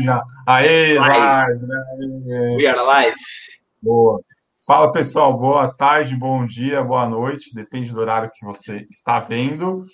já. 0.00 0.22
Aê, 0.46 0.98
live. 0.98 1.66
live. 1.66 2.56
We 2.56 2.66
are 2.66 2.80
live. 2.80 3.16
Boa. 3.82 4.20
Fala, 4.66 4.92
pessoal. 4.92 5.38
Boa 5.38 5.72
tarde, 5.72 6.14
bom 6.14 6.46
dia, 6.46 6.82
boa 6.84 7.08
noite. 7.08 7.54
Depende 7.54 7.90
do 7.90 8.00
horário 8.00 8.30
que 8.32 8.44
você 8.44 8.86
está 8.90 9.18
vendo. 9.18 9.86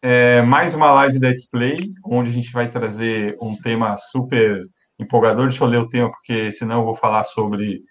É, 0.00 0.42
mais 0.42 0.74
uma 0.74 0.92
live 0.92 1.18
da 1.18 1.32
Display, 1.32 1.92
onde 2.04 2.30
a 2.30 2.32
gente 2.32 2.52
vai 2.52 2.68
trazer 2.68 3.36
um 3.42 3.56
tema 3.56 3.96
super 3.98 4.62
empolgador. 4.98 5.48
Deixa 5.48 5.64
eu 5.64 5.68
ler 5.68 5.78
o 5.78 5.88
tema, 5.88 6.10
porque 6.10 6.52
senão 6.52 6.80
eu 6.80 6.84
vou 6.84 6.94
falar 6.94 7.24
sobre, 7.24 7.82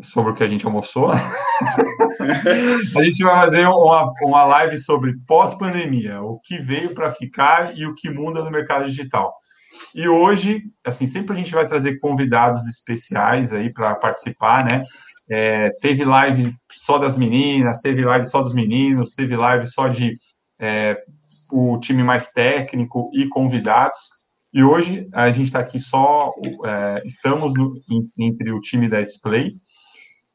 sobre 0.00 0.30
o 0.30 0.34
que 0.34 0.44
a 0.44 0.46
gente 0.46 0.64
almoçou. 0.64 1.10
a 1.10 3.02
gente 3.02 3.24
vai 3.24 3.44
fazer 3.44 3.66
uma, 3.66 4.12
uma 4.22 4.44
live 4.44 4.78
sobre 4.78 5.16
pós-pandemia, 5.26 6.22
o 6.22 6.38
que 6.38 6.58
veio 6.58 6.94
para 6.94 7.10
ficar 7.10 7.76
e 7.76 7.84
o 7.84 7.94
que 7.94 8.08
muda 8.08 8.44
no 8.44 8.50
mercado 8.50 8.86
digital. 8.86 9.34
E 9.94 10.08
hoje, 10.08 10.62
assim, 10.84 11.06
sempre 11.06 11.34
a 11.34 11.36
gente 11.36 11.52
vai 11.52 11.66
trazer 11.66 11.98
convidados 11.98 12.66
especiais 12.66 13.52
aí 13.52 13.72
para 13.72 13.94
participar, 13.94 14.64
né? 14.64 14.84
É, 15.28 15.70
teve 15.80 16.04
live 16.04 16.54
só 16.72 16.98
das 16.98 17.16
meninas, 17.16 17.80
teve 17.80 18.04
live 18.04 18.24
só 18.24 18.42
dos 18.42 18.52
meninos, 18.52 19.12
teve 19.12 19.36
live 19.36 19.66
só 19.66 19.86
de 19.86 20.12
é, 20.58 21.00
o 21.52 21.78
time 21.78 22.02
mais 22.02 22.30
técnico 22.30 23.10
e 23.14 23.28
convidados. 23.28 23.98
E 24.52 24.64
hoje 24.64 25.08
a 25.12 25.30
gente 25.30 25.46
está 25.46 25.60
aqui 25.60 25.78
só, 25.78 26.32
é, 26.66 27.02
estamos 27.06 27.54
no, 27.54 27.74
entre 28.18 28.50
o 28.50 28.60
time 28.60 28.88
da 28.88 29.00
Display 29.00 29.54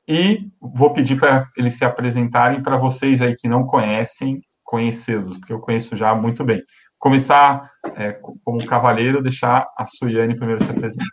e 0.07 0.47
vou 0.61 0.93
pedir 0.93 1.19
para 1.19 1.49
eles 1.57 1.77
se 1.77 1.83
apresentarem 1.83 2.63
para 2.63 2.77
vocês 2.77 3.21
aí 3.21 3.35
que 3.35 3.49
não 3.49 3.65
conhecem, 3.65 4.41
conhecê-los, 4.63 5.37
porque 5.37 5.51
eu 5.51 5.59
conheço 5.59 5.95
já 5.95 6.15
muito 6.15 6.43
bem 6.43 6.61
começar 6.97 7.71
é, 7.95 8.13
como 8.43 8.65
cavaleiro, 8.65 9.21
deixar 9.21 9.67
a 9.77 9.85
Suiane 9.85 10.35
primeiro 10.35 10.63
se 10.63 10.71
apresentar. 10.71 11.05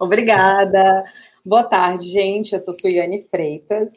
Obrigada. 0.00 1.04
Boa 1.46 1.64
tarde, 1.64 2.08
gente. 2.10 2.52
Eu 2.52 2.60
sou 2.60 2.74
Suiane 2.74 3.22
Freitas. 3.22 3.90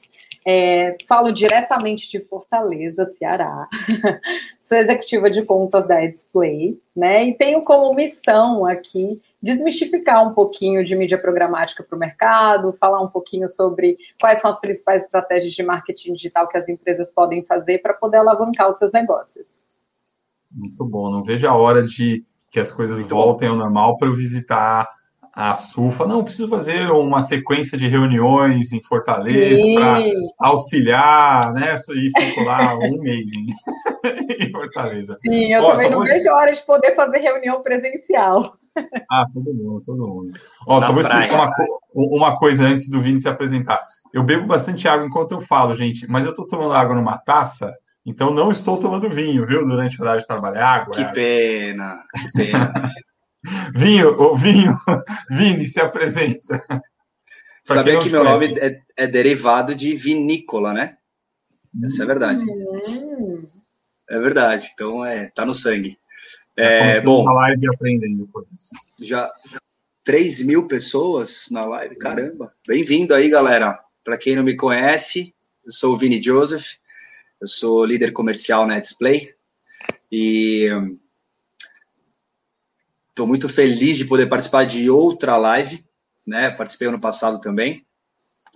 É, 0.46 0.98
falo 1.08 1.32
diretamente 1.32 2.10
de 2.10 2.20
Fortaleza, 2.26 3.08
Ceará. 3.08 3.68
sou 4.60 4.78
executiva 4.78 5.30
de 5.30 5.46
contas 5.46 5.88
da 5.88 6.06
Display, 6.06 6.78
né? 6.96 7.24
E 7.26 7.34
tenho 7.34 7.62
como 7.62 7.94
missão 7.94 8.66
aqui 8.66 9.22
desmistificar 9.42 10.28
um 10.28 10.34
pouquinho 10.34 10.84
de 10.84 10.96
mídia 10.96 11.18
programática 11.18 11.84
para 11.84 11.96
o 11.96 12.00
mercado, 12.00 12.74
falar 12.74 13.02
um 13.02 13.08
pouquinho 13.08 13.48
sobre 13.48 13.98
quais 14.20 14.42
são 14.42 14.52
as 14.52 14.60
principais 14.60 15.04
estratégias 15.04 15.54
de 15.54 15.64
marketing 15.64 16.14
digital 16.14 16.48
que 16.48 16.58
as 16.58 16.68
empresas 16.68 17.12
podem 17.12 17.46
fazer 17.46 17.80
para 17.80 17.94
poder 17.94 18.18
alavancar 18.18 18.70
os 18.70 18.78
seus 18.78 18.92
negócios. 18.92 19.46
Muito 20.54 20.86
bom. 20.86 21.10
Não 21.12 21.24
vejo 21.24 21.48
a 21.48 21.56
hora 21.56 21.84
de 21.84 22.24
que 22.52 22.60
as 22.60 22.72
coisas 22.72 23.00
Muito 23.00 23.14
voltem 23.14 23.48
bom. 23.50 23.56
ao 23.56 23.60
normal 23.60 23.98
para 23.98 24.08
eu 24.08 24.16
visitar 24.16 24.88
a 25.34 25.56
Sufa. 25.56 26.06
Não, 26.06 26.24
preciso 26.24 26.48
fazer 26.48 26.92
uma 26.92 27.24
sequência 27.24 27.76
de 27.76 27.88
reuniões 27.88 28.72
em 28.72 28.82
Fortaleza 28.84 29.64
para 29.74 30.04
auxiliar, 30.40 31.52
né? 31.54 31.74
E 31.74 32.12
fico 32.22 32.44
lá 32.44 32.76
um 32.78 33.00
mês 33.00 33.26
em, 34.40 34.52
Fortaleza. 34.52 35.18
Sim, 35.22 35.52
eu 35.52 35.64
Ó, 35.64 35.72
também 35.72 35.90
não 35.90 35.98
vou... 35.98 36.08
vejo 36.08 36.30
a 36.30 36.36
hora 36.36 36.54
de 36.54 36.64
poder 36.64 36.96
fazer 36.96 37.18
reunião 37.18 37.62
presencial. 37.64 38.44
Ah, 39.10 39.26
todo 39.34 39.54
mundo, 39.54 39.82
todo 39.84 40.08
mundo. 40.08 40.32
Ó, 40.68 40.80
só 40.80 40.92
vou 40.92 41.02
explicar 41.02 41.36
uma, 41.36 41.54
uma 41.96 42.38
coisa 42.38 42.66
antes 42.66 42.88
do 42.88 43.02
Vini 43.02 43.20
se 43.20 43.28
apresentar. 43.28 43.80
Eu 44.14 44.24
bebo 44.24 44.46
bastante 44.46 44.88
água 44.88 45.08
enquanto 45.08 45.32
eu 45.32 45.42
falo, 45.42 45.74
gente, 45.74 46.08
mas 46.08 46.26
eu 46.26 46.32
estou 46.32 46.48
tomando 46.48 46.74
água 46.74 46.96
numa 46.96 47.18
taça 47.18 47.74
então 48.06 48.34
não 48.34 48.52
estou 48.52 48.80
tomando 48.80 49.10
vinho, 49.10 49.46
viu, 49.46 49.66
durante 49.66 50.00
o 50.00 50.04
horário 50.04 50.22
de 50.22 50.28
trabalho. 50.28 50.58
É 50.58 50.62
água. 50.62 50.94
Que 50.94 51.02
é 51.02 51.12
pena, 51.12 52.04
que 52.14 52.32
pena. 52.34 52.92
vinho, 53.76 54.20
o 54.20 54.38
vinho, 54.38 54.78
Vini, 55.30 55.68
se 55.68 55.80
apresenta. 55.80 56.62
Sabia 57.66 58.00
que 58.00 58.10
meu 58.10 58.24
nome 58.26 58.48
é, 58.60 58.82
é, 58.98 59.08
derivado 59.08 59.74
de 59.74 59.96
vinícola, 59.96 60.74
né? 60.74 60.98
Essa 61.86 62.04
é 62.04 62.06
verdade. 62.06 62.44
Hum. 62.44 63.48
É 64.10 64.20
verdade. 64.20 64.70
Então 64.74 65.04
é, 65.04 65.30
tá 65.30 65.46
no 65.46 65.54
sangue. 65.54 65.98
É, 66.58 67.00
bom. 67.02 67.24
live 67.24 67.68
aprendendo 67.70 68.30
já 69.02 69.32
3 70.04 70.46
mil 70.46 70.68
pessoas 70.68 71.48
na 71.50 71.66
live, 71.66 71.96
caramba. 71.96 72.54
Bem-vindo 72.68 73.14
aí, 73.14 73.30
galera. 73.30 73.80
Para 74.04 74.18
quem 74.18 74.36
não 74.36 74.44
me 74.44 74.58
conhece, 74.58 75.34
eu 75.66 75.72
sou 75.72 75.94
o 75.94 75.98
Vini 75.98 76.22
Joseph, 76.22 76.76
eu 77.44 77.48
sou 77.48 77.84
líder 77.84 78.14
comercial 78.14 78.66
na 78.66 78.80
Display 78.80 79.36
e 80.10 80.70
estou 83.10 83.28
muito 83.28 83.50
feliz 83.50 83.98
de 83.98 84.06
poder 84.06 84.28
participar 84.28 84.66
de 84.66 84.90
outra 84.90 85.36
live, 85.36 85.86
né? 86.26 86.50
Participei 86.52 86.88
ano 86.88 87.02
passado 87.02 87.42
também. 87.42 87.86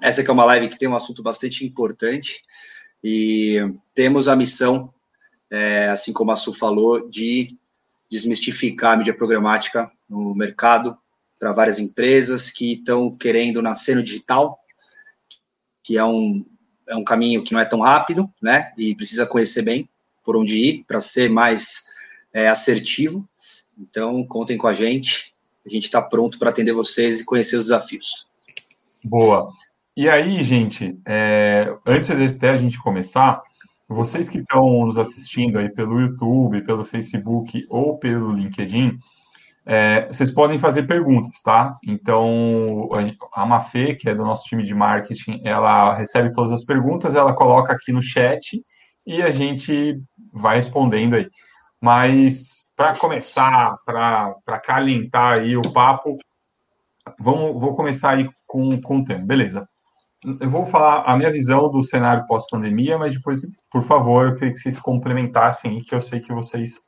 Essa 0.02 0.22
é 0.22 0.31
uma 0.31 0.46
live 0.46 0.70
que 0.70 0.80
tem 0.80 0.88
um 0.88 0.96
assunto 0.96 1.22
bastante 1.22 1.66
importante 1.66 2.42
e 3.03 3.58
temos 3.94 4.30
a 4.30 4.38
missão, 4.38 4.94
é, 5.52 5.90
assim 5.90 6.14
como 6.14 6.31
a 6.31 6.38
Su 6.38 6.54
falou, 6.54 7.09
de 7.09 7.58
desmistificar 8.09 8.94
a 8.94 8.98
mídia 8.98 9.14
programática 9.14 9.92
no 10.08 10.34
mercado 10.34 10.98
para 11.38 11.52
várias 11.52 11.78
empresas 11.78 12.50
que 12.50 12.75
estão 12.75 13.14
querendo 13.18 13.62
nascer 13.62 13.98
no 13.98 14.04
digital, 14.04 14.58
que 15.84 15.98
é 15.98 16.06
um, 16.06 16.46
é 16.88 16.96
um 16.96 17.03
caminho 17.03 17.44
que 17.44 17.53
não 17.53 17.59
é 17.59 17.66
tão 17.66 17.80
rápido, 17.80 18.30
né? 18.42 18.72
E 18.78 18.96
precisa 18.96 19.25
conhecer 19.25 19.62
bem 19.62 19.90
por 20.24 20.36
onde 20.36 20.58
ir 20.58 20.84
para 20.88 21.02
ser 21.02 21.30
mais 21.30 21.88
é, 22.34 22.48
assertivo. 22.48 23.28
Então, 23.78 24.25
contem 24.25 24.58
com 24.58 24.68
a 24.68 24.74
gente. 24.74 25.34
A 25.66 25.70
gente 25.70 25.86
está 25.86 26.02
pronto 26.02 26.40
para 26.40 26.50
atender 26.50 26.74
vocês 26.74 27.20
e 27.20 27.25
conhecer 27.25 27.58
os 27.58 27.66
desafios. 27.66 28.28
Boa. 29.03 29.52
E 29.96 30.08
aí, 30.09 30.44
gente, 30.44 30.98
é, 31.06 31.75
antes 31.86 32.09
até 32.09 32.50
a 32.50 32.58
gente 32.58 32.80
começar, 32.81 33.42
vocês 33.88 34.30
que 34.30 34.40
estão 34.40 34.86
nos 34.86 34.98
assistindo 34.98 35.58
aí 35.58 35.69
pelo 35.69 36.00
YouTube, 36.00 36.62
pelo 36.62 36.86
Facebook 36.86 37.66
ou 37.69 37.98
pelo 37.98 38.34
LinkedIn, 38.34 39.00
é, 39.69 40.07
vocês 40.07 40.31
podem 40.31 40.57
fazer 40.57 40.83
perguntas, 40.83 41.41
tá? 41.44 41.78
Então, 41.85 42.89
a 43.33 43.45
Mafê, 43.45 43.95
que 43.95 44.07
é 44.07 44.16
do 44.16 44.23
nosso 44.23 44.45
time 44.45 44.63
de 44.63 44.73
marketing, 44.73 45.41
ela 45.44 45.94
recebe 45.94 46.31
todas 46.31 46.53
as 46.53 46.63
perguntas, 46.63 47.16
ela 47.16 47.33
coloca 47.33 47.73
aqui 47.73 47.91
no 47.91 48.01
chat 48.01 48.63
e 49.06 49.22
a 49.22 49.29
gente 49.29 49.95
vai 50.31 50.56
respondendo 50.56 51.16
aí. 51.16 51.29
Mas, 51.81 52.63
para 52.77 52.95
começar, 52.95 53.75
para 53.85 54.59
calentar 54.63 55.38
aí 55.38 55.57
o 55.57 55.73
papo, 55.73 56.16
vamos, 57.19 57.59
vou 57.59 57.75
começar 57.75 58.11
aí 58.11 58.29
com, 58.45 58.81
com 58.81 59.00
o 59.00 59.03
tema, 59.03 59.25
beleza? 59.25 59.67
Eu 60.39 60.50
vou 60.50 60.66
falar 60.66 61.03
a 61.06 61.17
minha 61.17 61.31
visão 61.31 61.69
do 61.69 61.83
cenário 61.83 62.25
pós-pandemia, 62.25 62.97
mas 62.97 63.13
depois, 63.13 63.41
por 63.69 63.83
favor, 63.83 64.27
eu 64.27 64.35
queria 64.35 64.53
que 64.53 64.59
vocês 64.59 64.79
complementassem 64.79 65.81
que 65.81 65.94
eu 65.94 66.00
sei 66.00 66.22
que 66.22 66.33
vocês 66.33 66.79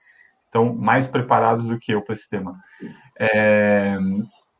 estão 0.49 0.75
mais 0.75 1.07
preparados 1.07 1.67
do 1.67 1.79
que 1.79 1.93
eu 1.93 2.01
para 2.01 2.13
esse 2.13 2.27
tema. 2.27 2.55
É, 3.19 3.97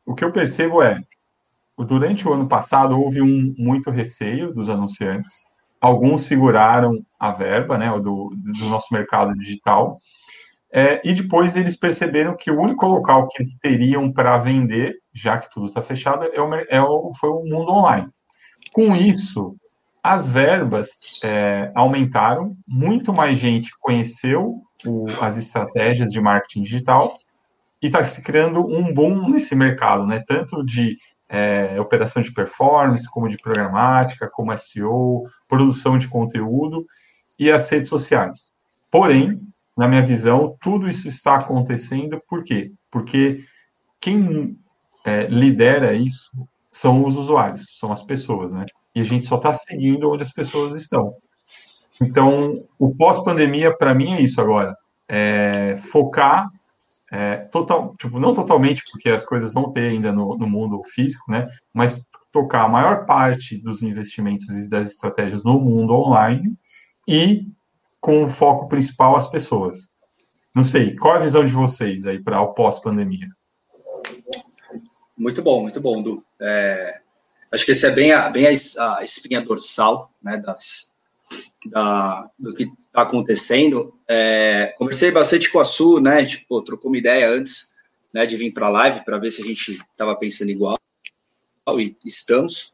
o 0.06 0.14
que 0.14 0.24
eu 0.24 0.32
percebo 0.32 0.82
é, 0.82 1.02
durante 1.78 2.26
o 2.26 2.32
ano 2.32 2.48
passado 2.48 3.00
houve 3.00 3.20
um 3.20 3.52
muito 3.58 3.90
receio 3.90 4.54
dos 4.54 4.68
anunciantes. 4.68 5.44
Alguns 5.80 6.24
seguraram 6.24 7.04
a 7.18 7.32
verba, 7.32 7.76
né, 7.76 7.90
do, 7.98 8.32
do 8.34 8.66
nosso 8.68 8.92
mercado 8.92 9.34
digital. 9.34 9.98
É, 10.72 11.00
e 11.04 11.12
depois 11.12 11.56
eles 11.56 11.74
perceberam 11.74 12.36
que 12.36 12.50
o 12.50 12.60
único 12.60 12.86
local 12.86 13.26
que 13.28 13.42
eles 13.42 13.58
teriam 13.58 14.12
para 14.12 14.38
vender, 14.38 14.94
já 15.12 15.38
que 15.38 15.50
tudo 15.50 15.66
está 15.66 15.82
fechado, 15.82 16.24
é 16.24 16.40
o, 16.40 16.54
é 16.54 16.80
o, 16.80 17.12
foi 17.18 17.30
o 17.30 17.42
mundo 17.44 17.72
online. 17.72 18.08
Com 18.72 18.94
isso, 18.94 19.56
as 20.02 20.26
verbas 20.26 20.98
é, 21.22 21.70
aumentaram, 21.74 22.56
muito 22.66 23.12
mais 23.14 23.38
gente 23.38 23.70
conheceu 23.78 24.62
o, 24.86 25.04
as 25.20 25.36
estratégias 25.36 26.10
de 26.10 26.20
marketing 26.20 26.62
digital 26.62 27.12
e 27.82 27.86
está 27.86 28.02
se 28.02 28.22
criando 28.22 28.66
um 28.66 28.92
boom 28.92 29.30
nesse 29.30 29.54
mercado, 29.54 30.06
né? 30.06 30.22
Tanto 30.26 30.64
de 30.64 30.96
é, 31.28 31.80
operação 31.80 32.22
de 32.22 32.32
performance, 32.32 33.08
como 33.08 33.28
de 33.28 33.36
programática, 33.36 34.28
como 34.28 34.56
SEO, 34.56 35.24
produção 35.48 35.96
de 35.96 36.08
conteúdo 36.08 36.86
e 37.38 37.50
as 37.50 37.68
redes 37.70 37.88
sociais. 37.88 38.52
Porém, 38.90 39.40
na 39.76 39.86
minha 39.86 40.02
visão, 40.02 40.56
tudo 40.60 40.88
isso 40.88 41.08
está 41.08 41.36
acontecendo 41.36 42.20
por 42.28 42.42
quê? 42.42 42.72
Porque 42.90 43.44
quem 44.00 44.58
é, 45.04 45.26
lidera 45.26 45.94
isso 45.94 46.30
são 46.72 47.04
os 47.04 47.16
usuários, 47.16 47.78
são 47.78 47.92
as 47.92 48.02
pessoas, 48.02 48.54
né? 48.54 48.64
E 48.94 49.00
a 49.00 49.04
gente 49.04 49.26
só 49.26 49.36
está 49.36 49.52
seguindo 49.52 50.10
onde 50.10 50.22
as 50.22 50.32
pessoas 50.32 50.80
estão. 50.80 51.14
Então, 52.00 52.64
o 52.78 52.96
pós-pandemia, 52.96 53.76
para 53.76 53.94
mim, 53.94 54.14
é 54.14 54.22
isso 54.22 54.40
agora. 54.40 54.76
É 55.08 55.76
focar 55.90 56.48
é, 57.10 57.38
total, 57.50 57.96
tipo, 57.98 58.20
não 58.20 58.32
totalmente, 58.32 58.84
porque 58.90 59.08
as 59.10 59.24
coisas 59.24 59.52
vão 59.52 59.72
ter 59.72 59.90
ainda 59.90 60.12
no, 60.12 60.38
no, 60.38 60.48
mundo 60.48 60.80
físico, 60.84 61.30
né? 61.30 61.48
Mas 61.74 62.00
tocar 62.30 62.62
a 62.62 62.68
maior 62.68 63.04
parte 63.04 63.58
dos 63.58 63.82
investimentos 63.82 64.48
e 64.50 64.70
das 64.70 64.88
estratégias 64.88 65.42
no 65.42 65.58
mundo 65.58 65.92
online 65.92 66.54
e 67.08 67.48
com 68.00 68.24
o 68.24 68.30
foco 68.30 68.68
principal 68.68 69.16
as 69.16 69.28
pessoas. 69.28 69.90
Não 70.54 70.62
sei, 70.62 70.96
qual 70.96 71.14
a 71.14 71.18
visão 71.18 71.44
de 71.44 71.52
vocês 71.52 72.06
aí 72.06 72.22
para 72.22 72.40
o 72.40 72.54
pós-pandemia? 72.54 73.28
Muito 75.18 75.42
bom, 75.42 75.62
muito 75.62 75.80
bom, 75.80 76.00
Du. 76.00 76.24
É, 76.40 77.00
acho 77.52 77.64
que 77.64 77.72
esse 77.72 77.86
é 77.86 77.90
bem 77.90 78.12
a, 78.12 78.28
bem 78.28 78.46
a, 78.46 78.98
a 78.98 79.04
espinha 79.04 79.42
dorsal 79.42 80.12
né, 80.22 80.38
das, 80.38 80.92
da, 81.66 82.28
do 82.38 82.54
que 82.54 82.64
está 82.64 83.02
acontecendo. 83.02 83.94
É, 84.08 84.74
conversei 84.78 85.10
bastante 85.10 85.50
com 85.50 85.60
a 85.60 85.64
Su, 85.64 86.00
né? 86.00 86.24
Tipo, 86.24 86.62
trocou 86.62 86.90
uma 86.90 86.98
ideia 86.98 87.28
antes 87.28 87.74
né, 88.12 88.26
de 88.26 88.36
vir 88.36 88.52
para 88.52 88.66
a 88.66 88.70
live 88.70 89.04
para 89.04 89.18
ver 89.18 89.30
se 89.30 89.42
a 89.42 89.46
gente 89.46 89.70
estava 89.70 90.16
pensando 90.16 90.50
igual 90.50 90.78
e 91.78 91.96
estamos. 92.04 92.72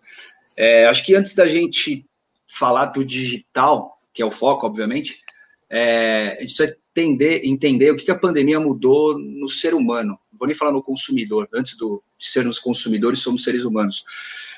É, 0.56 0.86
acho 0.86 1.04
que 1.04 1.14
antes 1.14 1.34
da 1.34 1.46
gente 1.46 2.06
falar 2.46 2.86
do 2.86 3.04
digital, 3.04 4.00
que 4.12 4.22
é 4.22 4.24
o 4.24 4.30
foco, 4.30 4.66
obviamente, 4.66 5.20
é, 5.68 6.36
a 6.38 6.40
gente 6.40 6.56
precisa 6.56 6.76
entender, 6.96 7.44
entender 7.44 7.90
o 7.90 7.96
que, 7.96 8.04
que 8.04 8.10
a 8.10 8.18
pandemia 8.18 8.58
mudou 8.58 9.18
no 9.18 9.48
ser 9.48 9.74
humano. 9.74 10.18
Não 10.32 10.38
vou 10.38 10.46
nem 10.46 10.56
falar 10.56 10.72
no 10.72 10.82
consumidor, 10.82 11.48
antes 11.52 11.76
do, 11.76 12.02
de 12.18 12.28
sermos 12.28 12.58
consumidores, 12.58 13.20
somos 13.20 13.44
seres 13.44 13.64
humanos. 13.64 14.04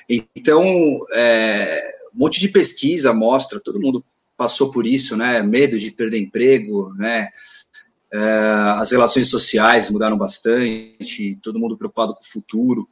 Então, 0.09 0.65
é, 1.13 1.83
um 2.15 2.19
monte 2.19 2.41
de 2.41 2.49
pesquisa 2.49 3.13
mostra, 3.13 3.61
todo 3.61 3.81
mundo 3.81 4.05
passou 4.37 4.71
por 4.71 4.87
isso, 4.87 5.17
né? 5.17 5.43
Medo 5.43 5.79
de 5.79 5.91
perder 5.91 6.19
emprego, 6.19 6.95
né? 6.95 7.29
É, 8.13 8.19
as 8.79 8.93
relações 8.93 9.29
sociais 9.29 9.91
mudaram 9.91 10.17
bastante, 10.17 11.37
todo 11.43 11.59
mundo 11.59 11.77
preocupado 11.77 12.15
com 12.15 12.21
o 12.21 12.27
futuro. 12.27 12.89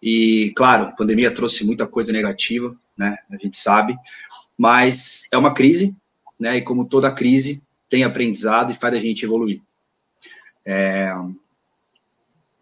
E, 0.00 0.52
claro, 0.54 0.84
a 0.84 0.92
pandemia 0.92 1.30
trouxe 1.30 1.64
muita 1.64 1.86
coisa 1.86 2.12
negativa, 2.12 2.76
né? 2.96 3.16
A 3.30 3.36
gente 3.38 3.56
sabe, 3.56 3.96
mas 4.56 5.26
é 5.32 5.38
uma 5.38 5.54
crise, 5.54 5.96
né? 6.38 6.58
E 6.58 6.62
como 6.62 6.86
toda 6.86 7.10
crise, 7.10 7.63
tem 7.88 8.04
aprendizado 8.04 8.72
e 8.72 8.76
faz 8.76 8.94
a 8.94 8.98
gente 8.98 9.24
evoluir. 9.24 9.60
É, 10.66 11.12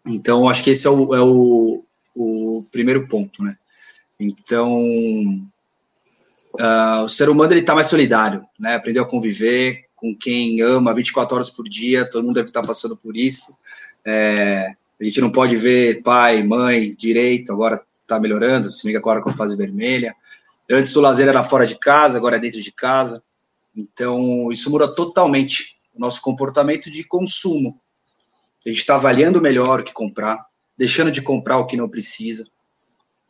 então, 0.05 0.49
acho 0.49 0.63
que 0.63 0.71
esse 0.71 0.85
é 0.85 0.89
o, 0.89 1.15
é 1.15 1.21
o, 1.21 1.83
o 2.15 2.65
primeiro 2.71 3.07
ponto, 3.07 3.43
né? 3.43 3.55
Então, 4.19 4.81
uh, 6.59 7.03
o 7.03 7.09
ser 7.09 7.29
humano 7.29 7.53
ele 7.53 7.61
está 7.61 7.73
mais 7.73 7.87
solidário, 7.87 8.45
né? 8.59 8.75
Aprendeu 8.75 9.03
a 9.03 9.09
conviver 9.09 9.85
com 9.95 10.13
quem 10.13 10.61
ama 10.61 10.93
24 10.93 11.35
horas 11.35 11.49
por 11.49 11.63
dia, 11.69 12.09
todo 12.09 12.25
mundo 12.25 12.35
deve 12.35 12.49
estar 12.49 12.61
tá 12.61 12.67
passando 12.67 12.97
por 12.97 13.15
isso. 13.15 13.57
É, 14.05 14.73
a 14.99 15.03
gente 15.03 15.21
não 15.21 15.31
pode 15.31 15.55
ver 15.55 16.01
pai, 16.01 16.43
mãe 16.43 16.93
direito, 16.93 17.53
agora 17.53 17.81
está 18.01 18.19
melhorando, 18.19 18.69
se 18.69 18.85
liga 18.85 18.99
agora 18.99 19.21
com 19.21 19.29
a 19.29 19.33
fase 19.33 19.55
vermelha. 19.55 20.13
Antes 20.69 20.95
o 20.95 21.01
lazer 21.01 21.27
era 21.27 21.43
fora 21.43 21.65
de 21.65 21.77
casa, 21.79 22.17
agora 22.17 22.35
é 22.35 22.39
dentro 22.39 22.61
de 22.61 22.71
casa. 22.71 23.23
Então, 23.75 24.51
isso 24.51 24.69
muda 24.69 24.93
totalmente 24.93 25.77
o 25.93 25.99
nosso 25.99 26.21
comportamento 26.21 26.91
de 26.91 27.03
consumo. 27.03 27.79
A 28.65 28.69
gente 28.69 28.79
está 28.79 28.95
avaliando 28.95 29.41
melhor 29.41 29.81
o 29.81 29.83
que 29.83 29.93
comprar, 29.93 30.45
deixando 30.77 31.11
de 31.11 31.21
comprar 31.21 31.57
o 31.57 31.67
que 31.67 31.77
não 31.77 31.89
precisa. 31.89 32.45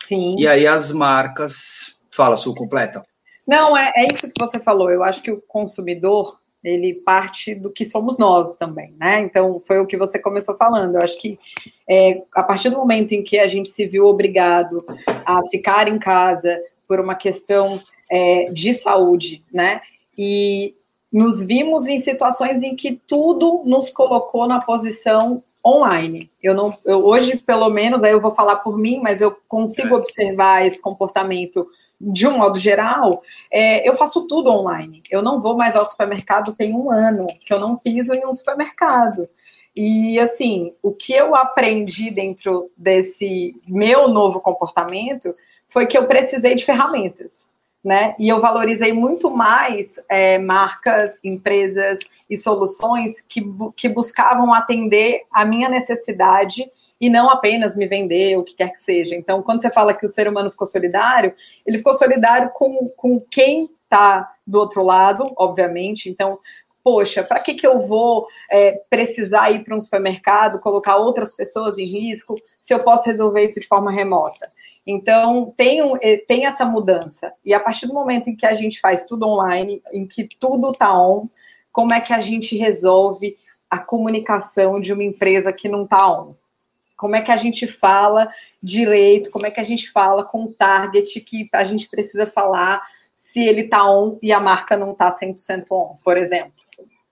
Sim. 0.08 0.36
E 0.38 0.48
aí 0.48 0.68
as 0.68 0.92
marcas. 0.92 2.02
Fala, 2.12 2.38
sua 2.38 2.54
completa. 2.54 3.02
Não, 3.48 3.76
é, 3.76 3.92
é 3.96 4.14
isso 4.14 4.30
que 4.30 4.40
você 4.40 4.60
falou. 4.60 4.92
Eu 4.92 5.04
acho 5.04 5.24
que 5.24 5.32
o 5.32 5.42
consumidor, 5.48 6.40
ele 6.64 6.94
parte 6.94 7.56
do 7.56 7.72
que 7.72 7.84
somos 7.84 8.18
nós 8.18 8.52
também, 8.58 8.94
né? 9.00 9.22
Então, 9.22 9.60
foi 9.60 9.80
o 9.80 9.88
que 9.88 9.98
você 9.98 10.20
começou 10.20 10.56
falando. 10.56 10.96
Eu 10.96 11.02
acho 11.02 11.20
que 11.20 11.40
é, 11.90 12.22
a 12.36 12.44
partir 12.44 12.70
do 12.70 12.78
momento 12.78 13.14
em 13.14 13.24
que 13.24 13.40
a 13.40 13.48
gente 13.48 13.70
se 13.70 13.86
viu 13.86 14.06
obrigado 14.06 14.78
a 15.26 15.42
ficar 15.50 15.88
em 15.88 15.98
casa 15.98 16.62
por 16.88 17.00
uma 17.00 17.16
questão 17.16 17.82
é, 18.12 18.52
de 18.52 18.76
saúde, 18.76 19.44
né? 19.52 19.82
E 20.18 20.76
nos 21.12 21.44
vimos 21.44 21.86
em 21.86 22.00
situações 22.02 22.64
em 22.64 22.76
que 22.76 23.00
tudo 23.08 23.62
nos 23.66 23.92
colocou 23.92 24.48
na 24.48 24.60
posição 24.60 25.44
online. 25.66 26.30
Eu 26.42 26.54
não, 26.54 26.74
eu, 26.86 27.06
hoje 27.06 27.38
pelo 27.38 27.70
menos, 27.70 28.04
aí 28.04 28.12
eu 28.12 28.20
vou 28.20 28.36
falar 28.36 28.58
por 28.58 28.78
mim, 28.78 29.00
mas 29.02 29.22
eu 29.22 29.38
consigo 29.48 29.96
observar 29.96 30.66
esse 30.66 30.82
comportamento 30.82 31.68
de 32.02 32.28
um 32.28 32.38
modo 32.40 32.60
geral. 32.60 33.24
É, 33.50 33.88
eu 33.88 33.96
faço 33.96 34.28
tudo 34.28 34.50
online. 34.50 35.02
Eu 35.10 35.22
não 35.22 35.42
vou 35.42 35.56
mais 35.56 35.76
ao 35.76 35.86
supermercado 35.86 36.56
tem 36.56 36.76
um 36.76 36.92
ano 36.92 37.28
que 37.46 37.54
eu 37.54 37.60
não 37.60 37.78
piso 37.78 38.12
em 38.14 38.26
um 38.26 38.34
supermercado. 38.34 39.26
E 39.78 40.20
assim, 40.20 40.74
o 40.84 40.92
que 40.92 41.14
eu 41.14 41.36
aprendi 41.36 42.12
dentro 42.12 42.70
desse 42.76 43.56
meu 43.68 44.08
novo 44.08 44.40
comportamento 44.40 45.34
foi 45.70 45.88
que 45.88 45.98
eu 45.98 46.06
precisei 46.06 46.56
de 46.56 46.66
ferramentas 46.66 47.44
né? 47.84 48.16
E 48.18 48.30
eu 48.30 48.40
valorizei 48.40 48.94
muito 48.94 49.30
mais 49.30 50.00
é, 50.10 50.38
marcas, 50.38 51.20
empresas 51.24 52.00
e 52.30 52.38
soluções 52.38 53.14
que, 53.28 53.42
que 53.76 53.90
buscavam 53.90 54.54
atender 54.54 55.24
a 55.32 55.44
minha 55.44 55.68
necessidade 55.68 56.70
e 57.02 57.10
não 57.10 57.30
apenas 57.30 57.76
me 57.76 57.86
vender, 57.86 58.38
o 58.38 58.44
que 58.44 58.56
quer 58.56 58.70
que 58.70 58.82
seja. 58.82 59.14
Então, 59.16 59.42
quando 59.44 59.62
você 59.62 59.70
fala 59.70 59.94
que 59.94 60.06
o 60.06 60.10
ser 60.10 60.28
humano 60.28 60.50
ficou 60.50 60.66
solidário, 60.66 61.34
ele 61.66 61.78
ficou 61.78 61.94
solidário 61.94 62.50
com, 62.54 62.80
com 62.96 63.18
quem 63.30 63.70
está 63.84 64.32
do 64.48 64.60
outro 64.60 64.82
lado, 64.84 65.24
obviamente. 65.36 66.10
Então, 66.10 66.40
poxa, 66.82 67.22
para 67.22 67.42
que, 67.42 67.56
que 67.56 67.68
eu 67.68 67.82
vou 67.82 68.26
é, 68.50 68.82
precisar 68.90 69.52
ir 69.52 69.66
para 69.66 69.76
um 69.76 69.82
supermercado, 69.82 70.60
colocar 70.60 70.96
outras 70.96 71.34
pessoas 71.34 71.78
em 71.78 71.86
risco, 71.86 72.36
se 72.60 72.74
eu 72.74 72.80
posso 72.80 73.06
resolver 73.06 73.44
isso 73.44 73.60
de 73.60 73.68
forma 73.68 73.92
remota? 73.92 74.50
Então, 74.86 75.54
tem, 75.56 75.82
um, 75.82 75.96
eh, 76.02 76.18
tem 76.28 76.46
essa 76.46 76.66
mudança. 76.66 77.32
E 77.44 77.54
a 77.54 77.60
partir 77.60 77.88
do 77.88 77.94
momento 77.94 78.30
em 78.30 78.36
que 78.36 78.46
a 78.46 78.54
gente 78.54 78.80
faz 78.80 79.06
tudo 79.06 79.26
online, 79.26 79.82
em 79.94 80.06
que 80.06 80.28
tudo 80.40 80.72
está 80.72 80.98
on, 80.98 81.28
como 81.72 81.94
é 81.94 82.02
que 82.02 82.14
a 82.14 82.20
gente 82.20 82.58
resolve 82.58 83.38
a 83.70 83.80
comunicação 83.80 84.80
de 84.80 84.92
uma 84.92 85.04
empresa 85.04 85.54
que 85.54 85.70
não 85.70 85.84
está 85.84 86.08
on? 86.08 86.36
Como 86.98 87.16
é 87.16 87.22
que 87.22 87.32
a 87.32 87.38
gente 87.38 87.66
fala 87.66 88.30
direito? 88.62 89.32
Como 89.32 89.48
é 89.48 89.52
que 89.52 89.60
a 89.60 89.64
gente 89.64 89.90
fala 89.92 90.24
com 90.24 90.44
o 90.44 90.54
target 90.54 91.20
que 91.22 91.48
a 91.54 91.64
gente 91.64 91.90
precisa 91.90 92.28
falar 92.28 92.82
se 93.16 93.42
ele 93.44 93.62
está 93.62 93.90
on 93.90 94.20
e 94.22 94.32
a 94.32 94.40
marca 94.40 94.78
não 94.78 94.92
está 94.92 95.18
100% 95.18 95.66
on, 95.72 95.96
por 96.04 96.18
exemplo? 96.18 96.54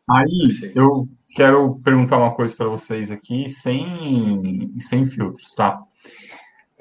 Aí, 0.10 0.72
eu 0.76 1.08
quero 1.36 1.80
perguntar 1.84 2.18
uma 2.18 2.34
coisa 2.36 2.56
para 2.56 2.68
vocês 2.68 3.10
aqui, 3.10 3.50
sem, 3.50 4.72
sem 4.78 5.06
filtros, 5.06 5.54
tá? 5.56 5.82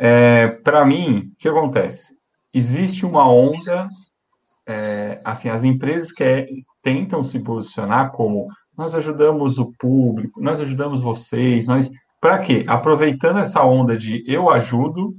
É, 0.03 0.49
para 0.49 0.83
mim, 0.87 1.31
o 1.31 1.37
que 1.39 1.47
acontece? 1.47 2.17
Existe 2.55 3.05
uma 3.05 3.31
onda, 3.31 3.87
é, 4.67 5.21
assim, 5.23 5.51
as 5.51 5.63
empresas 5.63 6.11
que 6.11 6.25
é, 6.25 6.47
tentam 6.83 7.23
se 7.23 7.45
posicionar 7.45 8.11
como 8.11 8.49
nós 8.75 8.95
ajudamos 8.95 9.59
o 9.59 9.71
público, 9.79 10.41
nós 10.41 10.59
ajudamos 10.59 11.03
vocês, 11.03 11.67
nós 11.67 11.91
para 12.19 12.39
quê? 12.39 12.65
Aproveitando 12.67 13.41
essa 13.41 13.63
onda 13.63 13.95
de 13.95 14.25
eu 14.27 14.49
ajudo, 14.49 15.15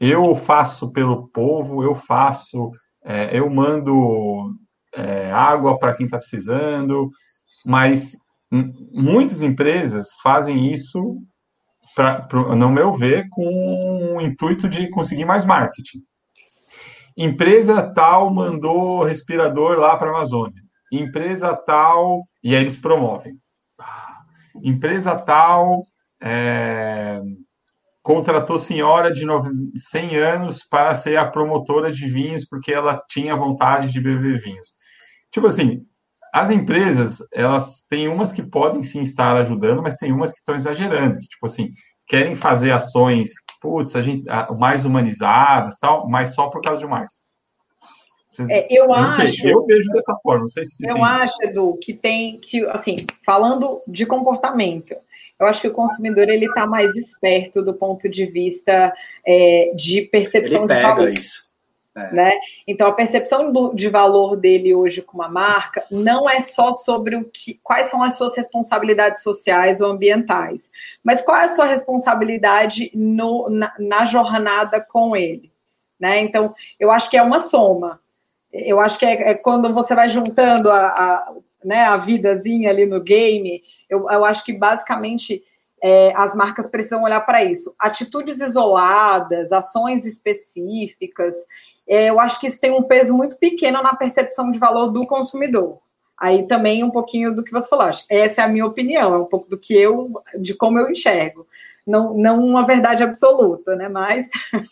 eu 0.00 0.34
faço 0.34 0.90
pelo 0.90 1.28
povo, 1.28 1.84
eu 1.84 1.94
faço, 1.94 2.72
é, 3.04 3.38
eu 3.38 3.48
mando 3.48 4.52
é, 4.92 5.30
água 5.30 5.78
para 5.78 5.94
quem 5.94 6.06
está 6.06 6.18
precisando, 6.18 7.10
mas 7.64 8.16
muitas 8.92 9.40
empresas 9.40 10.08
fazem 10.20 10.72
isso 10.72 11.16
pra, 11.94 12.22
pro, 12.22 12.54
no 12.54 12.70
meu 12.70 12.92
ver, 12.92 13.26
com 13.30 14.16
o 14.16 14.20
intuito 14.20 14.68
de 14.68 14.88
conseguir 14.90 15.24
mais 15.24 15.44
marketing. 15.44 15.98
Empresa 17.16 17.82
tal 17.94 18.32
mandou 18.32 19.04
respirador 19.04 19.78
lá 19.78 19.96
para 19.96 20.08
a 20.08 20.14
Amazônia. 20.14 20.62
Empresa 20.92 21.54
tal, 21.54 22.24
e 22.42 22.54
aí 22.54 22.62
eles 22.62 22.76
promovem. 22.76 23.34
Empresa 24.62 25.14
tal 25.14 25.82
é, 26.22 27.20
contratou 28.02 28.58
senhora 28.58 29.12
de 29.12 29.24
100 29.76 30.16
anos 30.16 30.64
para 30.64 30.94
ser 30.94 31.16
a 31.16 31.28
promotora 31.28 31.92
de 31.92 32.08
vinhos 32.08 32.46
porque 32.46 32.72
ela 32.72 33.02
tinha 33.08 33.36
vontade 33.36 33.92
de 33.92 34.00
beber 34.00 34.38
vinhos. 34.38 34.74
Tipo 35.30 35.46
assim, 35.46 35.86
as 36.32 36.50
empresas, 36.50 37.18
elas 37.32 37.82
têm 37.88 38.08
umas 38.08 38.32
que 38.32 38.42
podem 38.42 38.82
sim 38.82 39.02
estar 39.02 39.36
ajudando, 39.36 39.82
mas 39.82 39.96
tem 39.96 40.12
umas 40.12 40.32
que 40.32 40.38
estão 40.38 40.54
exagerando, 40.54 41.18
que, 41.18 41.26
tipo 41.26 41.46
assim, 41.46 41.70
querem 42.06 42.34
fazer 42.34 42.72
ações, 42.72 43.30
putz, 43.60 43.94
a 43.94 44.02
gente, 44.02 44.24
mais 44.58 44.84
humanizadas, 44.84 45.78
tal, 45.78 46.08
mas 46.08 46.34
só 46.34 46.48
por 46.48 46.60
causa 46.60 46.80
de 46.80 46.86
marketing. 46.86 47.20
É, 48.48 48.66
eu 48.70 48.92
acho. 48.92 49.26
Sei, 49.26 49.52
eu 49.52 49.66
vejo 49.66 49.90
dessa 49.90 50.16
forma. 50.22 50.40
Não 50.40 50.48
sei 50.48 50.64
se 50.64 50.86
eu 50.88 51.04
acho, 51.04 51.36
Edu, 51.42 51.78
que 51.82 51.92
tem 51.92 52.38
que, 52.38 52.64
assim, 52.66 52.96
falando 53.26 53.82
de 53.86 54.06
comportamento, 54.06 54.94
eu 55.38 55.46
acho 55.46 55.60
que 55.60 55.68
o 55.68 55.72
consumidor 55.72 56.28
ele 56.28 56.46
está 56.46 56.66
mais 56.66 56.94
esperto 56.96 57.62
do 57.62 57.74
ponto 57.74 58.08
de 58.08 58.26
vista 58.26 58.92
é, 59.26 59.72
de 59.74 60.02
percepção 60.02 60.60
ele 60.60 60.68
pega 60.68 60.88
de 60.88 60.94
valor. 60.94 61.12
isso. 61.12 61.49
É. 61.96 62.14
Né? 62.14 62.32
Então, 62.68 62.86
a 62.86 62.92
percepção 62.92 63.52
do, 63.52 63.74
de 63.74 63.88
valor 63.88 64.36
dele 64.36 64.72
hoje 64.74 65.02
com 65.02 65.18
uma 65.18 65.28
marca 65.28 65.84
não 65.90 66.30
é 66.30 66.40
só 66.40 66.72
sobre 66.72 67.16
o 67.16 67.24
que, 67.24 67.58
quais 67.64 67.90
são 67.90 68.00
as 68.00 68.16
suas 68.16 68.36
responsabilidades 68.36 69.24
sociais 69.24 69.80
ou 69.80 69.90
ambientais, 69.90 70.70
mas 71.02 71.20
qual 71.20 71.36
é 71.36 71.46
a 71.46 71.48
sua 71.48 71.64
responsabilidade 71.64 72.92
no, 72.94 73.48
na, 73.50 73.74
na 73.78 74.04
jornada 74.04 74.80
com 74.80 75.16
ele. 75.16 75.52
Né? 75.98 76.20
Então, 76.20 76.54
eu 76.78 76.92
acho 76.92 77.10
que 77.10 77.16
é 77.16 77.22
uma 77.22 77.40
soma. 77.40 78.00
Eu 78.52 78.78
acho 78.80 78.98
que 78.98 79.04
é, 79.04 79.30
é 79.30 79.34
quando 79.34 79.72
você 79.74 79.94
vai 79.94 80.08
juntando 80.08 80.70
a, 80.70 80.86
a, 80.86 81.34
né, 81.64 81.84
a 81.84 81.96
vidazinha 81.96 82.70
ali 82.70 82.86
no 82.86 83.00
game, 83.00 83.62
eu, 83.88 84.08
eu 84.08 84.24
acho 84.24 84.44
que 84.44 84.52
basicamente 84.52 85.42
é, 85.82 86.12
as 86.16 86.34
marcas 86.34 86.68
precisam 86.68 87.02
olhar 87.02 87.20
para 87.20 87.44
isso. 87.44 87.74
Atitudes 87.78 88.40
isoladas, 88.40 89.52
ações 89.52 90.04
específicas, 90.06 91.34
é, 91.88 92.08
eu 92.08 92.20
acho 92.20 92.38
que 92.38 92.46
isso 92.46 92.60
tem 92.60 92.70
um 92.70 92.84
peso 92.84 93.12
muito 93.12 93.36
pequeno 93.38 93.82
na 93.82 93.96
percepção 93.96 94.50
de 94.50 94.60
valor 94.60 94.90
do 94.90 95.04
consumidor. 95.06 95.80
Aí 96.16 96.46
também 96.46 96.84
um 96.84 96.90
pouquinho 96.90 97.34
do 97.34 97.42
que 97.42 97.50
você 97.50 97.68
falou. 97.68 97.90
Essa 98.08 98.42
é 98.42 98.44
a 98.44 98.48
minha 98.48 98.66
opinião, 98.66 99.14
é 99.14 99.18
um 99.18 99.24
pouco 99.24 99.48
do 99.48 99.58
que 99.58 99.74
eu, 99.74 100.12
de 100.38 100.54
como 100.54 100.78
eu 100.78 100.90
enxergo. 100.90 101.46
Não, 101.84 102.16
não 102.16 102.44
uma 102.44 102.64
verdade 102.64 103.02
absoluta, 103.02 103.74
né? 103.74 103.88
Mas. 103.88 104.28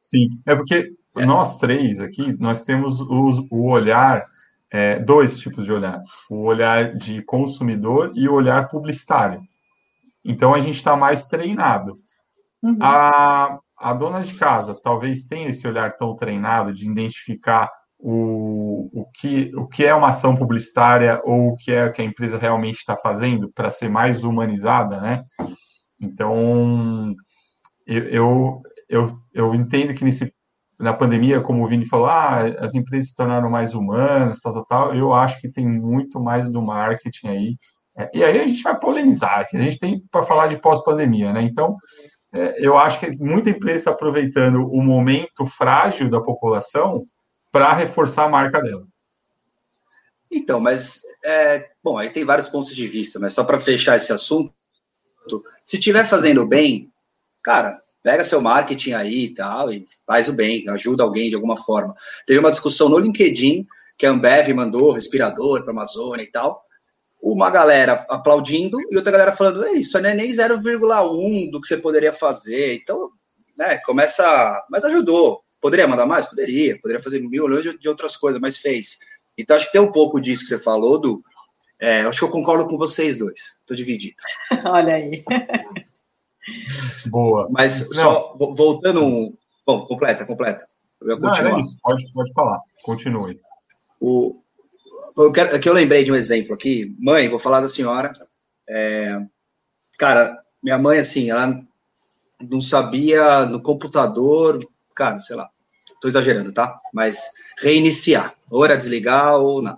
Sim, 0.00 0.28
é 0.46 0.54
porque 0.54 0.94
nós 1.16 1.56
três 1.58 2.00
aqui, 2.00 2.34
nós 2.40 2.62
temos 2.62 3.00
os, 3.00 3.40
o 3.50 3.66
olhar, 3.68 4.24
é, 4.70 4.98
dois 5.00 5.38
tipos 5.38 5.64
de 5.64 5.72
olhar: 5.72 6.02
o 6.30 6.44
olhar 6.44 6.94
de 6.94 7.20
consumidor 7.22 8.12
e 8.14 8.28
o 8.28 8.32
olhar 8.32 8.68
publicitário. 8.68 9.42
Então 10.24 10.54
a 10.54 10.60
gente 10.60 10.76
está 10.76 10.96
mais 10.96 11.26
treinado. 11.26 11.98
Uhum. 12.62 12.78
A, 12.80 13.58
a 13.76 13.92
dona 13.92 14.20
de 14.20 14.34
casa 14.34 14.78
talvez 14.82 15.24
tenha 15.24 15.48
esse 15.48 15.66
olhar 15.68 15.96
tão 15.96 16.16
treinado 16.16 16.72
de 16.72 16.88
identificar 16.88 17.70
o, 17.98 18.90
o, 18.92 19.06
que, 19.14 19.50
o 19.56 19.66
que 19.66 19.84
é 19.84 19.94
uma 19.94 20.08
ação 20.08 20.34
publicitária 20.34 21.20
ou 21.24 21.48
o 21.48 21.56
que 21.56 21.72
é 21.72 21.88
que 21.90 22.02
a 22.02 22.04
empresa 22.04 22.38
realmente 22.38 22.76
está 22.76 22.96
fazendo 22.96 23.50
para 23.52 23.70
ser 23.70 23.88
mais 23.88 24.24
humanizada, 24.24 25.00
né? 25.00 25.24
Então, 26.00 27.14
eu, 27.86 28.62
eu, 28.88 29.18
eu 29.32 29.54
entendo 29.54 29.94
que 29.94 30.04
nesse, 30.04 30.34
na 30.78 30.92
pandemia, 30.92 31.40
como 31.40 31.64
o 31.64 31.66
Vini 31.66 31.86
falou, 31.86 32.06
ah, 32.06 32.42
as 32.58 32.74
empresas 32.74 33.10
se 33.10 33.16
tornaram 33.16 33.48
mais 33.48 33.74
humanas, 33.74 34.40
tal, 34.40 34.52
tal, 34.52 34.64
tal, 34.66 34.94
eu 34.94 35.12
acho 35.12 35.40
que 35.40 35.48
tem 35.48 35.66
muito 35.66 36.20
mais 36.20 36.46
do 36.48 36.60
marketing 36.60 37.28
aí. 37.28 37.56
E 38.12 38.24
aí 38.24 38.40
a 38.40 38.46
gente 38.46 38.62
vai 38.62 38.78
polemizar, 38.78 39.46
a 39.52 39.56
gente 39.56 39.78
tem 39.78 40.02
para 40.10 40.22
falar 40.22 40.48
de 40.48 40.58
pós-pandemia, 40.58 41.32
né? 41.32 41.42
Então, 41.42 41.76
é, 42.32 42.56
eu 42.58 42.76
acho 42.76 42.98
que 42.98 43.16
muita 43.16 43.50
empresa 43.50 43.82
está 43.82 43.90
aproveitando 43.92 44.66
o 44.68 44.82
momento 44.82 45.46
frágil 45.46 46.10
da 46.10 46.20
população 46.20 47.06
para 47.52 47.72
reforçar 47.72 48.24
a 48.24 48.28
marca 48.28 48.60
dela. 48.60 48.84
Então, 50.30 50.58
mas, 50.58 51.02
é, 51.24 51.70
bom, 51.82 51.96
aí 51.96 52.10
tem 52.10 52.24
vários 52.24 52.48
pontos 52.48 52.74
de 52.74 52.86
vista, 52.88 53.20
mas 53.20 53.34
só 53.34 53.44
para 53.44 53.58
fechar 53.58 53.94
esse 53.94 54.12
assunto, 54.12 54.52
se 55.62 55.76
estiver 55.78 56.04
fazendo 56.04 56.44
bem, 56.44 56.90
cara, 57.42 57.80
pega 58.02 58.24
seu 58.24 58.40
marketing 58.40 58.92
aí 58.92 59.24
e 59.26 59.34
tal, 59.34 59.72
e 59.72 59.86
faz 60.04 60.28
o 60.28 60.32
bem, 60.32 60.68
ajuda 60.68 61.04
alguém 61.04 61.30
de 61.30 61.36
alguma 61.36 61.56
forma. 61.56 61.94
Teve 62.26 62.40
uma 62.40 62.50
discussão 62.50 62.88
no 62.88 62.98
LinkedIn, 62.98 63.64
que 63.96 64.04
a 64.04 64.10
Ambev 64.10 64.52
mandou 64.52 64.90
respirador 64.90 65.62
para 65.62 65.70
a 65.70 65.76
Amazônia 65.76 66.24
e 66.24 66.30
tal, 66.30 66.64
uma 67.24 67.48
galera 67.48 68.04
aplaudindo 68.10 68.78
e 68.90 68.96
outra 68.96 69.10
galera 69.10 69.32
falando, 69.32 69.66
isso 69.68 69.98
não 69.98 70.10
é 70.10 70.14
nem 70.14 70.30
0,1 70.30 71.50
do 71.50 71.58
que 71.58 71.66
você 71.66 71.78
poderia 71.78 72.12
fazer. 72.12 72.74
Então, 72.74 73.10
né, 73.56 73.78
começa. 73.78 74.62
Mas 74.70 74.84
ajudou. 74.84 75.42
Poderia 75.58 75.88
mandar 75.88 76.04
mais? 76.04 76.26
Poderia. 76.26 76.78
Poderia 76.78 77.02
fazer 77.02 77.20
mil 77.20 77.48
milhões 77.48 77.64
de 77.80 77.88
outras 77.88 78.14
coisas, 78.14 78.38
mas 78.38 78.58
fez. 78.58 78.98
Então, 79.38 79.56
acho 79.56 79.66
que 79.66 79.72
tem 79.72 79.80
um 79.80 79.90
pouco 79.90 80.20
disso 80.20 80.42
que 80.42 80.48
você 80.48 80.58
falou, 80.58 81.00
do. 81.00 81.24
É, 81.80 82.02
acho 82.02 82.18
que 82.18 82.24
eu 82.26 82.30
concordo 82.30 82.66
com 82.66 82.76
vocês 82.76 83.16
dois. 83.16 83.58
Estou 83.60 83.74
dividido. 83.74 84.16
Olha 84.66 84.96
aí. 84.96 85.24
Boa. 87.08 87.48
Mas 87.50 87.88
não. 87.88 88.02
só 88.02 88.36
voltando. 88.36 89.32
Bom, 89.66 89.86
completa, 89.86 90.26
completa. 90.26 90.68
Eu 91.00 91.08
ia 91.08 91.18
continuar. 91.18 91.52
Não, 91.52 91.60
é 91.60 91.62
pode, 91.82 92.12
pode 92.12 92.32
falar. 92.34 92.60
Continue. 92.82 93.40
O, 93.98 94.42
eu 95.16 95.32
quero, 95.32 95.60
que 95.60 95.68
eu 95.68 95.72
lembrei 95.72 96.04
de 96.04 96.12
um 96.12 96.16
exemplo 96.16 96.54
aqui. 96.54 96.94
Mãe, 96.98 97.28
vou 97.28 97.38
falar 97.38 97.60
da 97.60 97.68
senhora. 97.68 98.12
É, 98.68 99.18
cara, 99.98 100.36
minha 100.62 100.78
mãe, 100.78 100.98
assim, 100.98 101.30
ela 101.30 101.60
não 102.50 102.60
sabia 102.60 103.46
no 103.46 103.60
computador, 103.60 104.58
cara, 104.94 105.20
sei 105.20 105.36
lá, 105.36 105.48
tô 106.00 106.08
exagerando, 106.08 106.52
tá? 106.52 106.80
Mas 106.92 107.30
reiniciar, 107.60 108.34
ou 108.50 108.64
era 108.64 108.76
desligar 108.76 109.36
ou 109.36 109.62
não. 109.62 109.76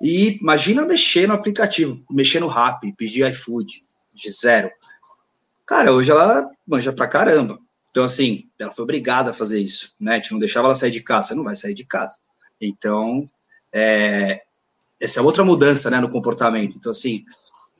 E 0.00 0.38
imagina 0.40 0.84
mexer 0.84 1.26
no 1.26 1.34
aplicativo, 1.34 2.04
mexer 2.10 2.40
no 2.40 2.48
Rap, 2.48 2.92
pedir 2.92 3.28
iFood, 3.30 3.82
de 4.14 4.30
zero. 4.30 4.70
Cara, 5.66 5.92
hoje 5.92 6.10
ela 6.10 6.50
manja 6.66 6.92
pra 6.92 7.08
caramba. 7.08 7.58
Então, 7.90 8.04
assim, 8.04 8.48
ela 8.58 8.72
foi 8.72 8.82
obrigada 8.82 9.30
a 9.30 9.34
fazer 9.34 9.60
isso, 9.60 9.94
né? 9.98 10.12
A 10.12 10.16
gente 10.16 10.32
não 10.32 10.38
deixava 10.38 10.66
ela 10.66 10.74
sair 10.74 10.90
de 10.90 11.00
casa, 11.00 11.28
você 11.28 11.34
não 11.34 11.44
vai 11.44 11.54
sair 11.54 11.74
de 11.74 11.84
casa. 11.84 12.16
Então, 12.60 13.26
é, 13.74 14.42
essa 15.00 15.18
é 15.18 15.22
outra 15.22 15.44
mudança 15.44 15.90
né, 15.90 16.00
no 16.00 16.08
comportamento. 16.08 16.76
Então, 16.76 16.92
assim, 16.92 17.24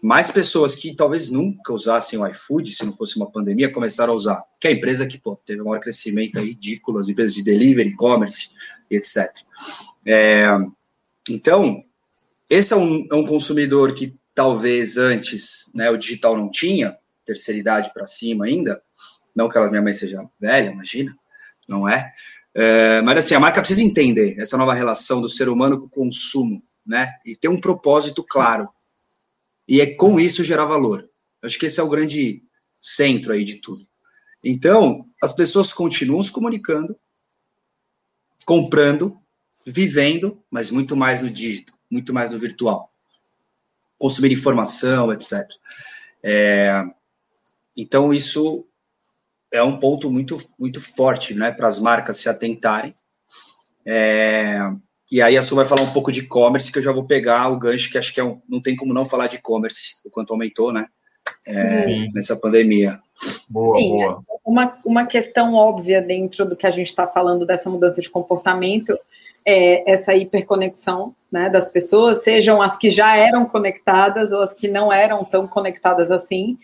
mais 0.02 0.30
pessoas 0.30 0.74
que 0.74 0.94
talvez 0.94 1.30
nunca 1.30 1.72
usassem 1.72 2.18
o 2.18 2.26
iFood, 2.26 2.74
se 2.74 2.84
não 2.84 2.92
fosse 2.92 3.16
uma 3.16 3.30
pandemia, 3.30 3.72
começaram 3.72 4.12
a 4.12 4.16
usar. 4.16 4.44
Que 4.60 4.66
é 4.66 4.70
a 4.70 4.74
empresa 4.74 5.06
que 5.06 5.18
pô, 5.18 5.36
teve 5.46 5.62
um 5.62 5.66
maior 5.66 5.80
crescimento 5.80 6.38
aí, 6.38 6.48
ridículo, 6.48 6.98
as 6.98 7.08
empresas 7.08 7.32
de 7.32 7.42
delivery, 7.42 7.90
e-commerce, 7.90 8.50
etc. 8.90 9.30
É, 10.04 10.46
então, 11.30 11.82
esse 12.50 12.74
é 12.74 12.76
um, 12.76 13.06
é 13.10 13.14
um, 13.14 13.24
consumidor 13.24 13.94
que 13.94 14.12
talvez 14.34 14.98
antes 14.98 15.70
né, 15.72 15.88
o 15.90 15.96
digital 15.96 16.36
não 16.36 16.50
tinha, 16.50 16.98
terceira 17.24 17.58
idade 17.58 17.92
para 17.94 18.06
cima 18.06 18.44
ainda, 18.44 18.82
não 19.34 19.48
que 19.48 19.56
ela, 19.56 19.70
minha 19.70 19.80
mãe 19.80 19.94
seja 19.94 20.28
velha, 20.38 20.70
imagina, 20.70 21.14
não 21.66 21.88
é? 21.88 22.12
É, 22.54 23.02
mas 23.02 23.18
assim, 23.18 23.34
a 23.34 23.40
marca 23.40 23.60
precisa 23.60 23.82
entender 23.82 24.38
essa 24.38 24.56
nova 24.56 24.72
relação 24.72 25.20
do 25.20 25.28
ser 25.28 25.48
humano 25.48 25.80
com 25.80 25.86
o 25.86 25.90
consumo, 25.90 26.62
né? 26.86 27.12
E 27.24 27.34
ter 27.34 27.48
um 27.48 27.60
propósito 27.60 28.22
claro. 28.22 28.68
E 29.66 29.80
é 29.80 29.94
com 29.94 30.20
isso 30.20 30.44
gerar 30.44 30.64
valor. 30.64 31.08
Acho 31.42 31.58
que 31.58 31.66
esse 31.66 31.80
é 31.80 31.82
o 31.82 31.88
grande 31.88 32.42
centro 32.80 33.32
aí 33.32 33.44
de 33.44 33.56
tudo. 33.56 33.86
Então, 34.42 35.06
as 35.22 35.32
pessoas 35.32 35.72
continuam 35.72 36.22
se 36.22 36.30
comunicando, 36.30 36.96
comprando, 38.44 39.18
vivendo, 39.66 40.42
mas 40.50 40.70
muito 40.70 40.94
mais 40.94 41.22
no 41.22 41.30
dígito, 41.30 41.72
muito 41.90 42.12
mais 42.12 42.32
no 42.32 42.38
virtual. 42.38 42.92
Consumir 43.98 44.32
informação, 44.32 45.12
etc. 45.12 45.48
É, 46.22 46.84
então, 47.76 48.12
isso 48.12 48.66
é 49.54 49.62
um 49.62 49.78
ponto 49.78 50.10
muito, 50.10 50.36
muito 50.58 50.80
forte 50.80 51.32
né, 51.32 51.52
para 51.52 51.68
as 51.68 51.78
marcas 51.78 52.16
se 52.16 52.28
atentarem. 52.28 52.92
É, 53.86 54.58
e 55.12 55.22
aí 55.22 55.36
a 55.36 55.42
Su 55.42 55.54
vai 55.54 55.64
falar 55.64 55.82
um 55.82 55.92
pouco 55.92 56.10
de 56.10 56.20
e-commerce, 56.20 56.72
que 56.72 56.78
eu 56.78 56.82
já 56.82 56.90
vou 56.90 57.04
pegar 57.04 57.48
o 57.50 57.58
gancho, 57.58 57.88
que 57.88 57.96
acho 57.96 58.12
que 58.12 58.18
é 58.18 58.24
um, 58.24 58.40
não 58.48 58.60
tem 58.60 58.74
como 58.74 58.92
não 58.92 59.04
falar 59.04 59.28
de 59.28 59.36
e-commerce, 59.36 60.00
o 60.04 60.10
quanto 60.10 60.32
aumentou, 60.32 60.72
né? 60.72 60.86
É, 61.46 61.86
nessa 62.12 62.34
pandemia. 62.36 62.98
Boa, 63.48 63.78
Sim, 63.78 63.90
boa. 63.90 64.24
Uma, 64.44 64.78
uma 64.84 65.06
questão 65.06 65.54
óbvia 65.54 66.02
dentro 66.02 66.44
do 66.44 66.56
que 66.56 66.66
a 66.66 66.70
gente 66.70 66.88
está 66.88 67.06
falando 67.06 67.46
dessa 67.46 67.70
mudança 67.70 68.00
de 68.00 68.10
comportamento 68.10 68.98
é 69.46 69.88
essa 69.90 70.14
hiperconexão 70.14 71.14
né, 71.30 71.48
das 71.48 71.68
pessoas, 71.68 72.24
sejam 72.24 72.60
as 72.60 72.76
que 72.76 72.90
já 72.90 73.14
eram 73.14 73.44
conectadas 73.44 74.32
ou 74.32 74.42
as 74.42 74.52
que 74.52 74.66
não 74.66 74.92
eram 74.92 75.22
tão 75.22 75.46
conectadas 75.46 76.10
assim. 76.10 76.58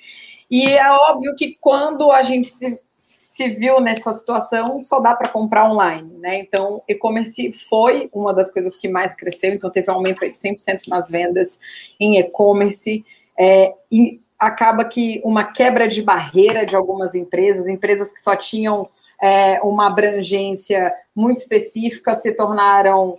E 0.50 0.64
é 0.64 0.90
óbvio 0.90 1.34
que 1.36 1.56
quando 1.60 2.10
a 2.10 2.22
gente 2.22 2.48
se, 2.48 2.78
se 2.96 3.48
viu 3.50 3.80
nessa 3.80 4.12
situação, 4.14 4.82
só 4.82 4.98
dá 4.98 5.14
para 5.14 5.28
comprar 5.28 5.70
online, 5.70 6.18
né? 6.18 6.38
Então, 6.38 6.82
e-commerce 6.88 7.52
foi 7.68 8.10
uma 8.12 8.34
das 8.34 8.50
coisas 8.50 8.76
que 8.76 8.88
mais 8.88 9.14
cresceu, 9.14 9.54
então 9.54 9.70
teve 9.70 9.90
um 9.90 9.94
aumento 9.94 10.20
de 10.20 10.32
100% 10.32 10.88
nas 10.88 11.08
vendas 11.08 11.58
em 12.00 12.18
e-commerce. 12.18 13.04
É, 13.38 13.72
e 13.90 14.20
acaba 14.38 14.84
que 14.84 15.20
uma 15.24 15.44
quebra 15.44 15.86
de 15.86 16.02
barreira 16.02 16.66
de 16.66 16.74
algumas 16.74 17.14
empresas, 17.14 17.68
empresas 17.68 18.10
que 18.10 18.20
só 18.20 18.34
tinham 18.34 18.88
é, 19.22 19.60
uma 19.62 19.86
abrangência 19.86 20.92
muito 21.14 21.38
específica, 21.38 22.14
se 22.16 22.32
tornaram 22.32 23.18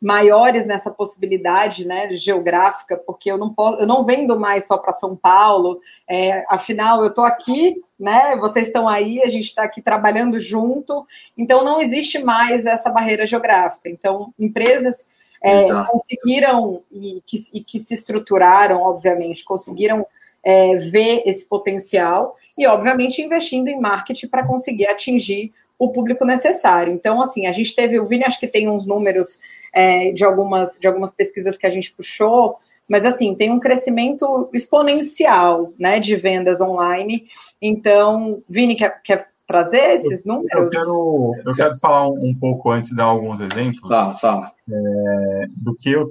maiores 0.00 0.64
nessa 0.64 0.90
possibilidade 0.90 1.86
né, 1.86 2.14
geográfica, 2.14 2.96
porque 2.96 3.30
eu 3.30 3.36
não 3.36 3.52
posso, 3.52 3.80
eu 3.80 3.86
não 3.86 4.04
vendo 4.04 4.38
mais 4.38 4.66
só 4.66 4.76
para 4.76 4.92
São 4.92 5.16
Paulo, 5.16 5.80
é, 6.08 6.44
afinal 6.48 7.02
eu 7.02 7.08
estou 7.08 7.24
aqui, 7.24 7.82
né? 7.98 8.36
Vocês 8.36 8.68
estão 8.68 8.88
aí, 8.88 9.20
a 9.22 9.28
gente 9.28 9.46
está 9.46 9.64
aqui 9.64 9.82
trabalhando 9.82 10.38
junto, 10.38 11.04
então 11.36 11.64
não 11.64 11.80
existe 11.80 12.18
mais 12.18 12.64
essa 12.64 12.90
barreira 12.90 13.26
geográfica. 13.26 13.88
Então, 13.88 14.32
empresas 14.38 15.04
é, 15.42 15.58
conseguiram 15.90 16.82
e 16.92 17.22
que, 17.26 17.38
e 17.54 17.64
que, 17.64 17.80
se 17.80 17.94
estruturaram, 17.94 18.82
obviamente, 18.82 19.44
conseguiram 19.44 20.06
é, 20.44 20.76
ver 20.76 21.22
esse 21.26 21.48
potencial 21.48 22.36
e, 22.56 22.66
obviamente, 22.66 23.20
investindo 23.20 23.68
em 23.68 23.80
marketing 23.80 24.28
para 24.28 24.46
conseguir 24.46 24.86
atingir 24.86 25.52
o 25.78 25.92
público 25.92 26.24
necessário. 26.24 26.92
Então, 26.92 27.20
assim, 27.20 27.46
a 27.46 27.52
gente 27.52 27.74
teve, 27.74 27.98
o 27.98 28.06
Vini 28.06 28.24
acho 28.24 28.40
que 28.40 28.48
tem 28.48 28.68
uns 28.68 28.86
números 28.86 29.38
é, 29.78 30.10
de, 30.10 30.24
algumas, 30.24 30.76
de 30.76 30.88
algumas 30.88 31.14
pesquisas 31.14 31.56
que 31.56 31.64
a 31.64 31.70
gente 31.70 31.94
puxou, 31.94 32.56
mas 32.90 33.04
assim, 33.04 33.36
tem 33.36 33.52
um 33.52 33.60
crescimento 33.60 34.50
exponencial 34.52 35.72
né, 35.78 36.00
de 36.00 36.16
vendas 36.16 36.60
online. 36.60 37.22
Então, 37.62 38.42
Vini, 38.48 38.74
quer, 38.74 39.00
quer 39.04 39.28
trazer 39.46 39.94
esses 39.94 40.24
números? 40.24 40.50
Eu 40.52 40.68
quero, 40.68 41.32
eu 41.46 41.54
quero 41.54 41.76
falar 41.76 42.08
um, 42.08 42.30
um 42.30 42.34
pouco 42.34 42.72
antes 42.72 42.90
de 42.90 42.96
dar 42.96 43.04
alguns 43.04 43.40
exemplos. 43.40 43.88
Fala, 43.88 44.14
fala. 44.14 44.52
É, 44.68 45.46
do 45.56 45.76
que 45.76 45.90
eu. 45.90 46.10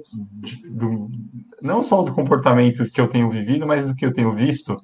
Do, 0.70 1.10
não 1.60 1.82
só 1.82 2.00
do 2.02 2.14
comportamento 2.14 2.88
que 2.90 3.00
eu 3.00 3.08
tenho 3.08 3.28
vivido, 3.28 3.66
mas 3.66 3.84
do 3.84 3.94
que 3.94 4.06
eu 4.06 4.14
tenho 4.14 4.32
visto. 4.32 4.76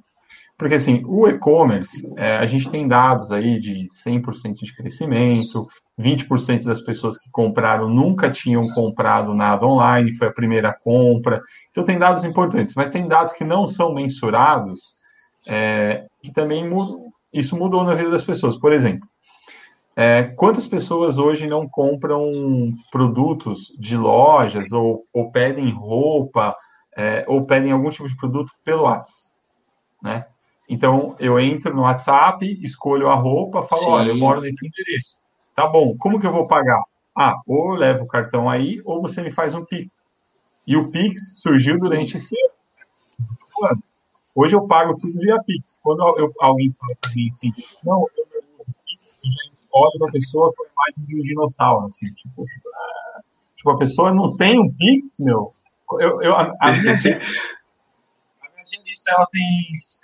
Porque, 0.57 0.77
assim, 0.77 1.03
o 1.05 1.27
e-commerce, 1.27 2.09
é, 2.17 2.37
a 2.37 2.47
gente 2.47 2.71
tem 2.71 2.87
dados 2.87 3.33
aí 3.33 3.59
de 3.59 3.87
100% 4.07 4.61
de 4.63 4.75
crescimento, 4.75 5.67
20% 6.01 6.65
das 6.65 6.81
pessoas 6.81 7.19
que 7.19 7.29
compraram 7.31 7.89
nunca 7.89 8.31
tinham 8.31 8.63
comprado 8.69 9.35
nada 9.35 9.67
online, 9.67 10.17
foi 10.17 10.29
a 10.29 10.33
primeira 10.33 10.73
compra. 10.73 11.41
Então, 11.71 11.85
tem 11.85 11.99
dados 11.99 12.25
importantes, 12.25 12.75
mas 12.75 12.89
tem 12.89 13.09
dados 13.09 13.33
que 13.33 13.45
não 13.45 13.67
são 13.67 13.93
mensurados, 13.93 14.95
é, 15.49 16.07
que 16.23 16.33
também 16.33 16.69
mudam, 16.69 17.13
isso 17.33 17.57
mudou 17.57 17.83
na 17.83 17.95
vida 17.97 18.11
das 18.11 18.25
pessoas. 18.25 18.57
Por 18.57 18.73
exemplo, 18.73 19.09
é, 19.97 20.25
quantas 20.37 20.67
pessoas 20.67 21.19
hoje 21.19 21.47
não 21.47 21.69
compram 21.69 22.73
produtos 22.91 23.73
de 23.79 23.97
lojas 23.97 24.73
ou, 24.73 25.05
ou 25.13 25.31
pedem 25.31 25.71
roupa 25.71 26.55
é, 26.97 27.25
ou 27.29 27.45
pedem 27.45 27.73
algum 27.73 27.91
tipo 27.91 28.09
de 28.09 28.17
produto 28.17 28.53
pelo 28.65 28.83
WhatsApp, 28.83 29.33
né? 30.03 30.27
Então, 30.69 31.15
eu 31.19 31.39
entro 31.39 31.75
no 31.75 31.83
WhatsApp, 31.83 32.59
escolho 32.63 33.09
a 33.09 33.15
roupa, 33.15 33.63
falo, 33.63 33.83
Sim. 33.83 33.91
olha, 33.91 34.09
eu 34.11 34.17
moro 34.17 34.41
nesse 34.41 34.67
endereço. 34.67 35.19
Tá 35.55 35.67
bom, 35.67 35.97
como 35.97 36.19
que 36.19 36.27
eu 36.27 36.33
vou 36.33 36.47
pagar? 36.47 36.83
Ah, 37.17 37.41
ou 37.47 37.73
eu 37.73 37.79
levo 37.79 38.05
o 38.05 38.09
cartão 38.09 38.49
aí, 38.49 38.81
ou 38.85 39.01
você 39.01 39.23
me 39.23 39.31
faz 39.31 39.55
um 39.55 39.65
Pix. 39.65 40.11
E 40.67 40.77
o 40.77 40.91
Pix 40.91 41.41
surgiu 41.41 41.79
durante 41.79 42.17
esse 42.17 42.35
ano. 43.63 43.83
Hoje 44.35 44.57
eu 44.57 44.67
pago 44.67 44.99
tudo 44.99 45.19
via 45.19 45.41
Pix. 45.45 45.79
Quando 45.83 46.01
eu, 46.19 46.33
alguém 46.41 46.75
fala 46.81 46.97
para 47.01 47.13
mim 47.15 47.29
assim, 47.29 47.53
não, 47.85 48.07
eu 48.17 48.27
não 48.59 48.65
Pix, 48.87 49.21
eu 49.23 49.31
já 49.31 49.55
olho 49.73 49.99
para 49.99 50.09
a 50.09 50.13
pessoa 50.13 50.53
com 50.57 50.65
a 50.65 50.67
imagem 50.67 51.07
de 51.07 51.21
um 51.21 51.23
dinossauro, 51.23 51.87
assim, 51.87 52.07
tipo, 52.07 52.43
ah, 52.43 53.21
tipo, 53.57 53.71
a 53.71 53.79
pessoa 53.79 54.13
não 54.13 54.37
tem 54.37 54.59
um 54.59 54.73
Pix, 54.73 55.17
meu. 55.21 55.55
Eu, 56.01 56.23
eu, 56.23 56.35
a, 56.35 56.53
a 56.61 56.73
minha 56.73 56.95
ela 59.07 59.27
tem 59.27 59.43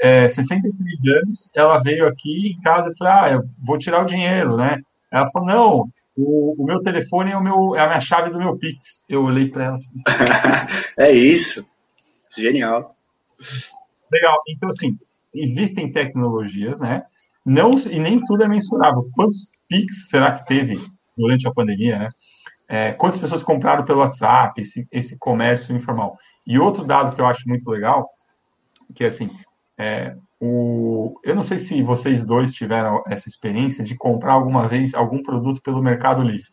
é, 0.01 0.29
63 0.29 1.23
anos, 1.23 1.51
ela 1.55 1.79
veio 1.79 2.07
aqui 2.07 2.49
em 2.49 2.61
casa 2.61 2.91
e 2.91 2.97
falou, 2.97 3.15
ah, 3.15 3.31
eu 3.31 3.43
vou 3.63 3.79
tirar 3.79 4.03
o 4.03 4.07
dinheiro, 4.07 4.57
né? 4.57 4.79
Ela 5.11 5.31
falou, 5.31 5.49
não, 5.49 5.89
o, 6.17 6.63
o 6.63 6.67
meu 6.67 6.81
telefone 6.81 7.33
é, 7.33 7.37
o 7.37 7.43
meu, 7.43 7.75
é 7.75 7.81
a 7.81 7.87
minha 7.87 8.01
chave 8.01 8.31
do 8.31 8.39
meu 8.39 8.57
Pix. 8.57 9.03
Eu 9.09 9.25
olhei 9.25 9.49
para 9.49 9.65
ela 9.65 9.79
É 10.99 11.11
isso. 11.11 11.69
Genial. 12.37 12.95
Legal. 14.13 14.37
Então, 14.49 14.69
assim, 14.69 14.99
existem 15.35 15.91
tecnologias, 15.91 16.81
né? 16.81 17.05
Não, 17.45 17.71
e 17.91 17.99
nem 17.99 18.19
tudo 18.25 18.45
é 18.45 18.49
mensurável. 18.49 19.09
Quantos 19.15 19.49
Pix 19.69 20.09
será 20.09 20.33
que 20.33 20.47
teve 20.47 20.79
durante 21.17 21.49
a 21.49 21.53
pandemia, 21.53 21.99
né? 21.99 22.09
É, 22.69 22.93
quantas 22.93 23.19
pessoas 23.19 23.43
compraram 23.43 23.85
pelo 23.85 23.99
WhatsApp, 24.01 24.61
esse, 24.61 24.87
esse 24.93 25.19
comércio 25.19 25.75
informal? 25.75 26.17
E 26.47 26.59
outro 26.59 26.85
dado 26.85 27.15
que 27.15 27.21
eu 27.21 27.27
acho 27.27 27.49
muito 27.49 27.69
legal, 27.69 28.09
que 28.95 29.05
é 29.05 29.07
assim, 29.07 29.29
é, 29.79 30.17
o, 30.41 31.19
eu 31.25 31.35
não 31.35 31.43
sei 31.43 31.59
se 31.59 31.83
vocês 31.83 32.25
dois 32.25 32.53
tiveram 32.53 33.03
essa 33.07 33.29
experiência 33.29 33.85
de 33.85 33.95
comprar 33.95 34.35
alguma 34.35 34.69
vez 34.69 34.95
algum 34.95 35.23
produto 35.23 35.63
pelo 35.63 35.83
Mercado 35.83 36.23
Livre. 36.23 36.51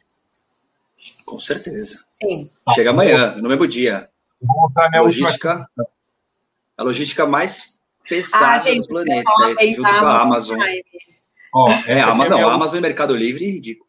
Com 1.26 1.40
certeza. 1.40 2.06
Sim. 2.22 2.50
Chega 2.74 2.90
amanhã, 2.90 3.36
no 3.36 3.50
mesmo 3.50 3.68
dia. 3.68 4.10
Vou 4.42 4.62
mostrar 4.62 4.90
minha 4.90 5.02
logística, 5.02 5.60
última... 5.60 5.88
A 6.78 6.84
logística 6.84 7.26
mais 7.26 7.80
pesada 8.08 8.62
ah, 8.62 8.64
gente, 8.64 8.88
do 8.88 8.90
planeta, 8.90 9.32
é, 9.60 9.72
junto 9.72 9.90
com 9.90 10.06
a 10.06 10.22
Amazon. 10.22 10.60
Oh, 11.54 11.70
é, 11.88 12.02
a, 12.02 12.10
é 12.10 12.30
não, 12.30 12.48
a 12.48 12.54
Amazon 12.54 12.80
e 12.80 12.82
Mercado 12.82 13.16
Livre, 13.16 13.46
ridículo. 13.46 13.88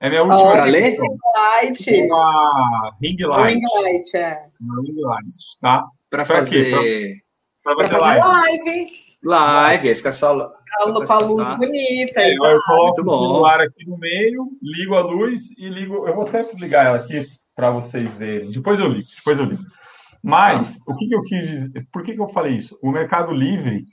É 0.00 0.08
minha 0.08 0.22
última. 0.22 0.50
Para 0.52 0.64
ler? 0.64 0.98
Uma 0.98 2.92
ring 3.00 3.16
light. 3.22 3.52
Ring 3.52 3.62
light, 3.82 4.16
é. 4.16 4.46
Uma 4.60 4.82
ring 4.82 5.00
light, 5.00 5.58
tá? 5.60 5.86
Para 6.10 6.26
fazer. 6.26 7.22
Para 7.62 7.76
fazer 7.76 7.98
live. 7.98 8.26
live. 8.26 8.86
Live, 9.22 9.88
aí 9.88 9.94
fica 9.94 10.12
só. 10.12 10.34
Com 10.36 10.82
a 10.82 10.86
luz 10.86 11.08
tá? 11.08 11.56
bonita. 11.56 12.20
É, 12.20 12.34
eu 12.34 12.62
coloco 12.62 13.02
o 13.02 13.04
celular 13.04 13.60
aqui 13.60 13.88
no 13.88 13.98
meio, 13.98 14.48
ligo 14.62 14.94
a 14.94 15.02
luz 15.02 15.50
e 15.58 15.68
ligo. 15.68 16.06
Eu 16.08 16.14
vou 16.14 16.26
até 16.26 16.38
ligar 16.60 16.86
ela 16.86 16.96
aqui 16.96 17.20
para 17.54 17.70
vocês 17.70 18.12
verem. 18.14 18.50
Depois 18.50 18.78
eu 18.80 18.86
ligo, 18.86 19.06
depois 19.16 19.38
eu 19.38 19.44
ligo. 19.44 19.62
Mas, 20.22 20.78
o 20.86 20.94
que, 20.96 21.08
que 21.08 21.14
eu 21.14 21.22
quis 21.22 21.48
dizer? 21.48 21.86
Por 21.92 22.02
que, 22.02 22.14
que 22.14 22.20
eu 22.20 22.28
falei 22.28 22.56
isso? 22.56 22.78
O 22.82 22.90
Mercado 22.90 23.32
Livre, 23.32 23.84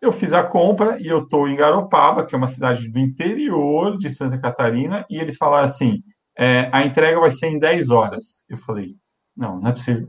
eu 0.00 0.12
fiz 0.12 0.32
a 0.32 0.42
compra 0.42 0.98
e 1.00 1.06
eu 1.06 1.22
estou 1.22 1.48
em 1.48 1.56
Garopaba, 1.56 2.26
que 2.26 2.34
é 2.34 2.38
uma 2.38 2.46
cidade 2.46 2.88
do 2.88 2.98
interior 2.98 3.96
de 3.98 4.10
Santa 4.10 4.38
Catarina, 4.38 5.06
e 5.08 5.18
eles 5.18 5.36
falaram 5.36 5.66
assim: 5.66 6.02
é, 6.36 6.68
a 6.72 6.84
entrega 6.84 7.20
vai 7.20 7.30
ser 7.30 7.48
em 7.48 7.58
10 7.58 7.90
horas. 7.90 8.44
Eu 8.48 8.56
falei: 8.58 8.96
não, 9.36 9.60
não 9.60 9.68
é 9.68 9.72
possível. 9.72 10.06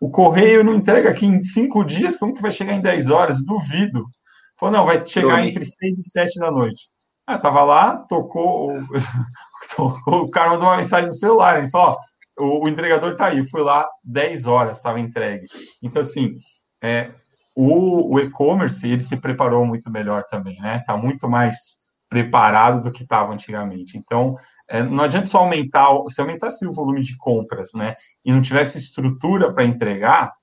O 0.00 0.10
correio 0.10 0.62
não 0.62 0.74
entrega 0.74 1.10
aqui 1.10 1.26
em 1.26 1.42
5 1.42 1.84
dias, 1.84 2.16
como 2.16 2.34
que 2.34 2.42
vai 2.42 2.52
chegar 2.52 2.72
em 2.72 2.80
10 2.80 3.08
horas? 3.08 3.44
Duvido. 3.44 4.06
Falou: 4.58 4.72
não, 4.72 4.86
vai 4.86 5.04
chegar 5.04 5.44
entre 5.44 5.64
6 5.64 5.98
e 5.98 6.10
7 6.10 6.38
da 6.38 6.50
noite. 6.50 6.88
Ah, 7.26 7.38
tava 7.38 7.62
lá, 7.62 7.96
tocou, 8.08 8.68
tocou 9.76 10.22
o 10.22 10.30
cara 10.30 10.50
mandou 10.50 10.66
uma 10.66 10.76
mensagem 10.76 11.06
no 11.06 11.14
celular. 11.14 11.58
Ele 11.58 11.70
falou: 11.70 11.96
ó, 12.38 12.44
o, 12.44 12.64
o 12.64 12.68
entregador 12.68 13.12
está 13.12 13.26
aí, 13.26 13.44
fui 13.44 13.62
lá 13.62 13.86
10 14.04 14.46
horas, 14.46 14.76
estava 14.76 15.00
entregue. 15.00 15.46
Então, 15.82 16.02
assim, 16.02 16.38
é, 16.82 17.10
o, 17.54 18.14
o 18.14 18.20
e-commerce, 18.20 18.88
ele 18.88 19.02
se 19.02 19.16
preparou 19.16 19.66
muito 19.66 19.90
melhor 19.90 20.24
também, 20.30 20.60
né? 20.60 20.78
Está 20.78 20.96
muito 20.96 21.28
mais 21.28 21.78
preparado 22.08 22.82
do 22.82 22.92
que 22.92 23.02
estava 23.02 23.32
antigamente. 23.32 23.98
Então, 23.98 24.36
é, 24.68 24.82
não 24.82 25.04
adianta 25.04 25.26
só 25.26 25.38
aumentar, 25.38 25.88
se 26.08 26.20
aumentasse 26.20 26.66
o 26.66 26.72
volume 26.72 27.02
de 27.02 27.16
compras, 27.16 27.70
né? 27.74 27.96
E 28.24 28.32
não 28.32 28.42
tivesse 28.42 28.78
estrutura 28.78 29.52
para 29.52 29.64
entregar, 29.64 30.34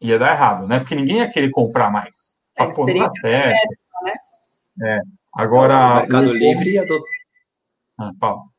ia 0.00 0.18
dar 0.18 0.32
errado, 0.32 0.66
né? 0.66 0.78
Porque 0.78 0.94
ninguém 0.94 1.18
ia 1.18 1.30
querer 1.30 1.50
comprar 1.50 1.90
mais. 1.90 2.36
É, 2.56 2.66
pô, 2.66 2.86
não 2.86 2.98
tá 2.98 3.08
certo. 3.08 3.76
Né? 4.02 4.12
É. 4.82 5.00
Agora. 5.34 5.94
O 5.94 6.00
Mercado 6.00 6.30
o 6.30 6.34
Livre 6.34 6.78
adotou. 6.78 7.06
Ah, 7.98 8.12
fala 8.18 8.50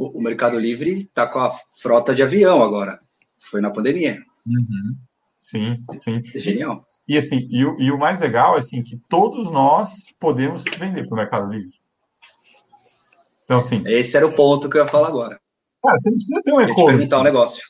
o, 0.00 0.20
Mercado 0.22 0.58
Livre 0.58 1.02
está 1.02 1.26
com 1.26 1.38
a 1.38 1.50
frota 1.80 2.14
de 2.14 2.22
avião 2.22 2.62
agora. 2.62 2.98
Foi 3.38 3.60
na 3.60 3.70
pandemia. 3.70 4.18
Uhum. 4.46 4.96
Sim, 5.40 5.84
sim. 5.98 6.22
É 6.34 6.38
genial. 6.38 6.84
E 7.06 7.18
assim, 7.18 7.46
e 7.50 7.64
o, 7.64 7.80
e 7.80 7.90
o 7.90 7.98
mais 7.98 8.20
legal 8.20 8.56
é 8.56 8.58
assim, 8.58 8.82
que 8.82 8.98
todos 9.08 9.50
nós 9.50 10.02
podemos 10.18 10.64
vender 10.78 11.06
para 11.06 11.14
o 11.14 11.16
Mercado 11.16 11.52
Livre. 11.52 11.79
Então, 13.50 13.58
assim. 13.58 13.82
Esse 13.84 14.16
era 14.16 14.24
o 14.24 14.36
ponto 14.36 14.70
que 14.70 14.78
eu 14.78 14.82
ia 14.82 14.88
falar 14.88 15.08
agora. 15.08 15.36
Cara, 15.82 15.96
você 15.98 16.08
não 16.08 16.16
precisa 16.16 16.42
ter 16.44 16.52
um 16.52 16.60
e-commerce. 16.60 16.86
perguntar 16.86 17.18
um 17.18 17.24
negócio. 17.24 17.64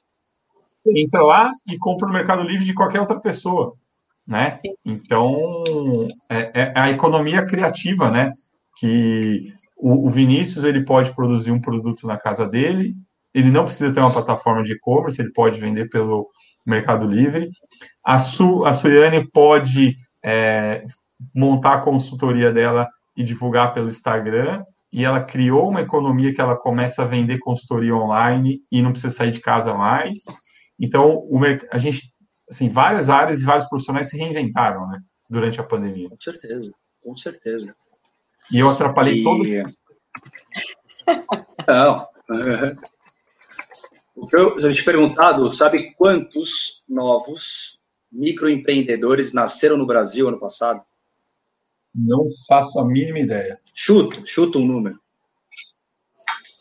Você 0.77 0.93
entra 1.01 1.23
lá 1.23 1.55
e 1.67 1.79
compra 1.79 2.07
no 2.07 2.13
Mercado 2.13 2.43
Livre 2.43 2.67
de 2.67 2.75
qualquer 2.75 3.01
outra 3.01 3.19
pessoa, 3.19 3.73
né? 4.27 4.59
Sim. 4.59 4.75
Então, 4.85 5.63
é, 6.29 6.51
é 6.55 6.73
a 6.75 6.91
economia 6.91 7.47
criativa, 7.47 8.11
né? 8.11 8.35
Que 8.79 9.55
o, 9.75 10.07
o 10.07 10.11
Vinícius 10.11 10.65
ele 10.65 10.85
pode 10.85 11.15
produzir 11.15 11.51
um 11.51 11.61
produto 11.61 12.07
na 12.07 12.19
casa 12.19 12.47
dele, 12.47 12.95
ele 13.33 13.51
não 13.51 13.65
precisa 13.65 13.91
ter 13.91 14.01
uma 14.01 14.13
plataforma 14.13 14.63
de 14.63 14.75
e-commerce, 14.75 15.19
ele 15.19 15.33
pode 15.33 15.59
vender 15.59 15.89
pelo 15.89 16.29
Mercado 16.67 17.07
Livre. 17.07 17.49
A, 18.05 18.19
Su, 18.19 18.67
a 18.67 18.75
Suiane 18.75 19.27
pode 19.31 19.97
é, 20.23 20.85
montar 21.35 21.75
a 21.77 21.81
consultoria 21.81 22.53
dela 22.53 22.87
e 23.17 23.25
divulgar 23.25 23.73
pelo 23.73 23.89
Instagram, 23.89 24.63
e 24.93 25.05
ela 25.05 25.23
criou 25.23 25.69
uma 25.69 25.83
economia 25.83 26.35
que 26.35 26.41
ela 26.41 26.57
começa 26.57 27.03
a 27.03 27.07
vender 27.07 27.39
consultoria 27.39 27.95
online 27.95 28.61
e 28.71 28.83
não 28.83 28.93
precisa 28.93 29.15
sair 29.15 29.31
de 29.31 29.41
casa 29.41 29.73
mais. 29.73 30.19
Então, 30.81 31.19
o, 31.29 31.41
a 31.71 31.79
gente, 31.79 32.13
assim, 32.49 32.69
várias 32.69 33.09
áreas 33.09 33.41
e 33.41 33.45
vários 33.45 33.69
profissionais 33.69 34.09
se 34.09 34.17
reinventaram, 34.17 34.89
né, 34.89 34.99
durante 35.29 35.61
a 35.61 35.65
pandemia. 35.65 36.09
Com 36.09 36.21
certeza, 36.21 36.73
com 37.03 37.17
certeza. 37.17 37.75
E 38.53 38.59
eu 38.59 38.69
atrapalhei 38.69 39.21
e... 39.21 39.23
todo. 39.23 39.45
Não. 41.69 42.09
O 44.17 44.27
que 44.27 44.37
eu, 44.37 44.73
te 44.73 44.85
perguntado, 44.85 45.53
sabe 45.53 45.95
quantos 45.95 46.85
novos 46.89 47.79
microempreendedores 48.11 49.33
nasceram 49.33 49.77
no 49.77 49.87
Brasil 49.87 50.29
ano 50.29 50.39
passado? 50.39 50.83
Não 52.07 52.27
faço 52.49 52.79
a 52.79 52.85
mínima 52.85 53.19
ideia. 53.19 53.61
Chuto, 53.75 54.27
chuta 54.27 54.59
um 54.59 54.65
número. 54.65 54.99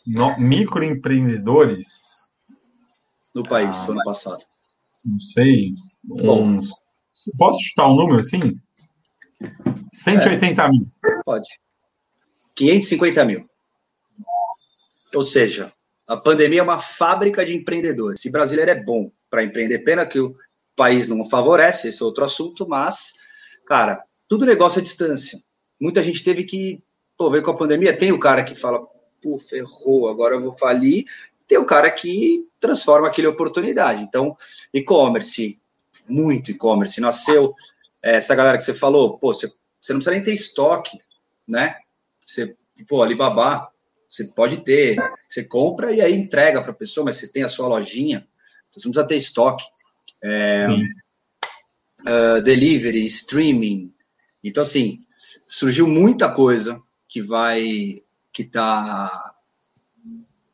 No, 0.06 0.38
microempreendedores? 0.38 2.28
No 3.34 3.42
país, 3.42 3.88
ah, 3.88 3.92
ano 3.92 4.04
passado. 4.04 4.44
Não 5.04 5.18
sei. 5.20 5.74
Uns, 6.10 6.70
posso 7.38 7.58
chutar 7.62 7.88
um 7.88 7.96
número 7.96 8.20
assim? 8.20 8.60
180 9.94 10.62
é. 10.62 10.68
mil. 10.68 10.92
Pode. 11.24 11.48
550 12.56 13.24
mil. 13.24 13.48
Ou 15.14 15.22
seja, 15.22 15.72
a 16.06 16.16
pandemia 16.16 16.60
é 16.60 16.62
uma 16.62 16.78
fábrica 16.78 17.44
de 17.46 17.56
empreendedores. 17.56 18.24
E 18.24 18.30
brasileiro 18.30 18.70
é 18.70 18.82
bom 18.82 19.10
para 19.30 19.42
empreender. 19.42 19.78
Pena 19.80 20.04
que 20.04 20.20
o 20.20 20.36
país 20.76 21.08
não 21.08 21.24
favorece, 21.24 21.88
esse 21.88 22.02
é 22.02 22.04
outro 22.04 22.24
assunto, 22.24 22.68
mas, 22.68 23.14
cara, 23.66 24.04
tudo 24.30 24.46
negócio 24.46 24.78
à 24.78 24.82
distância. 24.82 25.42
Muita 25.78 26.02
gente 26.04 26.22
teve 26.22 26.44
que 26.44 26.80
pô, 27.18 27.28
ver 27.30 27.42
com 27.42 27.50
a 27.50 27.56
pandemia. 27.56 27.98
Tem 27.98 28.12
o 28.12 28.18
cara 28.18 28.44
que 28.44 28.54
fala, 28.54 28.80
pô, 29.20 29.36
ferrou, 29.38 30.08
agora 30.08 30.36
eu 30.36 30.40
vou 30.40 30.52
falir. 30.52 31.04
Tem 31.48 31.58
o 31.58 31.66
cara 31.66 31.90
que 31.90 32.46
transforma 32.60 33.08
aquela 33.08 33.28
oportunidade. 33.28 34.02
Então, 34.02 34.36
e-commerce 34.72 35.60
muito 36.08 36.52
e-commerce. 36.52 37.00
Nasceu 37.00 37.52
é, 38.00 38.16
essa 38.16 38.34
galera 38.36 38.56
que 38.56 38.64
você 38.64 38.72
falou, 38.72 39.18
pô, 39.18 39.34
você, 39.34 39.48
você 39.80 39.92
não 39.92 39.98
precisa 39.98 40.14
nem 40.14 40.22
ter 40.22 40.32
estoque, 40.32 41.00
né? 41.46 41.76
Você, 42.24 42.54
pô, 42.86 43.02
Alibaba, 43.02 43.68
você 44.08 44.24
pode 44.24 44.58
ter, 44.58 44.96
você 45.28 45.42
compra 45.42 45.92
e 45.92 46.00
aí 46.00 46.14
entrega 46.14 46.62
para 46.62 46.70
a 46.70 46.74
pessoa, 46.74 47.04
mas 47.04 47.16
você 47.16 47.28
tem 47.28 47.42
a 47.42 47.48
sua 47.48 47.66
lojinha, 47.66 48.26
então 48.68 48.80
você 48.80 48.86
não 48.86 48.92
precisa 48.92 49.08
ter 49.08 49.16
estoque. 49.16 49.64
É, 50.22 50.66
uh, 52.06 52.42
delivery, 52.42 53.04
streaming. 53.06 53.92
Então, 54.42 54.62
assim, 54.62 55.00
surgiu 55.46 55.86
muita 55.86 56.30
coisa 56.30 56.80
que 57.08 57.22
vai, 57.22 58.02
que 58.32 58.42
está 58.42 59.34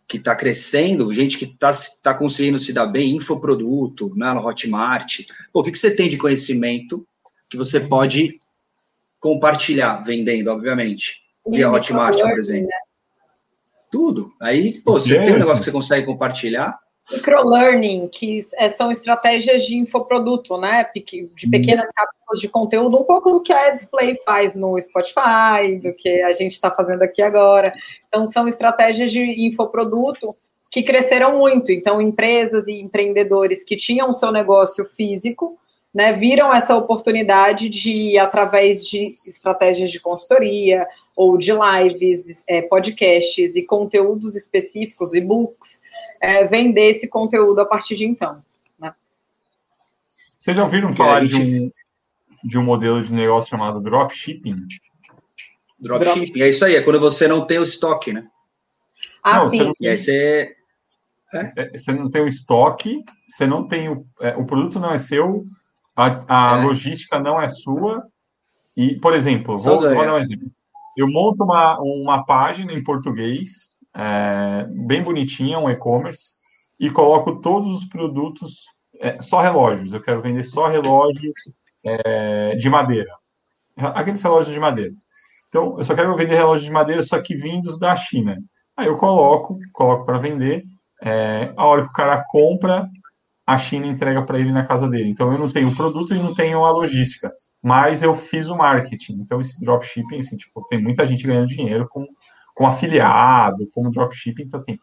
que 0.08 0.18
está 0.18 0.36
crescendo, 0.36 1.12
gente 1.12 1.36
que 1.36 1.46
está 1.46 1.72
tá 2.00 2.14
conseguindo 2.14 2.60
se 2.60 2.72
dar 2.72 2.86
bem, 2.86 3.16
infoproduto, 3.16 4.14
né, 4.14 4.32
no 4.32 4.46
Hotmart. 4.46 5.22
Pô, 5.52 5.60
o 5.60 5.64
que, 5.64 5.72
que 5.72 5.78
você 5.78 5.94
tem 5.94 6.08
de 6.08 6.16
conhecimento 6.16 7.04
que 7.50 7.56
você 7.56 7.80
pode 7.80 8.40
compartilhar, 9.18 9.96
vendendo, 10.02 10.48
obviamente, 10.48 11.22
via 11.48 11.70
Hotmart, 11.70 12.20
por 12.20 12.38
exemplo? 12.38 12.68
Né? 12.68 12.76
Tudo. 13.90 14.32
Aí, 14.40 14.80
pô, 14.82 14.92
você 14.92 15.20
tem 15.24 15.34
um 15.34 15.38
negócio 15.38 15.58
que 15.58 15.64
você 15.64 15.72
consegue 15.72 16.06
compartilhar, 16.06 16.78
Microlearning, 17.12 18.08
que 18.08 18.46
é, 18.54 18.68
são 18.68 18.90
estratégias 18.90 19.64
de 19.64 19.76
infoproduto, 19.76 20.56
né? 20.56 20.84
De 20.94 21.22
uhum. 21.22 21.50
pequenas 21.50 21.88
cápsulas 21.90 22.40
de 22.40 22.48
conteúdo, 22.48 22.98
um 22.98 23.04
pouco 23.04 23.30
do 23.30 23.40
que 23.40 23.52
a 23.52 23.70
Display 23.70 24.16
faz 24.24 24.54
no 24.54 24.80
Spotify, 24.80 25.78
do 25.80 25.92
que 25.94 26.22
a 26.22 26.32
gente 26.32 26.52
está 26.52 26.70
fazendo 26.70 27.02
aqui 27.02 27.22
agora. 27.22 27.70
Então, 28.08 28.26
são 28.26 28.48
estratégias 28.48 29.12
de 29.12 29.22
infoproduto 29.46 30.34
que 30.70 30.82
cresceram 30.82 31.38
muito. 31.38 31.70
Então, 31.70 32.02
empresas 32.02 32.66
e 32.66 32.80
empreendedores 32.80 33.62
que 33.62 33.76
tinham 33.76 34.12
seu 34.12 34.32
negócio 34.32 34.84
físico, 34.84 35.54
né, 35.94 36.12
viram 36.12 36.52
essa 36.54 36.76
oportunidade 36.76 37.70
de, 37.70 38.18
através 38.18 38.84
de 38.84 39.16
estratégias 39.26 39.90
de 39.90 39.98
consultoria 39.98 40.84
ou 41.16 41.38
de 41.38 41.52
lives, 41.52 42.42
é, 42.46 42.60
podcasts 42.60 43.56
e 43.56 43.62
conteúdos 43.62 44.36
específicos, 44.36 45.14
e-books, 45.14 45.80
é, 46.20 46.44
vender 46.46 46.96
esse 46.96 47.08
conteúdo 47.08 47.60
a 47.60 47.66
partir 47.66 47.96
de 47.96 48.04
então. 48.04 48.42
Né? 48.78 48.92
Vocês 50.38 50.56
já 50.56 50.64
ouviram 50.64 50.92
falar 50.92 51.24
gente... 51.24 51.34
de, 51.36 51.60
um, 51.60 51.70
de 52.44 52.58
um 52.58 52.62
modelo 52.62 53.02
de 53.02 53.12
negócio 53.12 53.50
chamado 53.50 53.80
dropshipping? 53.80 54.66
Dropshipping, 55.78 56.42
é 56.42 56.48
isso 56.48 56.64
aí, 56.64 56.76
é 56.76 56.82
quando 56.82 57.00
você 57.00 57.28
não 57.28 57.46
tem 57.46 57.58
o 57.58 57.64
estoque, 57.64 58.12
né? 58.12 58.26
Ah, 59.22 59.40
não, 59.40 59.50
sim. 59.50 59.64
Não 59.64 59.72
e 59.80 59.88
aí 59.88 59.96
você... 59.96 60.56
É? 61.34 61.52
é? 61.56 61.78
Você 61.78 61.92
não 61.92 62.10
tem 62.10 62.22
o 62.22 62.28
estoque, 62.28 63.04
você 63.28 63.46
não 63.46 63.66
tem 63.66 63.88
o, 63.88 64.06
é, 64.20 64.36
o 64.36 64.44
produto 64.46 64.78
não 64.78 64.92
é 64.92 64.98
seu, 64.98 65.44
a, 65.96 66.54
a 66.54 66.58
é. 66.58 66.64
logística 66.64 67.18
não 67.18 67.40
é 67.40 67.48
sua. 67.48 68.06
E, 68.76 68.94
por 68.96 69.14
exemplo, 69.14 69.56
vou, 69.56 69.80
vou, 69.80 70.04
dar 70.04 70.14
um 70.14 70.18
exemplo. 70.18 70.44
Eu 70.96 71.08
monto 71.08 71.42
uma, 71.42 71.78
uma 71.80 72.24
página 72.24 72.72
em 72.72 72.82
português 72.82 73.75
é, 73.96 74.66
bem 74.68 75.02
bonitinha, 75.02 75.58
um 75.58 75.70
e-commerce, 75.70 76.34
e 76.78 76.90
coloco 76.90 77.40
todos 77.40 77.74
os 77.74 77.84
produtos, 77.88 78.66
é, 79.00 79.20
só 79.20 79.40
relógios. 79.40 79.92
Eu 79.92 80.02
quero 80.02 80.20
vender 80.20 80.42
só 80.44 80.66
relógios 80.66 81.36
é, 81.84 82.54
de 82.56 82.68
madeira. 82.68 83.10
Aqueles 83.76 84.22
relógios 84.22 84.54
de 84.54 84.60
madeira. 84.60 84.92
Então, 85.48 85.76
eu 85.78 85.84
só 85.84 85.94
quero 85.94 86.14
vender 86.16 86.34
relógios 86.34 86.66
de 86.66 86.72
madeira, 86.72 87.02
só 87.02 87.20
que 87.20 87.34
vindos 87.34 87.78
da 87.78 87.96
China. 87.96 88.36
Aí 88.76 88.86
eu 88.86 88.96
coloco, 88.96 89.58
coloco 89.72 90.04
para 90.04 90.18
vender. 90.18 90.64
É, 91.02 91.52
a 91.56 91.64
hora 91.64 91.82
que 91.84 91.90
o 91.90 91.92
cara 91.92 92.24
compra, 92.28 92.88
a 93.46 93.56
China 93.56 93.86
entrega 93.86 94.22
para 94.22 94.38
ele 94.38 94.52
na 94.52 94.66
casa 94.66 94.88
dele. 94.88 95.08
Então, 95.08 95.32
eu 95.32 95.38
não 95.38 95.50
tenho 95.50 95.68
o 95.68 95.76
produto 95.76 96.14
e 96.14 96.18
não 96.18 96.34
tenho 96.34 96.64
a 96.64 96.70
logística 96.70 97.32
mas 97.66 98.00
eu 98.00 98.14
fiz 98.14 98.48
o 98.48 98.56
marketing. 98.56 99.14
Então, 99.14 99.40
esse 99.40 99.58
dropshipping, 99.60 100.18
assim, 100.18 100.36
tipo, 100.36 100.64
tem 100.68 100.80
muita 100.80 101.04
gente 101.04 101.26
ganhando 101.26 101.48
dinheiro 101.48 101.88
com 101.88 102.06
com 102.56 102.66
afiliado, 102.66 103.68
como 103.70 103.90
dropshipping, 103.90 104.44
então 104.44 104.62
tem, 104.62 104.80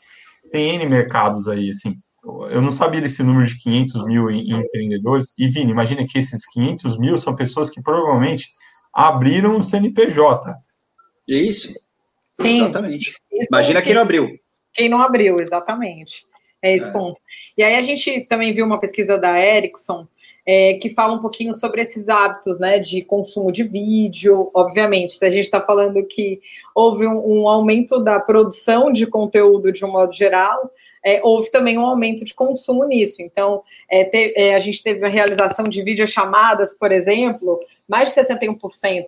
tem 0.51 0.75
N 0.75 0.87
mercados 0.87 1.47
aí, 1.47 1.71
assim. 1.71 1.97
Eu 2.23 2.61
não 2.61 2.71
sabia 2.71 3.01
desse 3.01 3.23
número 3.23 3.45
de 3.45 3.57
500 3.57 4.05
mil 4.05 4.29
em, 4.29 4.51
em 4.51 4.59
empreendedores. 4.59 5.33
E, 5.37 5.49
Vini, 5.49 5.71
imagina 5.71 6.05
que 6.07 6.17
esses 6.17 6.45
500 6.45 6.97
mil 6.99 7.17
são 7.17 7.35
pessoas 7.35 7.69
que 7.69 7.81
provavelmente 7.81 8.53
abriram 8.93 9.57
o 9.57 9.61
CNPJ. 9.61 10.53
Isso. 11.27 11.73
Sim. 12.39 12.61
Exatamente. 12.61 13.09
Isso 13.09 13.47
imagina 13.49 13.81
quem 13.81 13.95
não 13.95 14.03
abriu. 14.03 14.39
Quem 14.71 14.87
não 14.87 15.01
abriu, 15.01 15.37
exatamente. 15.39 16.25
É 16.61 16.73
esse 16.73 16.87
é. 16.87 16.91
ponto. 16.91 17.19
E 17.57 17.63
aí 17.63 17.75
a 17.75 17.81
gente 17.81 18.21
também 18.29 18.53
viu 18.53 18.65
uma 18.65 18.79
pesquisa 18.79 19.17
da 19.17 19.37
Ericsson 19.43 20.07
é, 20.45 20.73
que 20.75 20.89
fala 20.89 21.13
um 21.13 21.21
pouquinho 21.21 21.53
sobre 21.53 21.81
esses 21.81 22.09
hábitos 22.09 22.59
né, 22.59 22.79
de 22.79 23.01
consumo 23.01 23.51
de 23.51 23.63
vídeo. 23.63 24.51
Obviamente, 24.53 25.13
se 25.13 25.25
a 25.25 25.31
gente 25.31 25.45
está 25.45 25.61
falando 25.61 26.05
que 26.05 26.41
houve 26.75 27.07
um, 27.07 27.41
um, 27.41 27.47
aumento 27.47 27.99
da 27.99 28.19
produção 28.19 28.91
de 28.91 29.07
conteúdo 29.07 29.71
de 29.71 29.85
um 29.85 29.91
modo 29.91 30.13
geral, 30.13 30.71
é, 31.03 31.21
houve 31.23 31.51
também 31.51 31.77
um 31.77 31.85
aumento 31.85 32.25
de 32.25 32.33
consumo 32.33 32.83
nisso. 32.85 33.21
Então, 33.21 33.63
é, 33.89 34.03
te, 34.03 34.33
é, 34.35 34.55
a 34.55 34.59
gente 34.59 34.83
teve 34.83 35.05
a 35.05 35.09
realização 35.09 35.65
de 35.65 35.81
videochamadas, 35.81 36.73
por 36.73 36.91
exemplo, 36.91 37.59
mais 37.87 38.09
de 38.09 38.15
61%. 38.15 39.05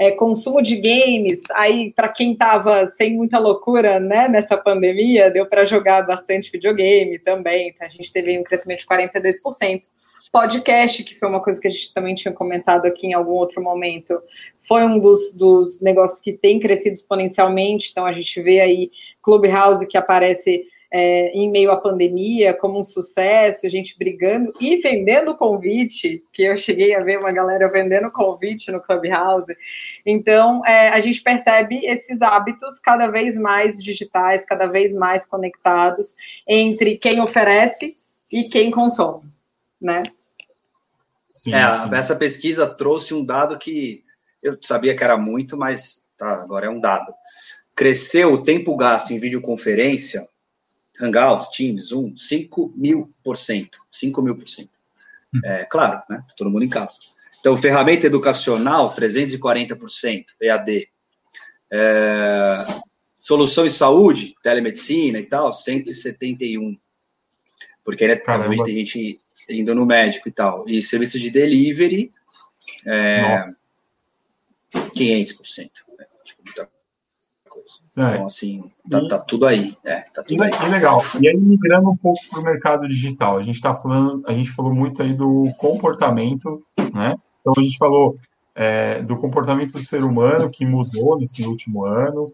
É, 0.00 0.12
consumo 0.12 0.62
de 0.62 0.76
games, 0.76 1.40
aí 1.54 1.92
para 1.92 2.08
quem 2.08 2.30
estava 2.30 2.86
sem 2.86 3.14
muita 3.14 3.36
loucura 3.36 3.98
né, 3.98 4.28
nessa 4.28 4.56
pandemia, 4.56 5.28
deu 5.28 5.44
para 5.44 5.64
jogar 5.64 6.02
bastante 6.02 6.52
videogame 6.52 7.18
também, 7.18 7.70
então 7.70 7.84
a 7.84 7.90
gente 7.90 8.12
teve 8.12 8.38
um 8.38 8.44
crescimento 8.44 8.78
de 8.78 8.86
42%. 8.86 9.82
Podcast, 10.30 11.04
que 11.04 11.18
foi 11.18 11.28
uma 11.28 11.42
coisa 11.42 11.60
que 11.60 11.68
a 11.68 11.70
gente 11.70 11.92
também 11.92 12.14
tinha 12.14 12.32
comentado 12.32 12.86
aqui 12.86 13.06
em 13.06 13.14
algum 13.14 13.32
outro 13.32 13.62
momento, 13.62 14.20
foi 14.66 14.84
um 14.84 14.98
dos, 14.98 15.32
dos 15.32 15.80
negócios 15.80 16.20
que 16.20 16.32
tem 16.32 16.60
crescido 16.60 16.94
exponencialmente. 16.94 17.88
Então, 17.90 18.04
a 18.04 18.12
gente 18.12 18.40
vê 18.42 18.60
aí 18.60 18.90
Clubhouse 19.22 19.86
que 19.86 19.96
aparece 19.96 20.64
é, 20.90 21.28
em 21.28 21.50
meio 21.50 21.70
à 21.70 21.76
pandemia 21.76 22.54
como 22.54 22.80
um 22.80 22.84
sucesso, 22.84 23.66
a 23.66 23.68
gente 23.68 23.96
brigando 23.98 24.52
e 24.60 24.76
vendendo 24.76 25.36
convite, 25.36 26.22
que 26.32 26.42
eu 26.42 26.56
cheguei 26.56 26.94
a 26.94 27.02
ver 27.02 27.18
uma 27.18 27.32
galera 27.32 27.70
vendendo 27.70 28.10
convite 28.10 28.70
no 28.70 28.80
Clubhouse. 28.80 29.54
Então, 30.04 30.64
é, 30.66 30.88
a 30.88 31.00
gente 31.00 31.22
percebe 31.22 31.84
esses 31.84 32.22
hábitos 32.22 32.78
cada 32.78 33.08
vez 33.08 33.36
mais 33.36 33.82
digitais, 33.82 34.44
cada 34.44 34.66
vez 34.66 34.94
mais 34.94 35.26
conectados 35.26 36.14
entre 36.46 36.96
quem 36.96 37.20
oferece 37.20 37.96
e 38.32 38.44
quem 38.44 38.70
consome, 38.70 39.24
né? 39.80 40.02
Sim, 41.38 41.54
é, 41.54 41.84
sim. 41.84 41.94
essa 41.94 42.16
pesquisa 42.16 42.66
trouxe 42.66 43.14
um 43.14 43.24
dado 43.24 43.56
que 43.56 44.04
eu 44.42 44.58
sabia 44.60 44.96
que 44.96 45.04
era 45.04 45.16
muito, 45.16 45.56
mas 45.56 46.10
tá, 46.16 46.42
agora 46.42 46.66
é 46.66 46.70
um 46.70 46.80
dado. 46.80 47.12
Cresceu 47.76 48.32
o 48.32 48.42
tempo 48.42 48.76
gasto 48.76 49.12
em 49.12 49.20
videoconferência, 49.20 50.28
Hangouts, 51.00 51.50
Teams, 51.50 51.90
Zoom, 51.90 52.16
5 52.16 52.74
mil 52.76 53.14
por 53.22 53.38
cento. 53.38 53.78
5 53.90 54.20
mil 54.20 54.36
por 54.36 54.48
cento. 54.48 54.70
Hum. 55.32 55.40
É, 55.44 55.64
claro, 55.64 56.02
né? 56.10 56.18
Tá 56.28 56.34
todo 56.36 56.50
mundo 56.50 56.64
em 56.64 56.68
casa. 56.68 56.98
Então, 57.38 57.56
ferramenta 57.56 58.08
educacional, 58.08 58.92
340%, 58.92 60.24
EAD. 60.40 60.88
É, 61.70 62.66
solução 63.16 63.64
em 63.64 63.70
saúde, 63.70 64.34
telemedicina 64.42 65.20
e 65.20 65.26
tal, 65.26 65.52
171. 65.52 66.76
Porque, 67.84 68.08
né, 68.08 68.16
provavelmente 68.16 68.64
tem 68.64 68.74
gente 68.74 69.20
indo 69.48 69.74
no 69.74 69.86
médico 69.86 70.28
e 70.28 70.32
tal. 70.32 70.68
E 70.68 70.80
serviço 70.82 71.18
de 71.18 71.30
delivery, 71.30 72.12
é, 72.86 73.44
500%. 74.72 75.70
Né? 75.98 76.06
Tipo, 76.24 76.42
muita 76.44 76.68
coisa. 77.48 77.78
É. 77.96 78.14
Então, 78.14 78.26
assim, 78.26 78.70
tá, 78.90 79.08
tá, 79.08 79.18
tudo 79.20 79.46
aí. 79.46 79.76
É, 79.84 80.00
tá 80.00 80.22
tudo 80.22 80.44
e, 80.44 80.52
aí. 80.52 80.70
legal. 80.70 81.02
E 81.20 81.28
aí, 81.28 81.36
migrando 81.36 81.90
um 81.90 81.96
pouco 81.96 82.20
para 82.30 82.40
o 82.40 82.44
mercado 82.44 82.88
digital, 82.88 83.38
a 83.38 83.42
gente 83.42 83.56
está 83.56 83.74
falando, 83.74 84.22
a 84.26 84.32
gente 84.32 84.50
falou 84.50 84.74
muito 84.74 85.02
aí 85.02 85.14
do 85.14 85.52
comportamento, 85.58 86.62
né? 86.92 87.14
Então, 87.40 87.52
a 87.56 87.60
gente 87.60 87.78
falou 87.78 88.18
é, 88.54 89.02
do 89.02 89.16
comportamento 89.16 89.72
do 89.72 89.84
ser 89.84 90.04
humano 90.04 90.50
que 90.50 90.66
mudou 90.66 91.18
nesse 91.18 91.44
último 91.44 91.84
ano, 91.84 92.32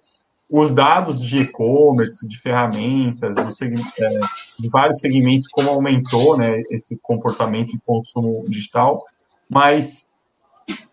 os 0.51 0.73
dados 0.73 1.21
de 1.21 1.37
e-commerce, 1.37 2.27
de 2.29 2.39
ferramentas, 2.39 3.37
é, 3.39 4.09
de 4.59 4.69
vários 4.69 5.01
segmentos, 5.01 5.49
como 5.49 5.71
aumentou 5.71 6.37
né, 6.37 6.63
esse 6.71 6.97
comportamento 7.03 7.71
de 7.71 7.81
consumo 7.83 8.45
digital, 8.49 9.03
mas 9.51 10.07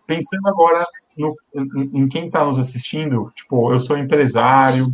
pensando 0.06 0.48
agora 0.48 0.84
no, 1.16 1.36
em, 1.54 2.02
em 2.02 2.08
quem 2.08 2.26
está 2.26 2.44
nos 2.44 2.58
assistindo, 2.58 3.30
tipo, 3.34 3.72
eu 3.72 3.78
sou 3.78 3.98
empresário, 3.98 4.88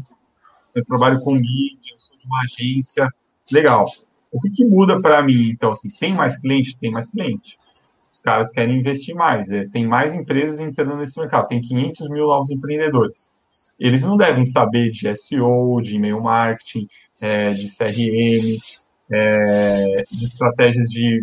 eu 0.75 0.85
trabalho 0.85 1.21
com 1.21 1.33
mídia, 1.33 1.92
eu 1.92 1.99
sou 2.01 2.16
de 2.18 2.27
uma 2.27 2.40
agência, 2.42 3.09
legal. 3.53 3.85
O 4.31 4.40
que, 4.40 4.51
que 4.51 4.64
muda 4.64 5.01
para 5.01 5.23
mim, 5.23 5.51
então, 5.51 5.71
assim, 5.71 5.88
tem 5.88 6.12
mais 6.12 6.37
cliente? 6.37 6.77
Tem 6.79 6.90
mais 6.90 7.11
cliente. 7.11 7.57
Os 8.12 8.18
caras 8.21 8.51
querem 8.51 8.79
investir 8.79 9.14
mais, 9.14 9.51
é, 9.51 9.62
tem 9.62 9.87
mais 9.87 10.12
empresas 10.12 10.59
entrando 10.59 10.97
nesse 10.97 11.18
mercado, 11.18 11.47
tem 11.47 11.61
500 11.61 12.11
mil 12.11 12.27
novos 12.27 12.51
empreendedores 12.51 13.33
eles 13.78 14.02
não 14.02 14.16
devem 14.16 14.44
saber 14.44 14.90
de 14.90 15.14
SEO, 15.14 15.80
de 15.80 15.96
e-mail 15.96 16.20
marketing, 16.20 16.88
é, 17.20 17.50
de 17.50 17.68
CRM, 17.76 18.56
é, 19.12 20.02
de 20.10 20.24
estratégias 20.24 20.88
de 20.88 21.22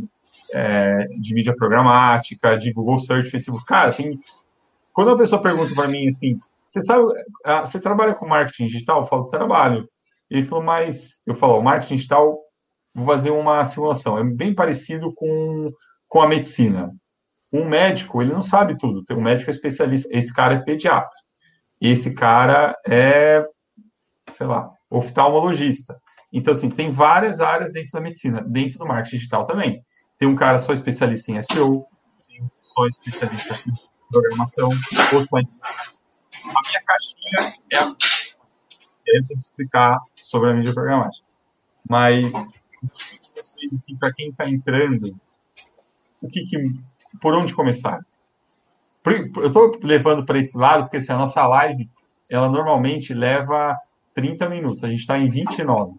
é, 0.53 1.07
de 1.19 1.33
mídia 1.33 1.55
programática, 1.55 2.57
de 2.57 2.71
Google 2.71 2.99
Search, 2.99 3.29
Facebook. 3.29 3.65
Cara, 3.65 3.89
assim, 3.89 4.19
quando 4.93 5.11
a 5.11 5.17
pessoa 5.17 5.41
pergunta 5.41 5.73
para 5.73 5.87
mim 5.87 6.07
assim, 6.07 6.39
você 6.65 6.81
sabe, 6.81 7.03
ah, 7.43 7.61
você 7.65 7.79
trabalha 7.79 8.13
com 8.13 8.27
marketing 8.27 8.67
digital? 8.67 8.99
Eu 9.01 9.05
falo, 9.05 9.29
trabalho. 9.29 9.87
Ele 10.29 10.43
falou, 10.43 10.63
mas 10.63 11.19
eu 11.25 11.35
falo, 11.35 11.61
marketing 11.61 11.95
digital, 11.95 12.39
vou 12.93 13.05
fazer 13.05 13.31
uma 13.31 13.63
simulação. 13.65 14.17
É 14.17 14.23
bem 14.23 14.53
parecido 14.53 15.13
com, 15.13 15.71
com 16.07 16.21
a 16.21 16.27
medicina. 16.27 16.91
Um 17.51 17.65
médico, 17.65 18.21
ele 18.21 18.33
não 18.33 18.41
sabe 18.41 18.77
tudo. 18.77 19.03
Um 19.11 19.21
médico 19.21 19.49
é 19.49 19.53
especialista. 19.53 20.09
Esse 20.11 20.33
cara 20.33 20.55
é 20.55 20.59
pediatra. 20.59 21.17
Esse 21.79 22.13
cara 22.13 22.75
é, 22.87 23.45
sei 24.33 24.47
lá, 24.47 24.71
oftalmologista. 24.89 25.99
Então, 26.31 26.51
assim, 26.51 26.69
tem 26.69 26.91
várias 26.91 27.39
áreas 27.41 27.71
dentro 27.71 27.93
da 27.93 28.01
medicina, 28.01 28.41
dentro 28.41 28.79
do 28.79 28.85
marketing 28.85 29.17
digital 29.17 29.45
também. 29.45 29.83
Tem 30.17 30.27
um 30.27 30.35
cara 30.35 30.57
só 30.57 30.73
especialista 30.73 31.31
em 31.31 31.41
SEO, 31.41 31.85
tem 32.27 32.41
um 32.41 32.49
só 32.59 32.85
especialista 32.87 33.59
em 33.67 34.11
programação, 34.11 34.69
outro 35.13 35.39
em... 35.39 35.47
A 36.45 36.61
minha 36.67 36.83
caixinha 36.85 37.55
é 37.73 37.79
a 37.79 37.95
eu 39.05 39.25
tenho 39.25 39.39
que 39.39 39.45
explicar 39.45 39.99
sobre 40.15 40.49
a 40.49 40.53
mídia 40.53 40.73
programática. 40.73 41.25
Mas, 41.87 42.33
assim, 43.39 43.95
para 43.97 44.11
quem 44.13 44.29
está 44.29 44.49
entrando, 44.49 45.15
o 46.21 46.27
que, 46.27 46.43
que, 46.43 46.57
por 47.21 47.35
onde 47.35 47.53
começar? 47.53 48.03
Eu 49.05 49.47
estou 49.47 49.77
levando 49.83 50.25
para 50.25 50.39
esse 50.39 50.57
lado, 50.57 50.83
porque 50.83 50.97
assim, 50.97 51.13
a 51.13 51.17
nossa 51.17 51.45
live, 51.47 51.89
ela 52.29 52.49
normalmente 52.49 53.13
leva 53.13 53.77
30 54.13 54.49
minutos. 54.49 54.83
A 54.83 54.89
gente 54.89 55.01
está 55.01 55.17
em 55.17 55.29
29. 55.29 55.93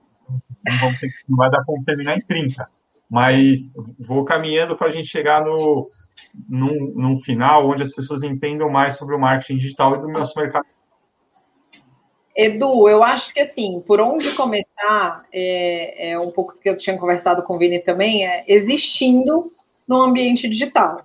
Então, 0.61 0.89
não, 0.89 0.95
ter, 0.99 1.11
não 1.29 1.37
vai 1.37 1.51
dar 1.51 1.63
para 1.65 1.75
terminar 1.85 2.17
em 2.17 2.21
30. 2.21 2.67
Mas 3.09 3.73
vou 4.01 4.25
caminhando 4.25 4.77
para 4.77 4.89
a 4.89 4.91
gente 4.91 5.07
chegar 5.07 5.45
no, 5.45 5.89
num, 6.49 6.93
num, 6.95 7.21
final 7.21 7.69
onde 7.69 7.83
as 7.83 7.93
pessoas 7.93 8.23
entendam 8.23 8.69
mais 8.69 8.97
sobre 8.97 9.15
o 9.15 9.19
marketing 9.19 9.59
digital 9.59 9.95
e 9.95 10.01
do 10.01 10.09
nosso 10.09 10.37
mercado. 10.39 10.67
Edu, 12.37 12.89
eu 12.89 13.03
acho 13.03 13.33
que 13.33 13.41
assim, 13.41 13.83
por 13.87 13.99
onde 14.01 14.35
começar, 14.35 15.25
é, 15.33 16.11
é 16.11 16.19
um 16.19 16.31
pouco 16.31 16.53
que 16.61 16.69
eu 16.69 16.77
tinha 16.77 16.99
conversado 16.99 17.43
com 17.43 17.55
o 17.55 17.59
Vini 17.59 17.79
também, 17.79 18.27
é 18.27 18.45
existindo 18.47 19.51
no 19.89 20.03
ambiente 20.03 20.47
digital, 20.49 21.01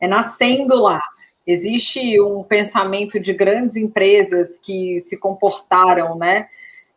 é 0.00 0.06
nascendo 0.06 0.74
lá. 0.74 1.00
Existe 1.46 2.20
um 2.20 2.42
pensamento 2.42 3.20
de 3.20 3.32
grandes 3.32 3.76
empresas 3.76 4.58
que 4.60 5.00
se 5.06 5.16
comportaram, 5.16 6.16
né? 6.16 6.48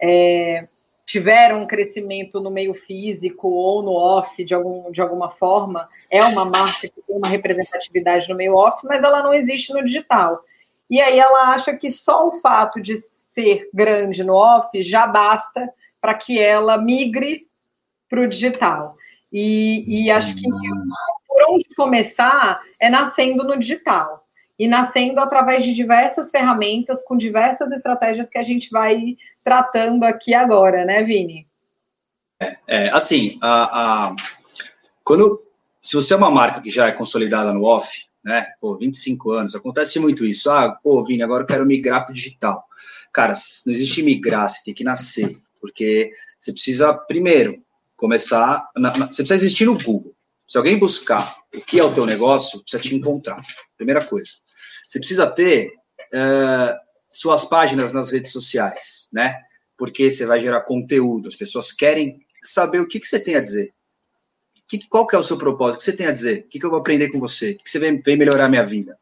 É, 0.02 0.68
tiveram 1.06 1.62
um 1.62 1.68
crescimento 1.68 2.40
no 2.40 2.50
meio 2.50 2.74
físico 2.74 3.48
ou 3.50 3.84
no 3.84 3.94
off 3.94 4.44
de, 4.44 4.54
algum, 4.56 4.92
de 4.92 5.02
alguma 5.02 5.30
forma. 5.30 5.88
É 6.10 6.24
uma 6.24 6.46
marca 6.46 6.88
que 6.88 7.02
tem 7.02 7.16
uma 7.16 7.28
representatividade 7.28 8.28
no 8.30 8.36
meio 8.36 8.56
off, 8.56 8.80
mas 8.86 9.04
ela 9.04 9.22
não 9.22 9.34
existe 9.34 9.72
no 9.72 9.84
digital. 9.84 10.44
E 10.90 11.00
aí 11.00 11.20
ela 11.20 11.52
acha 11.52 11.76
que 11.76 11.92
só 11.92 12.28
o 12.28 12.40
fato 12.40 12.82
de 12.82 12.96
ser 12.98 13.70
grande 13.72 14.24
no 14.24 14.34
off 14.34 14.82
já 14.82 15.06
basta 15.06 15.72
para 16.02 16.16
que 16.16 16.40
ela 16.40 16.78
migre 16.78 17.48
para 18.08 18.22
o 18.22 18.28
digital. 18.28 18.96
E, 19.32 20.06
e 20.06 20.10
acho 20.10 20.36
que 20.36 20.50
por 21.28 21.44
onde 21.52 21.66
começar 21.76 22.62
é 22.80 22.90
nascendo 22.90 23.44
no 23.44 23.58
digital 23.60 24.28
e 24.60 24.68
nascendo 24.68 25.22
através 25.22 25.64
de 25.64 25.74
diversas 25.74 26.30
ferramentas, 26.30 27.02
com 27.06 27.16
diversas 27.16 27.72
estratégias 27.72 28.28
que 28.28 28.38
a 28.38 28.44
gente 28.44 28.70
vai 28.70 29.16
tratando 29.42 30.04
aqui 30.04 30.34
agora, 30.34 30.84
né, 30.84 31.02
Vini? 31.02 31.48
É, 32.38 32.58
é 32.68 32.90
assim, 32.90 33.40
a, 33.42 34.08
a, 34.10 34.16
quando, 35.02 35.42
se 35.82 35.96
você 35.96 36.14
é 36.14 36.18
uma 36.18 36.30
marca 36.30 36.62
que 36.62 36.70
já 36.70 36.88
é 36.88 36.92
consolidada 36.92 37.54
no 37.54 37.64
off, 37.64 38.06
né, 38.22 38.48
pô, 38.60 38.78
25 38.78 39.32
anos, 39.32 39.56
acontece 39.56 39.98
muito 39.98 40.26
isso. 40.26 40.52
Ah, 40.52 40.78
pô, 40.84 41.02
Vini, 41.06 41.24
agora 41.24 41.44
eu 41.44 41.48
quero 41.48 41.66
migrar 41.66 42.04
para 42.04 42.12
o 42.12 42.16
digital. 42.16 42.66
Cara, 43.14 43.34
não 43.66 43.74
existe 43.74 44.04
migrar, 44.04 44.50
você 44.50 44.62
tem 44.66 44.74
que 44.74 44.84
nascer, 44.84 45.38
porque 45.62 46.12
você 46.38 46.52
precisa, 46.52 46.94
primeiro, 46.94 47.64
começar. 47.96 48.70
Na, 48.76 48.96
na, 48.98 49.08
você 49.08 49.24
precisa 49.24 49.36
existir 49.36 49.66
no 49.66 49.78
Google. 49.78 50.14
Se 50.46 50.58
alguém 50.58 50.78
buscar 50.78 51.38
o 51.56 51.62
que 51.62 51.80
é 51.80 51.84
o 51.84 51.94
teu 51.94 52.06
negócio, 52.06 52.62
precisa 52.62 52.82
te 52.82 52.96
encontrar. 52.96 53.42
Primeira 53.78 54.04
coisa. 54.04 54.32
Você 54.90 54.98
precisa 54.98 55.28
ter 55.28 55.72
uh, 56.16 56.76
suas 57.12 57.46
páginas 57.46 57.94
nas 57.94 58.12
redes 58.12 58.32
sociais, 58.32 59.08
né? 59.14 59.36
Porque 59.78 60.10
você 60.10 60.26
vai 60.26 60.40
gerar 60.40 60.62
conteúdo. 60.62 61.28
As 61.28 61.36
pessoas 61.36 61.72
querem 61.72 62.20
saber 62.42 62.80
o 62.80 62.88
que, 62.88 63.00
que 63.00 63.08
você 63.08 63.20
tem 63.20 63.36
a 63.36 63.40
dizer. 63.40 63.72
Que, 64.68 64.80
qual 64.90 65.06
que 65.06 65.16
é 65.16 65.20
o 65.20 65.24
seu 65.24 65.38
propósito? 65.38 65.76
O 65.76 65.78
que 65.78 65.84
você 65.84 65.96
tem 65.96 66.08
a 66.08 66.12
dizer? 66.12 66.40
O 66.40 66.50
que, 66.50 66.60
que 66.60 66.66
eu 66.66 66.72
vou 66.72 66.80
aprender 66.80 67.10
com 67.10 67.20
você? 67.20 67.52
O 67.52 67.64
que 67.64 67.70
você 67.70 67.78
vem, 67.78 68.02
vem 68.02 68.18
melhorar 68.18 68.46
a 68.46 68.50
minha 68.50 68.66
vida? 68.66 68.98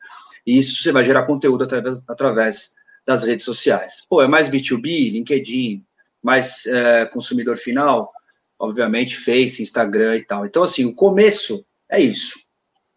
E 0.45 0.57
isso 0.57 0.83
você 0.83 0.91
vai 0.91 1.05
gerar 1.05 1.25
conteúdo 1.25 1.63
através, 1.63 2.01
através 2.07 2.75
das 3.05 3.23
redes 3.23 3.45
sociais. 3.45 4.05
Pô, 4.09 4.21
é 4.21 4.27
mais 4.27 4.49
B2B, 4.49 5.13
LinkedIn, 5.13 5.85
mais 6.21 6.65
é, 6.65 7.05
consumidor 7.05 7.55
final, 7.55 8.11
obviamente, 8.59 9.17
Face, 9.17 9.63
Instagram 9.63 10.17
e 10.17 10.25
tal. 10.25 10.45
Então, 10.45 10.63
assim, 10.63 10.83
o 10.83 10.93
começo 10.93 11.65
é 11.89 12.01
isso, 12.01 12.37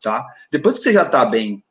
tá? 0.02 0.26
Depois 0.50 0.78
que 0.78 0.84
você 0.84 0.92
já 0.92 1.02
está 1.02 1.24
bem 1.24 1.62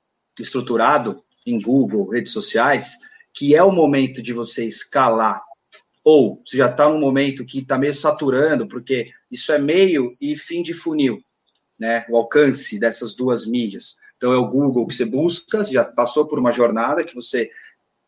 estruturado 0.42 1.24
em 1.46 1.60
Google, 1.62 2.10
redes 2.10 2.32
sociais, 2.32 2.98
que 3.34 3.56
é 3.56 3.64
o 3.64 3.72
momento 3.72 4.22
de 4.22 4.34
você 4.34 4.66
escalar, 4.66 5.42
ou 6.04 6.42
você 6.46 6.58
já 6.58 6.68
está 6.68 6.90
num 6.90 7.00
momento 7.00 7.46
que 7.46 7.60
está 7.60 7.78
meio 7.78 7.94
saturando, 7.94 8.68
porque 8.68 9.08
isso 9.32 9.52
é 9.52 9.58
meio 9.58 10.14
e 10.20 10.36
fim 10.36 10.64
de 10.64 10.74
funil, 10.74 11.20
né? 11.78 12.06
O 12.10 12.18
alcance 12.18 12.80
dessas 12.80 13.16
duas 13.16 13.46
mídias. 13.46 13.98
Então, 14.18 14.34
é 14.34 14.38
o 14.38 14.48
Google 14.48 14.86
que 14.88 14.96
você 14.96 15.06
busca, 15.06 15.64
você 15.64 15.74
já 15.74 15.86
passou 15.86 16.28
por 16.28 16.40
uma 16.40 16.52
jornada 16.52 17.06
que 17.06 17.16
você 17.16 17.50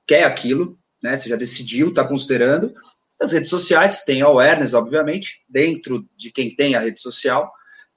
quer 0.06 0.24
aquilo, 0.24 0.78
né? 1.02 1.16
Você 1.16 1.30
já 1.30 1.36
decidiu, 1.36 1.90
está 1.90 2.06
considerando. 2.06 2.72
As 3.22 3.32
redes 3.32 3.50
sociais 3.50 4.04
têm 4.04 4.22
awareness, 4.22 4.74
obviamente, 4.74 5.40
dentro 5.48 6.06
de 6.18 6.32
quem 6.32 6.54
tem 6.54 6.76
a 6.76 6.80
rede 6.80 7.00
social, 7.00 7.52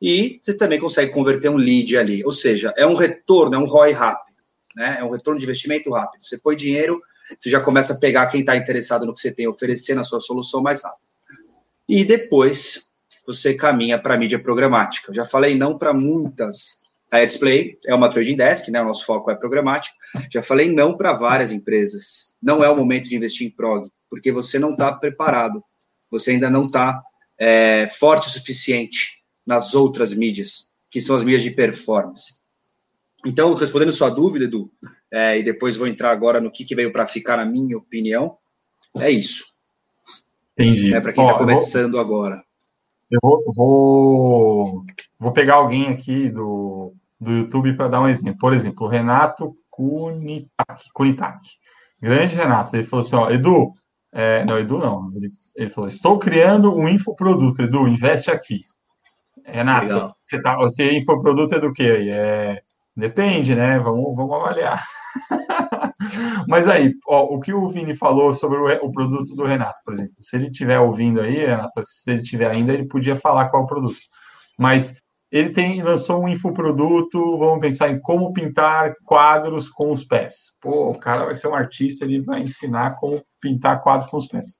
e 0.06 0.38
você 0.42 0.54
também 0.54 0.78
consegue 0.78 1.10
converter 1.10 1.48
um 1.48 1.56
lead 1.56 1.96
ali. 1.96 2.22
Ou 2.26 2.32
seja, 2.32 2.74
é 2.76 2.86
um 2.86 2.94
retorno, 2.94 3.54
é 3.54 3.58
um 3.58 3.64
ROI 3.64 3.92
rápido, 3.92 4.36
né? 4.76 4.98
É 5.00 5.04
um 5.04 5.08
retorno 5.08 5.40
de 5.40 5.46
investimento 5.46 5.90
rápido. 5.90 6.22
Você 6.22 6.36
põe 6.36 6.54
dinheiro, 6.54 7.00
você 7.38 7.48
já 7.48 7.58
começa 7.58 7.94
a 7.94 7.98
pegar 7.98 8.26
quem 8.26 8.40
está 8.40 8.54
interessado 8.54 9.06
no 9.06 9.14
que 9.14 9.20
você 9.20 9.32
tem 9.32 9.46
a 9.46 9.48
oferecer 9.48 9.94
na 9.94 10.04
sua 10.04 10.20
solução 10.20 10.60
mais 10.60 10.84
rápido. 10.84 11.00
E 11.88 12.04
depois 12.04 12.90
você 13.26 13.54
caminha 13.54 13.98
para 13.98 14.14
a 14.14 14.18
mídia 14.18 14.38
programática. 14.38 15.10
Já 15.14 15.24
falei 15.24 15.56
não 15.56 15.78
para 15.78 15.94
muitas 15.94 16.82
a 17.10 17.24
Display 17.24 17.78
é 17.86 17.94
uma 17.94 18.10
trading 18.10 18.36
desk, 18.36 18.70
né? 18.70 18.82
O 18.82 18.84
nosso 18.84 19.06
foco 19.06 19.30
é 19.30 19.34
programático. 19.34 19.96
Já 20.30 20.42
falei 20.42 20.70
não 20.70 20.98
para 20.98 21.14
várias 21.14 21.50
empresas. 21.50 22.34
Não 22.42 22.62
é 22.62 22.68
o 22.68 22.76
momento 22.76 23.08
de 23.08 23.16
investir 23.16 23.46
em 23.46 23.50
prog, 23.50 23.88
porque 24.10 24.30
você 24.30 24.58
não 24.58 24.72
está 24.72 24.92
preparado. 24.92 25.64
Você 26.10 26.32
ainda 26.32 26.50
não 26.50 26.66
está 26.66 27.00
é, 27.38 27.86
forte 27.86 28.28
o 28.28 28.30
suficiente 28.30 29.23
nas 29.46 29.74
outras 29.74 30.14
mídias, 30.14 30.68
que 30.90 31.00
são 31.00 31.16
as 31.16 31.24
mídias 31.24 31.42
de 31.42 31.50
performance. 31.50 32.38
Então, 33.26 33.54
respondendo 33.54 33.92
sua 33.92 34.10
dúvida, 34.10 34.44
Edu, 34.44 34.70
é, 35.12 35.38
e 35.38 35.42
depois 35.42 35.76
vou 35.76 35.86
entrar 35.86 36.10
agora 36.10 36.40
no 36.40 36.50
que, 36.50 36.64
que 36.64 36.74
veio 36.74 36.92
para 36.92 37.06
ficar, 37.06 37.36
na 37.36 37.44
minha 37.44 37.76
opinião, 37.76 38.36
é 38.98 39.10
isso. 39.10 39.54
Entendi. 40.58 40.94
É 40.94 41.00
para 41.00 41.12
quem 41.12 41.24
está 41.24 41.38
começando 41.38 41.92
vou, 41.92 42.00
agora. 42.00 42.42
Eu 43.10 43.18
vou, 43.22 43.52
vou, 43.54 44.84
vou 45.18 45.32
pegar 45.32 45.54
alguém 45.54 45.88
aqui 45.88 46.28
do, 46.28 46.94
do 47.20 47.30
YouTube 47.30 47.76
para 47.76 47.88
dar 47.88 48.00
um 48.00 48.08
exemplo. 48.08 48.38
Por 48.38 48.52
exemplo, 48.52 48.86
o 48.86 48.90
Renato 48.90 49.56
Kunitaki, 49.70 50.90
Kunitaki. 50.92 51.50
Grande 52.00 52.34
Renato. 52.36 52.76
Ele 52.76 52.84
falou 52.84 53.04
assim: 53.04 53.16
ó, 53.16 53.30
Edu, 53.30 53.72
é, 54.12 54.44
não, 54.44 54.58
Edu 54.58 54.78
não. 54.78 55.10
Ele, 55.14 55.28
ele, 55.56 55.70
falou: 55.70 55.88
estou 55.88 56.18
criando 56.18 56.72
um 56.72 56.88
infoproduto, 56.88 57.62
Edu, 57.62 57.88
investe 57.88 58.30
aqui. 58.30 58.64
Renato, 59.44 59.86
Legal. 59.86 60.16
você, 60.26 60.42
tá, 60.42 60.56
você 60.56 60.82
é 60.84 60.98
infoproduto 60.98 61.54
é 61.54 61.60
do 61.60 61.72
que 61.72 61.82
aí? 61.82 62.08
É, 62.08 62.62
depende, 62.96 63.54
né? 63.54 63.78
Vamos, 63.78 64.16
vamos 64.16 64.34
avaliar. 64.34 64.82
Mas 66.48 66.68
aí, 66.68 66.92
ó, 67.06 67.24
o 67.24 67.40
que 67.40 67.52
o 67.52 67.68
Vini 67.68 67.94
falou 67.94 68.32
sobre 68.34 68.58
o, 68.58 68.86
o, 68.86 68.92
produto 68.92 69.34
do 69.34 69.44
Renato, 69.44 69.80
por 69.84 69.94
exemplo, 69.94 70.14
se 70.18 70.36
ele 70.36 70.46
estiver 70.46 70.80
ouvindo 70.80 71.20
aí, 71.20 71.46
Renato, 71.46 71.80
se 71.84 72.10
ele 72.10 72.22
tiver 72.22 72.54
ainda, 72.54 72.72
ele 72.72 72.86
podia 72.86 73.16
falar 73.16 73.48
qual 73.48 73.62
é 73.62 73.64
o 73.64 73.68
produto. 73.68 73.96
Mas 74.58 74.96
ele 75.30 75.50
tem, 75.50 75.82
lançou 75.82 76.22
um 76.22 76.28
infoproduto, 76.28 77.38
vamos 77.38 77.60
pensar 77.60 77.90
em 77.90 78.00
como 78.00 78.32
pintar 78.32 78.94
quadros 79.04 79.68
com 79.68 79.90
os 79.90 80.04
pés. 80.04 80.52
Pô, 80.60 80.90
o 80.90 80.98
cara 80.98 81.24
vai 81.24 81.34
ser 81.34 81.48
um 81.48 81.54
artista, 81.54 82.04
ele 82.04 82.20
vai 82.20 82.40
ensinar 82.40 82.96
como 83.00 83.20
pintar 83.40 83.82
quadros 83.82 84.08
com 84.08 84.16
os 84.16 84.28
pés. 84.28 84.54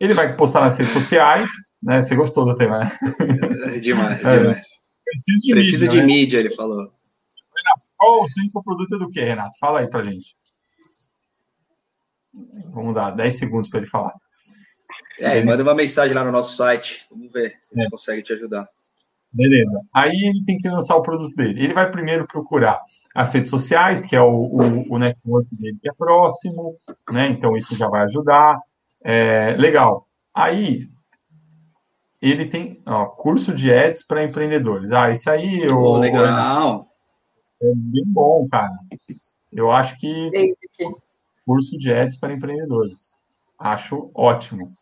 Ele 0.00 0.14
vai 0.14 0.36
postar 0.36 0.60
nas 0.60 0.76
redes 0.76 0.92
sociais, 0.92 1.48
né? 1.82 2.00
Você 2.00 2.14
gostou 2.14 2.44
do 2.44 2.54
tema, 2.54 2.80
né? 2.80 2.98
É 3.74 3.78
demais, 3.78 4.24
é, 4.24 4.38
demais. 4.38 4.66
Preciso 5.04 5.38
de, 5.40 5.50
Preciso 5.52 5.84
mídia, 5.84 5.88
de 5.88 5.96
né? 5.96 6.06
mídia, 6.06 6.38
ele 6.38 6.50
falou. 6.50 6.78
Renato, 6.78 7.82
qual 7.96 8.22
o 8.22 8.28
seu 8.28 8.44
infoproduto 8.44 8.96
é 8.96 8.98
do 8.98 9.10
que, 9.10 9.20
Renato? 9.20 9.56
Fala 9.58 9.80
aí 9.80 9.88
pra 9.88 10.02
gente. 10.02 10.36
Vamos 12.72 12.94
dar 12.94 13.10
10 13.12 13.34
segundos 13.34 13.68
para 13.68 13.78
ele 13.80 13.88
falar. 13.88 14.14
É, 15.18 15.42
manda 15.42 15.62
uma 15.62 15.74
mensagem 15.74 16.14
lá 16.14 16.22
no 16.24 16.32
nosso 16.32 16.56
site. 16.56 17.06
Vamos 17.10 17.32
ver 17.32 17.58
se 17.62 17.74
a 17.74 17.80
gente 17.80 17.88
é. 17.88 17.90
consegue 17.90 18.22
te 18.22 18.32
ajudar. 18.34 18.68
Beleza. 19.32 19.80
Aí 19.94 20.12
ele 20.12 20.42
tem 20.44 20.58
que 20.58 20.68
lançar 20.68 20.96
o 20.96 21.02
produto 21.02 21.34
dele. 21.34 21.62
Ele 21.62 21.72
vai 21.72 21.90
primeiro 21.90 22.26
procurar 22.26 22.80
as 23.14 23.32
redes 23.32 23.50
sociais, 23.50 24.02
que 24.02 24.14
é 24.14 24.20
o, 24.20 24.30
o, 24.30 24.94
o 24.94 24.98
network 24.98 25.48
dele 25.56 25.78
que 25.80 25.88
é 25.88 25.92
próximo, 25.92 26.76
né? 27.10 27.28
Então 27.28 27.56
isso 27.56 27.74
já 27.76 27.88
vai 27.88 28.02
ajudar. 28.02 28.58
É, 29.08 29.54
legal. 29.56 30.04
Aí 30.34 30.80
ele 32.20 32.44
tem 32.44 32.82
ó, 32.84 33.06
curso 33.06 33.54
de 33.54 33.72
ads 33.72 34.04
para 34.04 34.24
empreendedores. 34.24 34.90
Ah, 34.90 35.12
isso 35.12 35.30
aí 35.30 35.64
oh, 35.70 35.98
legal. 35.98 36.88
é 37.62 37.72
bem 37.72 38.02
bom, 38.04 38.48
cara. 38.50 38.72
Eu 39.52 39.70
acho 39.70 39.96
que 39.96 40.28
curso 41.46 41.78
de 41.78 41.92
ads 41.92 42.16
para 42.16 42.32
empreendedores. 42.32 43.16
Acho 43.56 44.10
ótimo. 44.12 44.72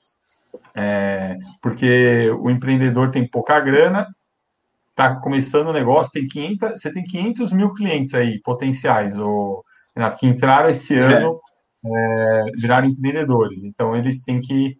É, 0.75 1.37
porque 1.61 2.31
o 2.41 2.49
empreendedor 2.49 3.11
tem 3.11 3.29
pouca 3.29 3.61
grana, 3.61 4.09
está 4.89 5.17
começando 5.17 5.69
o 5.69 5.73
negócio, 5.73 6.13
tem 6.13 6.27
500, 6.27 6.81
você 6.81 6.91
tem 6.91 7.05
500 7.05 7.53
mil 7.53 7.75
clientes 7.75 8.15
aí 8.15 8.41
potenciais, 8.41 9.19
ou, 9.19 9.63
Renato, 9.95 10.17
que 10.17 10.27
entraram 10.27 10.71
esse 10.71 10.95
é. 10.95 11.01
ano, 11.01 11.39
é, 11.39 11.54
viraram 12.57 12.89
empreendedores. 12.89 13.65
Então, 13.65 13.97
eles 13.97 14.23
têm 14.23 14.41
que, 14.41 14.77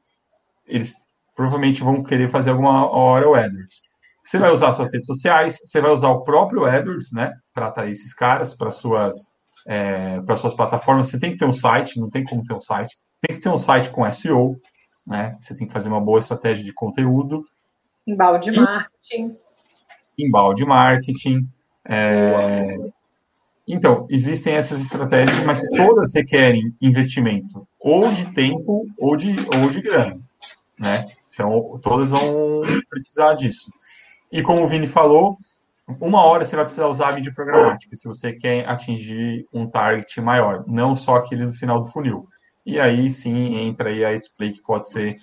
eles 0.67 0.95
provavelmente 1.35 1.83
vão 1.83 2.03
querer 2.03 2.31
fazer 2.31 2.51
alguma 2.51 2.91
hora 2.91 3.29
o 3.29 3.35
AdWords. 3.35 3.83
Você 4.25 4.39
vai 4.39 4.51
usar 4.51 4.73
suas 4.73 4.93
redes 4.93 5.07
sociais, 5.07 5.59
você 5.63 5.81
vai 5.81 5.91
usar 5.91 6.09
o 6.09 6.23
próprio 6.25 6.65
AdWords, 6.65 7.13
né, 7.13 7.33
para 7.53 7.67
atrair 7.67 7.91
esses 7.91 8.15
caras 8.15 8.55
para 8.55 8.71
suas 8.71 9.33
é, 9.67 10.21
para 10.23 10.37
suas 10.37 10.55
plataformas. 10.55 11.09
Você 11.09 11.19
tem 11.19 11.33
que 11.33 11.39
ter 11.39 11.45
um 11.45 11.53
site, 11.53 11.99
não 11.99 12.11
tem 12.11 12.25
como 12.25 12.45
ter 12.45 12.55
um 12.55 12.61
site. 12.61 12.99
Tem 13.21 13.35
que 13.35 13.43
ter 13.43 13.49
um 13.49 13.59
site 13.59 13.91
com 13.91 14.11
SEO, 14.11 14.57
né? 15.07 15.37
Você 15.41 15.55
tem 15.55 15.67
que 15.67 15.73
fazer 15.73 15.89
uma 15.89 16.01
boa 16.01 16.19
estratégia 16.19 16.63
de 16.63 16.73
conteúdo. 16.73 17.43
Embalde 18.07 18.53
marketing 18.53 19.39
embalde 20.19 20.65
marketing. 20.65 21.49
É... 21.85 22.65
Então, 23.67 24.07
existem 24.11 24.55
essas 24.55 24.83
estratégias, 24.83 25.43
mas 25.45 25.61
todas 25.71 26.13
requerem 26.15 26.75
investimento, 26.83 27.67
ou 27.81 28.13
de 28.13 28.27
tempo, 28.33 28.87
ou 28.99 29.17
de, 29.17 29.35
ou 29.57 29.71
de 29.71 29.81
grana, 29.81 30.21
né? 30.79 31.07
Então, 31.33 31.81
todas 31.83 32.11
vão 32.11 32.61
precisar 32.91 33.35
disso. 33.35 33.73
E 34.31 34.43
como 34.43 34.63
o 34.63 34.69
Vini 34.69 34.87
falou, 34.87 35.39
uma 36.01 36.23
hora 36.25 36.45
você 36.45 36.57
vai 36.57 36.65
precisar 36.65 36.89
usar 36.89 37.09
a 37.09 37.13
mídia 37.13 37.33
programática, 37.35 37.97
se 37.97 38.07
você 38.07 38.33
quer 38.33 38.69
atingir 38.69 39.47
um 39.53 39.67
target 39.67 40.21
maior, 40.21 40.65
não 40.67 40.95
só 40.95 41.17
aquele 41.17 41.47
do 41.47 41.55
final 41.55 41.83
do 41.83 41.89
funil. 41.89 42.29
E 42.67 42.79
aí, 42.79 43.09
sim, 43.09 43.57
entra 43.57 43.91
aí 43.91 44.05
a 44.05 44.17
display 44.17 44.53
que 44.53 44.63
pode 44.63 44.89
ser... 44.91 45.17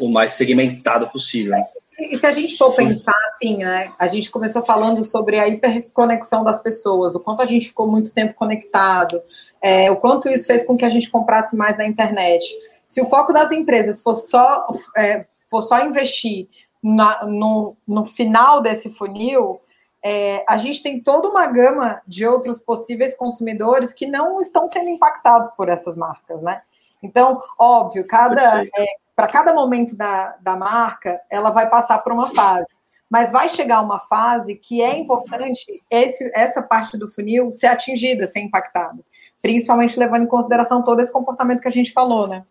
O 0.00 0.08
mais 0.08 0.32
segmentado 0.32 1.08
possível. 1.08 1.54
E 1.98 2.18
se 2.18 2.26
a 2.26 2.32
gente 2.32 2.56
for 2.56 2.74
pensar 2.74 3.16
assim, 3.32 3.58
né? 3.58 3.92
A 3.98 4.08
gente 4.08 4.30
começou 4.30 4.64
falando 4.64 5.04
sobre 5.04 5.38
a 5.38 5.48
hiperconexão 5.48 6.42
das 6.42 6.60
pessoas, 6.60 7.14
o 7.14 7.20
quanto 7.20 7.42
a 7.42 7.46
gente 7.46 7.68
ficou 7.68 7.90
muito 7.90 8.12
tempo 8.12 8.34
conectado, 8.34 9.22
é, 9.62 9.90
o 9.90 9.96
quanto 9.96 10.28
isso 10.28 10.46
fez 10.46 10.66
com 10.66 10.76
que 10.76 10.84
a 10.84 10.88
gente 10.88 11.10
comprasse 11.10 11.56
mais 11.56 11.76
na 11.78 11.86
internet. 11.86 12.44
Se 12.86 13.00
o 13.00 13.06
foco 13.06 13.32
das 13.32 13.50
empresas 13.52 14.02
for 14.02 14.14
só, 14.14 14.66
é, 14.96 15.26
for 15.50 15.62
só 15.62 15.84
investir 15.86 16.48
na, 16.82 17.24
no, 17.24 17.76
no 17.86 18.04
final 18.04 18.60
desse 18.60 18.90
funil, 18.90 19.60
é, 20.04 20.44
a 20.46 20.58
gente 20.58 20.82
tem 20.82 21.00
toda 21.00 21.28
uma 21.28 21.46
gama 21.46 22.02
de 22.06 22.26
outros 22.26 22.60
possíveis 22.60 23.16
consumidores 23.16 23.94
que 23.94 24.06
não 24.06 24.40
estão 24.40 24.68
sendo 24.68 24.90
impactados 24.90 25.50
por 25.52 25.70
essas 25.70 25.96
marcas, 25.96 26.42
né? 26.42 26.60
Então, 27.02 27.40
óbvio, 27.58 28.06
cada, 28.06 28.62
é, 28.62 28.86
para 29.14 29.26
cada 29.26 29.54
momento 29.54 29.96
da, 29.96 30.36
da 30.40 30.56
marca, 30.56 31.20
ela 31.30 31.50
vai 31.50 31.68
passar 31.68 31.98
por 31.98 32.12
uma 32.12 32.28
fase. 32.28 32.66
Mas 33.08 33.30
vai 33.30 33.48
chegar 33.48 33.80
uma 33.80 34.00
fase 34.00 34.56
que 34.56 34.82
é 34.82 34.98
importante 34.98 35.80
esse, 35.90 36.30
essa 36.34 36.62
parte 36.62 36.98
do 36.98 37.08
funil 37.08 37.50
ser 37.52 37.68
atingida, 37.68 38.26
ser 38.26 38.40
impactada. 38.40 38.98
Principalmente 39.40 39.98
levando 39.98 40.24
em 40.24 40.28
consideração 40.28 40.82
todo 40.82 41.00
esse 41.00 41.12
comportamento 41.12 41.60
que 41.60 41.68
a 41.68 41.72
gente 41.72 41.92
falou, 41.92 42.26
né? 42.26 42.44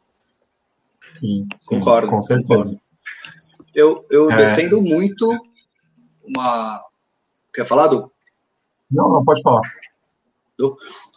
Sim, 1.11 1.47
sim 1.59 1.79
concordo. 1.79 2.07
Com 2.07 2.21
certeza. 2.21 2.79
Eu, 3.73 4.05
eu 4.09 4.31
é... 4.31 4.35
defendo 4.37 4.81
muito 4.81 5.27
uma. 6.23 6.79
Quer 7.53 7.65
falar, 7.65 7.87
Du? 7.87 8.11
Não, 8.89 9.09
não 9.09 9.23
pode 9.23 9.41
falar. 9.41 9.61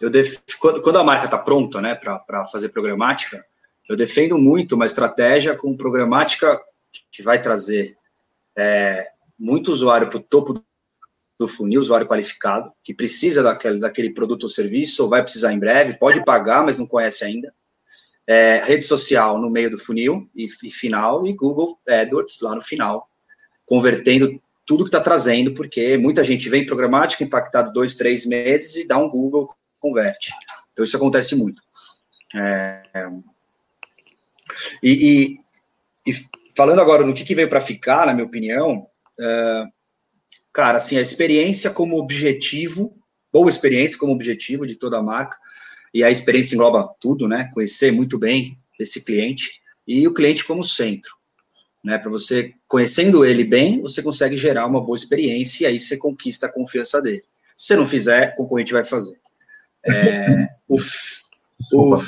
Eu 0.01 0.11
def... 0.11 0.39
Quando 0.59 0.99
a 0.99 1.05
marca 1.05 1.27
está 1.27 1.39
pronta 1.39 1.81
né, 1.81 1.95
para 1.95 2.45
fazer 2.47 2.71
programática, 2.71 3.45
eu 3.89 3.97
defendo 3.97 4.39
muito 4.39 4.75
uma 4.75 4.87
estratégia 4.87 5.57
com 5.57 5.77
programática 5.77 6.61
que 7.11 7.23
vai 7.23 7.41
trazer 7.41 7.97
é, 8.57 9.11
muito 9.39 9.71
usuário 9.71 10.09
para 10.09 10.19
o 10.19 10.23
topo 10.23 10.63
do 11.39 11.47
funil, 11.47 11.81
usuário 11.81 12.07
qualificado, 12.07 12.73
que 12.83 12.95
precisa 12.95 13.43
daquele, 13.43 13.79
daquele 13.79 14.11
produto 14.13 14.45
ou 14.45 14.49
serviço, 14.49 15.03
ou 15.03 15.09
vai 15.09 15.23
precisar 15.23 15.53
em 15.53 15.59
breve, 15.59 15.99
pode 15.99 16.25
pagar, 16.25 16.65
mas 16.65 16.79
não 16.79 16.87
conhece 16.87 17.25
ainda. 17.25 17.53
É, 18.27 18.63
rede 18.65 18.85
social 18.85 19.39
no 19.39 19.51
meio 19.51 19.71
do 19.71 19.79
funil 19.79 20.29
e, 20.35 20.47
e, 20.65 20.71
final, 20.71 21.27
e 21.27 21.33
Google 21.33 21.79
AdWords 21.87 22.41
lá 22.41 22.55
no 22.57 22.63
final, 22.63 23.09
convertendo 23.65 24.41
tudo 24.65 24.83
que 24.83 24.89
está 24.89 25.01
trazendo, 25.01 25.55
porque 25.55 25.97
muita 25.97 26.25
gente 26.25 26.49
vem 26.49 26.67
programática, 26.67 27.23
impactado 27.23 27.73
dois, 27.73 27.95
três 27.95 28.27
meses 28.27 28.75
e 28.77 28.87
dá 28.87 28.99
um 28.99 29.09
Google, 29.09 29.49
converte. 29.79 30.33
Então 30.73 30.85
isso 30.85 30.97
acontece 30.97 31.37
muito. 31.37 31.63
É, 32.35 32.83
e, 34.83 35.39
e, 36.07 36.11
e 36.11 36.15
falando 36.57 36.81
agora 36.81 37.05
do 37.05 37.15
que, 37.15 37.25
que 37.25 37.35
veio 37.35 37.49
para 37.49 37.61
ficar, 37.61 38.07
na 38.07 38.15
minha 38.15 38.27
opinião, 38.27 38.87
uh, 39.19 39.73
cara, 40.53 40.79
assim, 40.79 40.97
a 40.97 41.03
experiência 41.03 41.71
como 41.71 41.99
objetivo, 41.99 42.97
boa 43.33 43.51
experiência 43.51 43.99
como 43.99 44.13
objetivo 44.13 44.67
de 44.67 44.77
toda 44.77 44.99
a 44.99 45.03
marca, 45.03 45.37
e 45.93 46.03
a 46.03 46.11
experiência 46.11 46.55
engloba 46.55 46.89
tudo, 47.01 47.29
né? 47.29 47.51
Conhecer 47.53 47.93
muito 47.93 48.19
bem 48.19 48.59
esse 48.79 49.05
cliente 49.05 49.61
e 49.87 50.07
o 50.07 50.15
cliente 50.15 50.45
como 50.45 50.63
centro. 50.63 51.15
Né, 51.85 51.99
para 51.99 52.11
você, 52.11 52.53
conhecendo 52.67 53.25
ele 53.25 53.45
bem, 53.45 53.81
você 53.81 54.03
consegue 54.03 54.37
gerar 54.37 54.67
uma 54.67 54.81
boa 54.81 54.97
experiência 54.97 55.63
e 55.63 55.67
aí 55.67 55.79
você 55.79 55.97
conquista 55.97 56.47
a 56.47 56.53
confiança 56.53 57.01
dele. 57.01 57.23
Se 57.57 57.69
você 57.69 57.77
não 57.77 57.87
fizer, 57.87 58.33
o 58.33 58.43
concorrente 58.43 58.73
vai 58.73 58.85
fazer. 58.85 59.17
É, 59.87 60.49
o, 60.69 60.77
o 61.95 61.99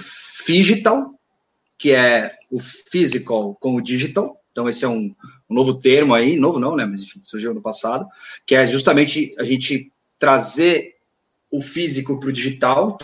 Digital 0.45 1.18
que 1.79 1.93
é 1.93 2.33
o 2.51 2.59
physical 2.59 3.55
com 3.55 3.77
o 3.77 3.81
digital. 3.81 4.39
Então, 4.51 4.69
esse 4.69 4.85
é 4.85 4.89
um, 4.89 5.15
um 5.49 5.55
novo 5.55 5.75
termo 5.75 6.13
aí, 6.15 6.37
novo 6.37 6.59
não, 6.59 6.75
né? 6.75 6.85
Mas 6.85 7.03
enfim, 7.03 7.21
surgiu 7.23 7.55
no 7.55 7.63
passado, 7.63 8.07
que 8.45 8.57
é 8.57 8.67
justamente 8.67 9.35
a 9.39 9.45
gente 9.45 9.93
trazer 10.19 10.97
o 11.51 11.63
físico 11.63 12.19
para 12.19 12.29
o 12.29 12.33
digital, 12.33 12.99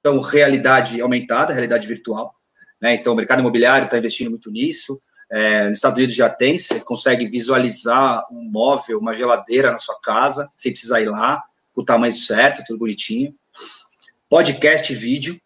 então, 0.00 0.20
realidade 0.20 1.00
aumentada, 1.00 1.52
realidade 1.52 1.86
virtual. 1.86 2.34
Né? 2.80 2.94
Então, 2.94 3.12
o 3.12 3.16
mercado 3.16 3.40
imobiliário 3.40 3.84
está 3.84 3.98
investindo 3.98 4.30
muito 4.30 4.50
nisso. 4.50 5.00
É, 5.30 5.68
nos 5.68 5.78
Estados 5.78 5.98
Unidos 5.98 6.16
já 6.16 6.30
tem, 6.30 6.58
você 6.58 6.80
consegue 6.80 7.26
visualizar 7.26 8.24
um 8.32 8.50
móvel, 8.50 8.98
uma 8.98 9.12
geladeira 9.12 9.70
na 9.70 9.78
sua 9.78 10.00
casa, 10.00 10.48
sem 10.56 10.72
precisar 10.72 11.02
ir 11.02 11.10
lá, 11.10 11.42
com 11.74 11.82
o 11.82 11.84
tamanho 11.84 12.12
certo, 12.12 12.64
tudo 12.66 12.78
bonitinho. 12.78 13.34
Podcast 14.28 14.90
e 14.90 14.96
vídeo, 14.96 15.38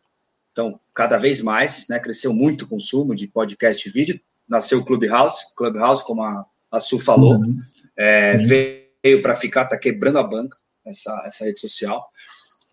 então, 0.53 0.79
cada 0.95 1.17
vez 1.17 1.41
mais, 1.41 1.89
né, 1.89 1.99
cresceu 1.99 2.33
muito 2.33 2.63
o 2.63 2.69
consumo 2.69 3.15
de 3.15 3.27
podcast 3.27 3.89
e 3.89 3.91
vídeo. 3.91 4.21
Nasceu 4.47 4.79
o 4.79 4.85
Clubhouse, 4.85 5.47
Clubhouse, 5.57 6.05
como 6.05 6.23
a, 6.23 6.45
a 6.71 6.79
Su 6.79 6.99
falou, 6.99 7.37
uhum. 7.37 7.59
é, 7.97 8.37
veio 8.37 9.23
para 9.23 9.35
ficar, 9.35 9.65
está 9.65 9.79
quebrando 9.79 10.19
a 10.19 10.23
banca, 10.23 10.57
essa, 10.85 11.23
essa 11.27 11.45
rede 11.45 11.59
social. 11.59 12.07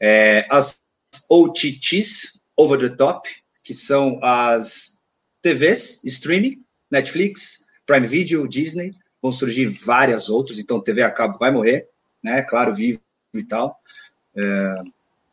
É, 0.01 0.45
as 0.49 0.81
OTTs, 1.29 2.43
over 2.57 2.79
the 2.79 2.95
top, 2.95 3.29
que 3.63 3.73
são 3.73 4.19
as 4.21 5.01
TVs, 5.41 6.03
streaming, 6.03 6.61
Netflix, 6.91 7.67
Prime 7.85 8.05
Video, 8.05 8.47
Disney, 8.47 8.91
vão 9.21 9.31
surgir 9.31 9.67
várias 9.67 10.29
outras, 10.29 10.59
então 10.59 10.81
TV 10.81 11.01
a 11.01 11.11
cabo 11.11 11.37
vai 11.37 11.51
morrer, 11.51 11.87
né, 12.21 12.41
claro, 12.41 12.75
vivo 12.75 12.99
e 13.33 13.43
tal. 13.43 13.79
É, 14.35 14.81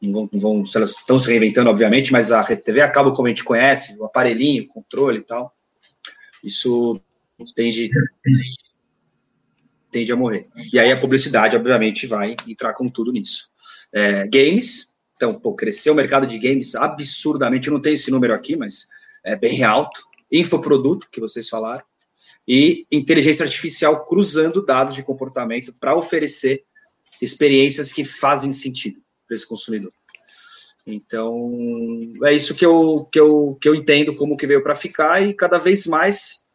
vão, 0.02 0.28
vão 0.32 0.62
elas 0.74 0.90
estão 0.90 1.18
se 1.18 1.28
reinventando, 1.28 1.70
obviamente, 1.70 2.12
mas 2.12 2.30
a 2.30 2.44
TV 2.44 2.80
acaba 2.80 3.12
como 3.12 3.26
a 3.26 3.30
gente 3.30 3.44
conhece, 3.44 3.98
o 3.98 4.04
aparelhinho, 4.04 4.66
controle 4.68 5.18
e 5.18 5.22
tal. 5.22 5.54
Isso 6.44 7.00
tende, 7.54 7.90
tende 9.90 10.12
a 10.12 10.16
morrer. 10.16 10.48
E 10.72 10.78
aí 10.78 10.92
a 10.92 11.00
publicidade, 11.00 11.56
obviamente, 11.56 12.06
vai 12.06 12.36
entrar 12.46 12.74
com 12.74 12.88
tudo 12.88 13.12
nisso. 13.12 13.48
É, 13.92 14.26
games, 14.26 14.94
então, 15.16 15.34
pô, 15.34 15.54
cresceu 15.54 15.92
o 15.92 15.96
mercado 15.96 16.26
de 16.26 16.38
games 16.38 16.74
absurdamente, 16.74 17.68
eu 17.68 17.74
não 17.74 17.80
tenho 17.80 17.94
esse 17.94 18.10
número 18.10 18.34
aqui, 18.34 18.56
mas 18.56 18.88
é 19.24 19.34
bem 19.36 19.64
alto. 19.64 20.04
Infoproduto, 20.30 21.08
que 21.10 21.20
vocês 21.20 21.48
falaram, 21.48 21.84
e 22.46 22.86
inteligência 22.92 23.44
artificial 23.44 24.04
cruzando 24.04 24.64
dados 24.64 24.94
de 24.94 25.02
comportamento 25.02 25.72
para 25.80 25.96
oferecer 25.96 26.64
experiências 27.20 27.92
que 27.92 28.04
fazem 28.04 28.52
sentido 28.52 29.00
para 29.26 29.34
esse 29.34 29.46
consumidor. 29.46 29.92
Então, 30.86 32.12
é 32.24 32.32
isso 32.32 32.54
que 32.54 32.64
eu, 32.64 33.08
que 33.10 33.18
eu, 33.18 33.58
que 33.60 33.68
eu 33.68 33.74
entendo 33.74 34.14
como 34.14 34.36
que 34.36 34.46
veio 34.46 34.62
para 34.62 34.76
ficar 34.76 35.20
e 35.20 35.34
cada 35.34 35.58
vez 35.58 35.86
mais 35.86 36.46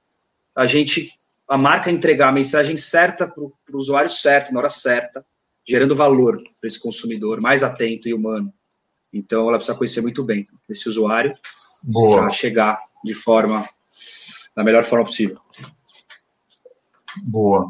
a 0.55 0.65
gente 0.65 1.19
a 1.49 1.57
marca 1.57 1.91
entregar 1.91 2.29
a 2.29 2.31
mensagem 2.31 2.77
certa 2.77 3.27
para 3.27 3.43
o 3.43 3.53
usuário 3.73 4.09
certo, 4.09 4.53
na 4.53 4.59
hora 4.61 4.69
certa, 4.69 5.25
gerando 5.67 5.93
valor 5.93 6.37
para 6.37 6.67
esse 6.67 6.79
consumidor 6.79 7.41
mais 7.41 7.61
atento 7.61 8.07
e 8.07 8.13
humano. 8.13 8.53
Então, 9.11 9.49
ela 9.49 9.57
precisa 9.57 9.77
conhecer 9.77 9.99
muito 9.99 10.23
bem 10.23 10.47
esse 10.69 10.87
usuário 10.87 11.35
para 11.91 12.29
chegar 12.29 12.81
de 13.03 13.13
forma, 13.13 13.67
da 14.55 14.63
melhor 14.63 14.85
forma 14.85 15.03
possível. 15.03 15.39
Boa. 17.23 17.69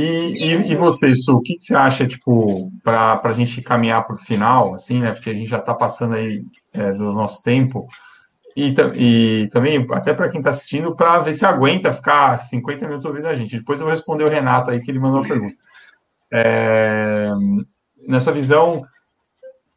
E, 0.00 0.32
e, 0.32 0.72
e 0.72 0.74
você, 0.74 1.14
Su, 1.14 1.36
o 1.36 1.42
que, 1.42 1.56
que 1.56 1.64
você 1.64 1.74
acha, 1.74 2.06
tipo, 2.06 2.72
para 2.82 3.20
a 3.22 3.32
gente 3.34 3.60
caminhar 3.60 4.06
para 4.06 4.16
o 4.16 4.18
final, 4.18 4.74
assim, 4.74 5.00
né? 5.00 5.12
Porque 5.12 5.28
a 5.28 5.34
gente 5.34 5.50
já 5.50 5.58
está 5.58 5.74
passando 5.74 6.14
aí 6.14 6.42
é, 6.72 6.88
do 6.88 7.12
nosso 7.12 7.42
tempo. 7.42 7.86
E, 8.56 8.74
e 8.96 9.48
também, 9.48 9.86
até 9.92 10.14
para 10.14 10.30
quem 10.30 10.40
está 10.40 10.50
assistindo, 10.50 10.96
para 10.96 11.18
ver 11.18 11.34
se 11.34 11.44
aguenta 11.44 11.92
ficar 11.92 12.40
50 12.40 12.86
minutos 12.86 13.04
ouvindo 13.04 13.28
a 13.28 13.34
gente. 13.34 13.58
Depois 13.58 13.78
eu 13.78 13.84
vou 13.84 13.94
responder 13.94 14.24
o 14.24 14.28
Renato 14.28 14.70
aí, 14.70 14.80
que 14.80 14.90
ele 14.90 14.98
mandou 14.98 15.22
a 15.22 15.28
pergunta. 15.28 15.54
É, 16.32 17.28
nessa 18.08 18.32
visão, 18.32 18.82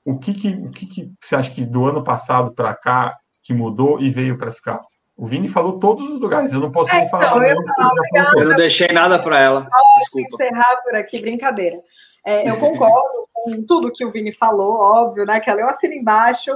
o 0.06 0.18
que, 0.18 0.34
que, 0.34 0.50
o 0.50 0.72
que, 0.72 0.86
que 0.86 1.12
você 1.20 1.36
acha 1.36 1.52
que 1.52 1.66
do 1.66 1.86
ano 1.86 2.04
passado 2.04 2.54
para 2.54 2.74
cá 2.74 3.18
que 3.42 3.54
mudou 3.54 4.00
e 4.00 4.10
veio 4.10 4.38
para 4.38 4.52
ficar? 4.52 4.80
O 5.16 5.28
Vini 5.28 5.48
falou 5.48 5.80
todos 5.80 6.10
os 6.10 6.20
lugares, 6.20 6.52
eu 6.52 6.60
não 6.60 6.72
posso 6.72 6.92
é, 6.92 7.00
nem 7.00 7.10
falar. 7.10 7.28
Então, 7.28 7.44
eu, 7.44 7.56
falar 7.76 8.32
eu, 8.36 8.50
não 8.50 8.56
deixei 8.56 8.88
nada 8.88 9.20
para 9.20 9.40
ela. 9.40 9.68
Desculpa. 10.00 10.34
encerrar 10.34 10.82
por 10.84 10.96
aqui, 10.96 11.22
brincadeira. 11.22 11.78
É, 12.26 12.50
eu 12.50 12.58
concordo 12.58 13.28
com 13.32 13.64
tudo 13.64 13.92
que 13.92 14.04
o 14.04 14.12
Vini 14.12 14.32
falou, 14.32 14.80
óbvio, 14.80 15.26
né? 15.26 15.40
Que 15.40 15.50
ela 15.50 15.62
eu 15.62 15.68
assino 15.68 15.94
embaixo. 15.94 16.52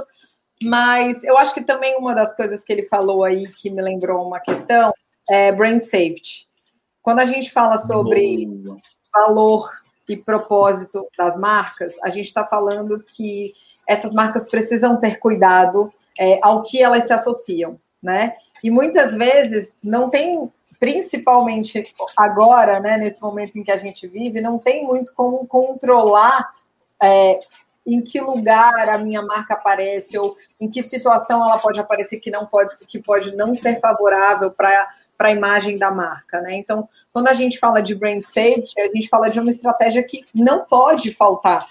Mas 0.64 1.22
eu 1.22 1.38
acho 1.38 1.54
que 1.54 1.62
também 1.62 1.96
uma 1.98 2.14
das 2.14 2.34
coisas 2.34 2.64
que 2.64 2.72
ele 2.72 2.84
falou 2.86 3.22
aí 3.22 3.46
que 3.46 3.70
me 3.70 3.80
lembrou 3.80 4.26
uma 4.26 4.40
questão 4.40 4.92
é 5.30 5.52
brand 5.52 5.82
safety. 5.82 6.48
Quando 7.02 7.20
a 7.20 7.24
gente 7.24 7.52
fala 7.52 7.78
sobre 7.78 8.46
Boa. 8.46 8.76
valor 9.14 9.70
e 10.08 10.16
propósito 10.16 11.06
das 11.16 11.36
marcas, 11.36 11.94
a 12.02 12.10
gente 12.10 12.26
está 12.26 12.44
falando 12.44 13.02
que 13.06 13.52
essas 13.86 14.12
marcas 14.12 14.48
precisam 14.48 14.98
ter 14.98 15.18
cuidado 15.18 15.92
é, 16.18 16.40
ao 16.42 16.62
que 16.62 16.82
elas 16.82 17.06
se 17.06 17.12
associam, 17.12 17.78
né? 18.02 18.34
E 18.62 18.70
muitas 18.70 19.14
vezes 19.14 19.72
não 19.82 20.08
tem, 20.08 20.50
principalmente 20.78 21.82
agora, 22.16 22.80
né, 22.80 22.96
nesse 22.96 23.22
momento 23.22 23.56
em 23.56 23.62
que 23.62 23.70
a 23.70 23.76
gente 23.76 24.06
vive, 24.06 24.40
não 24.40 24.58
tem 24.58 24.86
muito 24.86 25.12
como 25.14 25.46
controlar 25.46 26.52
é, 27.02 27.38
em 27.86 28.02
que 28.02 28.20
lugar 28.20 28.88
a 28.88 28.98
minha 28.98 29.22
marca 29.22 29.54
aparece 29.54 30.18
ou 30.18 30.36
em 30.60 30.68
que 30.68 30.82
situação 30.82 31.42
ela 31.42 31.58
pode 31.58 31.80
aparecer 31.80 32.18
que 32.18 32.30
não 32.30 32.44
pode 32.44 32.76
que 32.86 33.02
pode 33.02 33.34
não 33.34 33.54
ser 33.54 33.80
favorável 33.80 34.50
para 34.50 34.88
para 35.16 35.30
a 35.30 35.32
imagem 35.32 35.76
da 35.76 35.90
marca, 35.90 36.40
né? 36.40 36.54
Então, 36.54 36.88
quando 37.12 37.26
a 37.26 37.34
gente 37.34 37.58
fala 37.58 37.82
de 37.82 37.92
brand 37.92 38.22
safety, 38.22 38.80
a 38.80 38.84
gente 38.84 39.08
fala 39.08 39.28
de 39.28 39.40
uma 39.40 39.50
estratégia 39.50 40.00
que 40.04 40.24
não 40.32 40.64
pode 40.64 41.12
faltar 41.12 41.66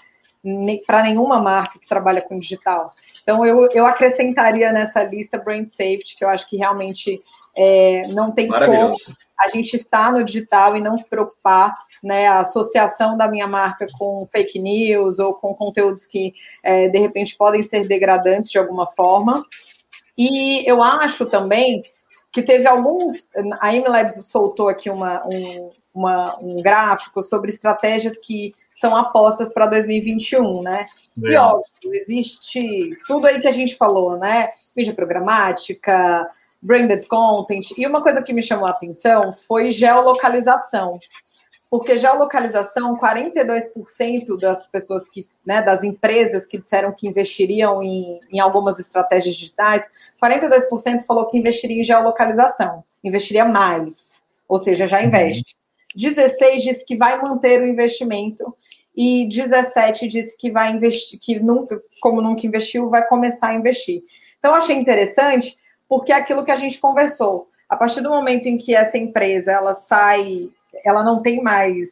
para 0.86 1.02
nenhuma 1.02 1.40
marca 1.40 1.78
que 1.78 1.88
trabalha 1.88 2.22
com 2.22 2.38
digital. 2.38 2.92
Então, 3.22 3.44
eu, 3.44 3.70
eu 3.72 3.86
acrescentaria 3.86 4.72
nessa 4.72 5.02
lista 5.04 5.38
brand 5.38 5.68
safety, 5.68 6.16
que 6.16 6.24
eu 6.24 6.28
acho 6.28 6.48
que 6.48 6.56
realmente 6.56 7.22
é, 7.56 8.08
não 8.08 8.30
tem 8.30 8.48
como 8.48 8.94
a 9.38 9.48
gente 9.48 9.74
estar 9.74 10.12
no 10.12 10.24
digital 10.24 10.76
e 10.76 10.80
não 10.80 10.96
se 10.96 11.08
preocupar, 11.08 11.76
né? 12.02 12.26
A 12.26 12.40
associação 12.40 13.16
da 13.16 13.28
minha 13.28 13.46
marca 13.46 13.86
com 13.98 14.26
fake 14.30 14.58
news 14.58 15.18
ou 15.18 15.34
com 15.34 15.54
conteúdos 15.54 16.06
que 16.06 16.32
é, 16.64 16.88
de 16.88 16.98
repente 16.98 17.36
podem 17.36 17.62
ser 17.62 17.86
degradantes 17.86 18.50
de 18.50 18.58
alguma 18.58 18.86
forma. 18.86 19.44
E 20.16 20.68
eu 20.68 20.82
acho 20.82 21.26
também 21.26 21.82
que 22.32 22.42
teve 22.42 22.66
alguns. 22.66 23.28
A 23.60 23.72
MLabs 23.72 24.26
soltou 24.26 24.68
aqui 24.68 24.88
uma, 24.90 25.24
um, 25.26 25.70
uma, 25.94 26.38
um 26.40 26.62
gráfico 26.62 27.22
sobre 27.22 27.50
estratégias 27.50 28.16
que 28.16 28.52
são 28.78 28.96
apostas 28.96 29.52
para 29.52 29.66
2021, 29.66 30.62
né? 30.62 30.86
E 31.20 31.34
óbvio, 31.36 31.64
existe 31.92 32.90
tudo 33.06 33.26
aí 33.26 33.40
que 33.40 33.48
a 33.48 33.52
gente 33.52 33.76
falou, 33.76 34.16
né? 34.16 34.50
Mídia 34.76 34.94
programática, 34.94 36.30
branded 36.62 37.06
content. 37.08 37.70
E 37.76 37.86
uma 37.86 38.00
coisa 38.00 38.22
que 38.22 38.32
me 38.32 38.42
chamou 38.42 38.66
a 38.66 38.70
atenção 38.70 39.34
foi 39.46 39.72
geolocalização. 39.72 40.98
Porque 41.70 41.98
geolocalização, 41.98 42.96
42% 42.96 44.38
das 44.40 44.66
pessoas 44.68 45.06
que, 45.08 45.26
né, 45.44 45.60
das 45.60 45.84
empresas 45.84 46.46
que 46.46 46.56
disseram 46.56 46.94
que 46.94 47.06
investiriam 47.06 47.82
em, 47.82 48.20
em 48.32 48.40
algumas 48.40 48.78
estratégias 48.78 49.34
digitais, 49.34 49.84
42% 50.22 51.04
falou 51.06 51.26
que 51.26 51.36
investiria 51.36 51.80
em 51.80 51.84
geolocalização, 51.84 52.82
investiria 53.04 53.44
mais, 53.44 54.22
ou 54.48 54.58
seja, 54.58 54.88
já 54.88 55.02
investe. 55.02 55.54
16 55.94 56.62
disse 56.62 56.84
que 56.84 56.96
vai 56.96 57.20
manter 57.20 57.60
o 57.60 57.66
investimento 57.66 58.56
e 58.96 59.28
17 59.28 60.08
disse 60.08 60.36
que 60.36 60.50
vai 60.50 60.72
investir, 60.72 61.18
que 61.20 61.38
nunca, 61.38 61.78
como 62.00 62.20
nunca 62.20 62.46
investiu, 62.46 62.90
vai 62.90 63.06
começar 63.06 63.48
a 63.48 63.54
investir. 63.54 64.02
Então, 64.38 64.54
achei 64.54 64.76
interessante 64.76 65.56
porque 65.88 66.12
é 66.12 66.16
aquilo 66.16 66.44
que 66.44 66.50
a 66.50 66.56
gente 66.56 66.78
conversou. 66.78 67.48
A 67.68 67.76
partir 67.76 68.00
do 68.00 68.10
momento 68.10 68.46
em 68.46 68.58
que 68.58 68.74
essa 68.74 68.98
empresa 68.98 69.52
ela 69.52 69.74
sai, 69.74 70.48
ela 70.84 71.02
não 71.02 71.22
tem 71.22 71.42
mais 71.42 71.88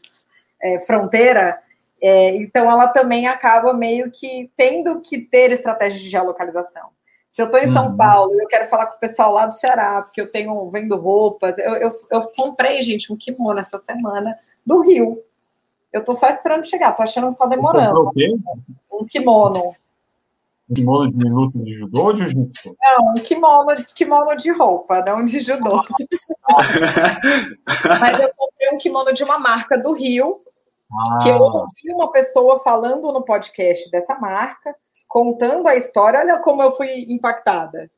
é, 0.61 0.81
fronteira, 0.81 1.59
é, 2.01 2.37
então 2.37 2.71
ela 2.71 2.89
também 2.89 3.27
acaba 3.27 3.73
meio 3.73 4.11
que 4.11 4.51
tendo 4.57 5.01
que 5.01 5.19
ter 5.19 5.53
estratégia 5.53 5.99
de 5.99 6.09
geolocalização. 6.09 6.96
Se 7.37 7.43
eu 7.43 7.47
estou 7.47 7.61
em 7.61 7.71
São 7.71 7.89
uhum. 7.89 7.97
Paulo 7.99 8.35
e 8.35 8.43
eu 8.43 8.49
quero 8.49 8.67
falar 8.71 8.87
com 8.87 8.97
o 8.97 8.99
pessoal 8.99 9.31
lá 9.31 9.45
do 9.45 9.53
Ceará, 9.53 10.01
porque 10.01 10.23
eu 10.23 10.31
tenho 10.31 10.71
vendo 10.71 10.97
roupas, 10.97 11.59
eu, 11.59 11.75
eu, 11.75 11.91
eu 12.11 12.29
comprei, 12.35 12.81
gente, 12.81 13.13
um 13.13 13.17
kimono 13.17 13.61
essa 13.61 13.79
semana 13.79 14.39
do 14.65 14.81
Rio. 14.81 15.23
Eu 15.93 16.01
estou 16.01 16.15
só 16.15 16.31
esperando 16.31 16.65
chegar, 16.65 16.93
tô 16.93 17.03
achando 17.03 17.33
que 17.33 17.39
tá 17.39 17.45
demorando. 17.45 18.11
Um 18.91 19.05
kimono. 19.05 19.77
Um 20.71 20.75
kimono 20.75 21.13
de 21.13 21.29
luta 21.29 21.59
de 21.59 21.75
judô 21.75 22.05
ou 22.05 22.13
de 22.15 22.27
jiu-jitsu? 22.27 22.75
Não, 22.83 23.11
um 23.11 23.23
kimono, 23.23 23.75
kimono 23.95 24.35
de 24.35 24.51
roupa, 24.53 25.05
não 25.05 25.23
de 25.23 25.39
judô. 25.41 25.85
Mas 28.01 28.19
eu 28.19 28.31
comprei 28.35 28.71
um 28.73 28.79
kimono 28.79 29.13
de 29.13 29.23
uma 29.23 29.39
marca 29.39 29.77
do 29.77 29.93
Rio, 29.93 30.41
ah. 30.93 31.19
que 31.23 31.29
eu 31.29 31.37
ouvi 31.37 31.93
uma 31.93 32.11
pessoa 32.13 32.59
falando 32.61 33.13
no 33.13 33.25
podcast 33.25 33.91
dessa 33.91 34.15
marca, 34.19 34.75
contando 35.09 35.69
a 35.69 35.77
história, 35.77 36.21
olha 36.21 36.39
como 36.39 36.63
eu 36.63 36.73
fui 36.73 37.07
impactada. 37.09 37.91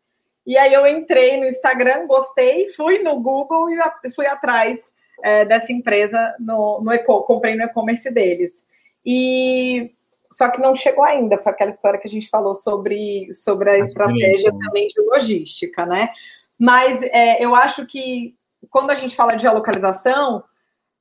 E 0.47 0.57
aí 0.57 0.73
eu 0.73 0.87
entrei 0.87 1.37
no 1.37 1.47
Instagram, 1.47 2.07
gostei, 2.07 2.69
fui 2.71 3.01
no 3.01 3.21
Google 3.21 3.69
e 3.71 4.11
fui 4.11 4.27
atrás 4.27 4.79
é, 5.23 5.45
dessa 5.45 5.73
empresa 5.73 6.35
no, 6.39 6.81
no 6.83 6.91
Eco, 6.91 7.23
comprei 7.23 7.55
no 7.55 7.65
e-commerce 7.65 8.11
deles. 8.11 8.65
E 9.05 9.95
só 10.31 10.51
que 10.51 10.61
não 10.61 10.75
chegou 10.75 11.05
ainda, 11.05 11.39
foi 11.39 11.53
aquela 11.53 11.71
história 11.71 11.99
que 11.99 12.07
a 12.07 12.11
gente 12.11 12.29
falou 12.29 12.55
sobre, 12.55 13.33
sobre 13.33 13.71
a 13.71 13.79
estratégia 13.79 14.51
também 14.51 14.89
de 14.89 15.01
logística, 15.03 15.87
né? 15.87 16.11
Mas 16.59 17.03
é, 17.03 17.43
eu 17.43 17.55
acho 17.55 17.87
que 17.87 18.35
quando 18.71 18.91
a 18.91 18.95
gente 18.95 19.15
fala 19.15 19.35
de 19.35 19.43
geolocalização, 19.43 20.43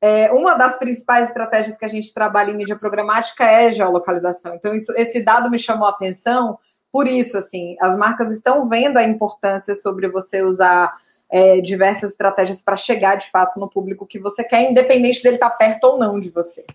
é, 0.02 0.32
uma 0.32 0.56
das 0.56 0.78
principais 0.78 1.28
estratégias 1.28 1.76
que 1.76 1.86
a 1.86 1.90
gente 1.90 2.14
trabalha 2.14 2.52
em 2.52 2.58
mídia 2.58 2.76
programática 2.76 3.44
é 3.44 3.72
geolocalização. 3.72 4.56
Então, 4.56 4.74
isso, 4.76 4.94
esse 4.96 5.22
dado 5.22 5.50
me 5.50 5.58
chamou 5.58 5.88
a 5.88 5.92
atenção 5.92 6.58
por 6.92 7.08
isso, 7.08 7.38
assim, 7.38 7.76
as 7.80 7.98
marcas 7.98 8.32
estão 8.32 8.68
vendo 8.68 8.98
a 8.98 9.04
importância 9.04 9.76
sobre 9.76 10.08
você 10.10 10.42
usar 10.42 10.96
é, 11.30 11.60
diversas 11.62 12.12
estratégias 12.12 12.64
para 12.64 12.76
chegar 12.76 13.16
de 13.16 13.30
fato 13.30 13.60
no 13.60 13.70
público 13.70 14.06
que 14.06 14.18
você 14.18 14.44
quer, 14.44 14.72
independente 14.72 15.22
dele 15.22 15.36
estar 15.36 15.50
tá 15.50 15.58
perto 15.58 15.84
ou 15.84 16.00
não 16.00 16.20
de 16.20 16.30
você. 16.30 16.66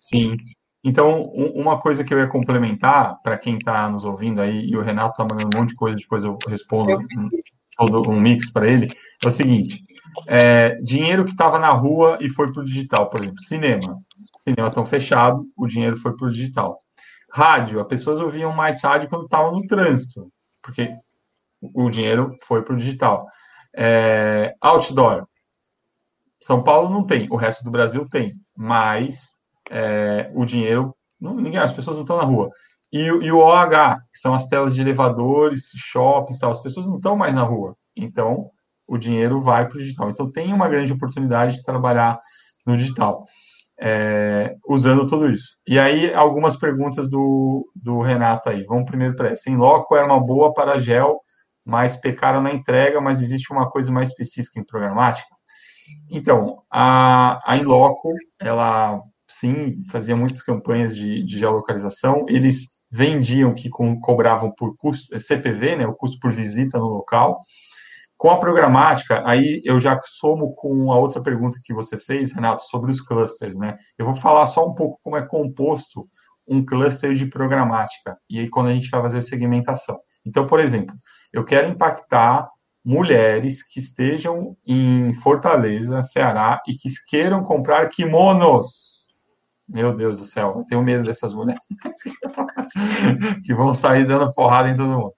Sim, 0.00 0.36
então, 0.82 1.26
uma 1.54 1.80
coisa 1.80 2.02
que 2.04 2.12
eu 2.12 2.18
ia 2.18 2.26
complementar 2.26 3.20
para 3.22 3.38
quem 3.38 3.56
está 3.56 3.88
nos 3.88 4.04
ouvindo 4.04 4.40
aí, 4.40 4.66
e 4.66 4.76
o 4.76 4.82
Renato 4.82 5.12
está 5.12 5.22
mandando 5.22 5.56
um 5.56 5.60
monte 5.60 5.70
de 5.70 5.76
coisa, 5.76 5.96
depois 5.96 6.24
eu 6.24 6.36
respondo 6.48 6.98
um, 6.98 7.28
todo 7.76 8.10
um 8.10 8.20
mix 8.20 8.50
para 8.50 8.68
ele, 8.68 8.90
é 9.24 9.28
o 9.28 9.30
seguinte: 9.30 9.82
é, 10.26 10.76
dinheiro 10.76 11.24
que 11.24 11.32
estava 11.32 11.58
na 11.58 11.70
rua 11.70 12.18
e 12.20 12.28
foi 12.28 12.52
para 12.52 12.62
o 12.62 12.64
digital, 12.64 13.08
por 13.08 13.20
exemplo, 13.20 13.42
cinema. 13.42 13.98
Cinema 14.42 14.70
tão 14.70 14.84
fechado, 14.84 15.44
o 15.56 15.66
dinheiro 15.66 15.96
foi 15.96 16.16
para 16.16 16.26
o 16.26 16.30
digital. 16.30 16.80
Rádio, 17.30 17.80
as 17.80 17.86
pessoas 17.86 18.20
ouviam 18.20 18.52
mais 18.52 18.82
rádio 18.82 19.08
quando 19.08 19.24
estavam 19.24 19.52
no 19.52 19.66
trânsito, 19.66 20.30
porque 20.62 20.94
o 21.60 21.90
dinheiro 21.90 22.36
foi 22.42 22.62
para 22.62 22.74
o 22.74 22.76
digital. 22.76 23.26
É, 23.76 24.54
outdoor. 24.60 25.26
São 26.40 26.62
Paulo 26.62 26.90
não 26.90 27.06
tem, 27.06 27.26
o 27.30 27.36
resto 27.36 27.64
do 27.64 27.70
Brasil 27.70 28.06
tem, 28.10 28.34
mas 28.56 29.32
é, 29.70 30.30
o 30.34 30.44
dinheiro, 30.44 30.94
não, 31.20 31.34
ninguém, 31.34 31.58
as 31.58 31.72
pessoas 31.72 31.96
não 31.96 32.04
estão 32.04 32.18
na 32.18 32.24
rua. 32.24 32.50
E, 32.92 32.98
e, 32.98 33.32
o 33.32 33.38
OH, 33.38 33.96
que 34.12 34.18
são 34.18 34.34
as 34.34 34.46
telas 34.46 34.74
de 34.74 34.80
elevadores, 34.80 35.70
shoppings, 35.74 36.38
tal, 36.38 36.50
as 36.50 36.60
pessoas 36.60 36.86
não 36.86 36.96
estão 36.96 37.16
mais 37.16 37.34
na 37.34 37.42
rua. 37.42 37.74
Então, 37.96 38.50
o 38.86 38.98
dinheiro 38.98 39.40
vai 39.40 39.66
para 39.66 39.76
o 39.76 39.80
digital. 39.80 40.10
Então, 40.10 40.30
tem 40.30 40.52
uma 40.52 40.68
grande 40.68 40.92
oportunidade 40.92 41.56
de 41.56 41.64
trabalhar 41.64 42.18
no 42.66 42.76
digital, 42.76 43.26
é, 43.80 44.54
usando 44.66 45.06
tudo 45.06 45.30
isso. 45.30 45.56
E 45.66 45.78
aí, 45.78 46.12
algumas 46.14 46.56
perguntas 46.56 47.08
do, 47.08 47.68
do 47.74 48.00
Renato 48.00 48.48
aí. 48.48 48.64
Vamos 48.64 48.84
primeiro 48.84 49.16
para 49.16 49.30
essa. 49.30 49.50
Em 49.50 49.56
loco 49.56 49.96
era 49.96 50.06
uma 50.06 50.24
boa 50.24 50.52
para 50.52 50.78
gel, 50.78 51.20
mas 51.64 51.96
pecaram 51.96 52.42
na 52.42 52.52
entrega, 52.52 53.00
mas 53.00 53.22
existe 53.22 53.52
uma 53.52 53.70
coisa 53.70 53.90
mais 53.90 54.08
específica 54.08 54.60
em 54.60 54.64
programática? 54.64 55.34
Então, 56.10 56.62
a, 56.70 57.40
a 57.44 57.56
Inloco, 57.56 58.12
ela 58.38 59.00
sim 59.28 59.82
fazia 59.90 60.16
muitas 60.16 60.42
campanhas 60.42 60.94
de, 60.94 61.22
de 61.24 61.38
geolocalização. 61.38 62.24
Eles 62.28 62.68
vendiam 62.90 63.54
que 63.54 63.68
com, 63.68 63.98
cobravam 64.00 64.52
por 64.52 64.76
custo 64.76 65.18
CPV, 65.18 65.76
né, 65.76 65.86
o 65.86 65.94
custo 65.94 66.18
por 66.20 66.32
visita 66.32 66.78
no 66.78 66.86
local. 66.86 67.42
Com 68.16 68.30
a 68.30 68.38
programática, 68.38 69.22
aí 69.26 69.60
eu 69.64 69.80
já 69.80 70.00
somo 70.04 70.54
com 70.54 70.92
a 70.92 70.96
outra 70.96 71.20
pergunta 71.20 71.58
que 71.62 71.74
você 71.74 71.98
fez, 71.98 72.32
Renato, 72.32 72.62
sobre 72.62 72.90
os 72.90 73.00
clusters, 73.00 73.58
né? 73.58 73.76
Eu 73.98 74.06
vou 74.06 74.14
falar 74.14 74.46
só 74.46 74.66
um 74.66 74.74
pouco 74.74 74.98
como 75.02 75.16
é 75.16 75.22
composto 75.22 76.08
um 76.46 76.64
cluster 76.64 77.14
de 77.14 77.26
programática, 77.26 78.16
e 78.28 78.38
aí 78.38 78.48
quando 78.48 78.68
a 78.68 78.74
gente 78.74 78.90
vai 78.90 79.02
fazer 79.02 79.22
segmentação. 79.22 79.98
Então, 80.24 80.46
por 80.46 80.60
exemplo, 80.60 80.94
eu 81.32 81.44
quero 81.44 81.68
impactar 81.68 82.48
mulheres 82.84 83.62
que 83.62 83.78
estejam 83.78 84.56
em 84.66 85.14
Fortaleza, 85.14 86.02
Ceará, 86.02 86.60
e 86.68 86.74
que 86.74 86.88
queiram 87.08 87.42
comprar 87.42 87.88
kimonos. 87.88 88.94
Meu 89.66 89.96
Deus 89.96 90.18
do 90.18 90.24
céu, 90.24 90.54
eu 90.58 90.64
tenho 90.66 90.82
medo 90.82 91.04
dessas 91.04 91.32
mulheres 91.32 91.62
que 93.42 93.54
vão 93.54 93.72
sair 93.72 94.06
dando 94.06 94.32
porrada 94.34 94.68
em 94.68 94.76
todo 94.76 94.90
mundo. 94.90 95.14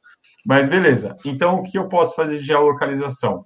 Mas 0.47 0.69
beleza. 0.69 1.17
Então, 1.25 1.57
o 1.57 1.63
que 1.63 1.77
eu 1.77 1.89
posso 1.89 2.15
fazer 2.15 2.39
de 2.39 2.45
geolocalização? 2.45 3.45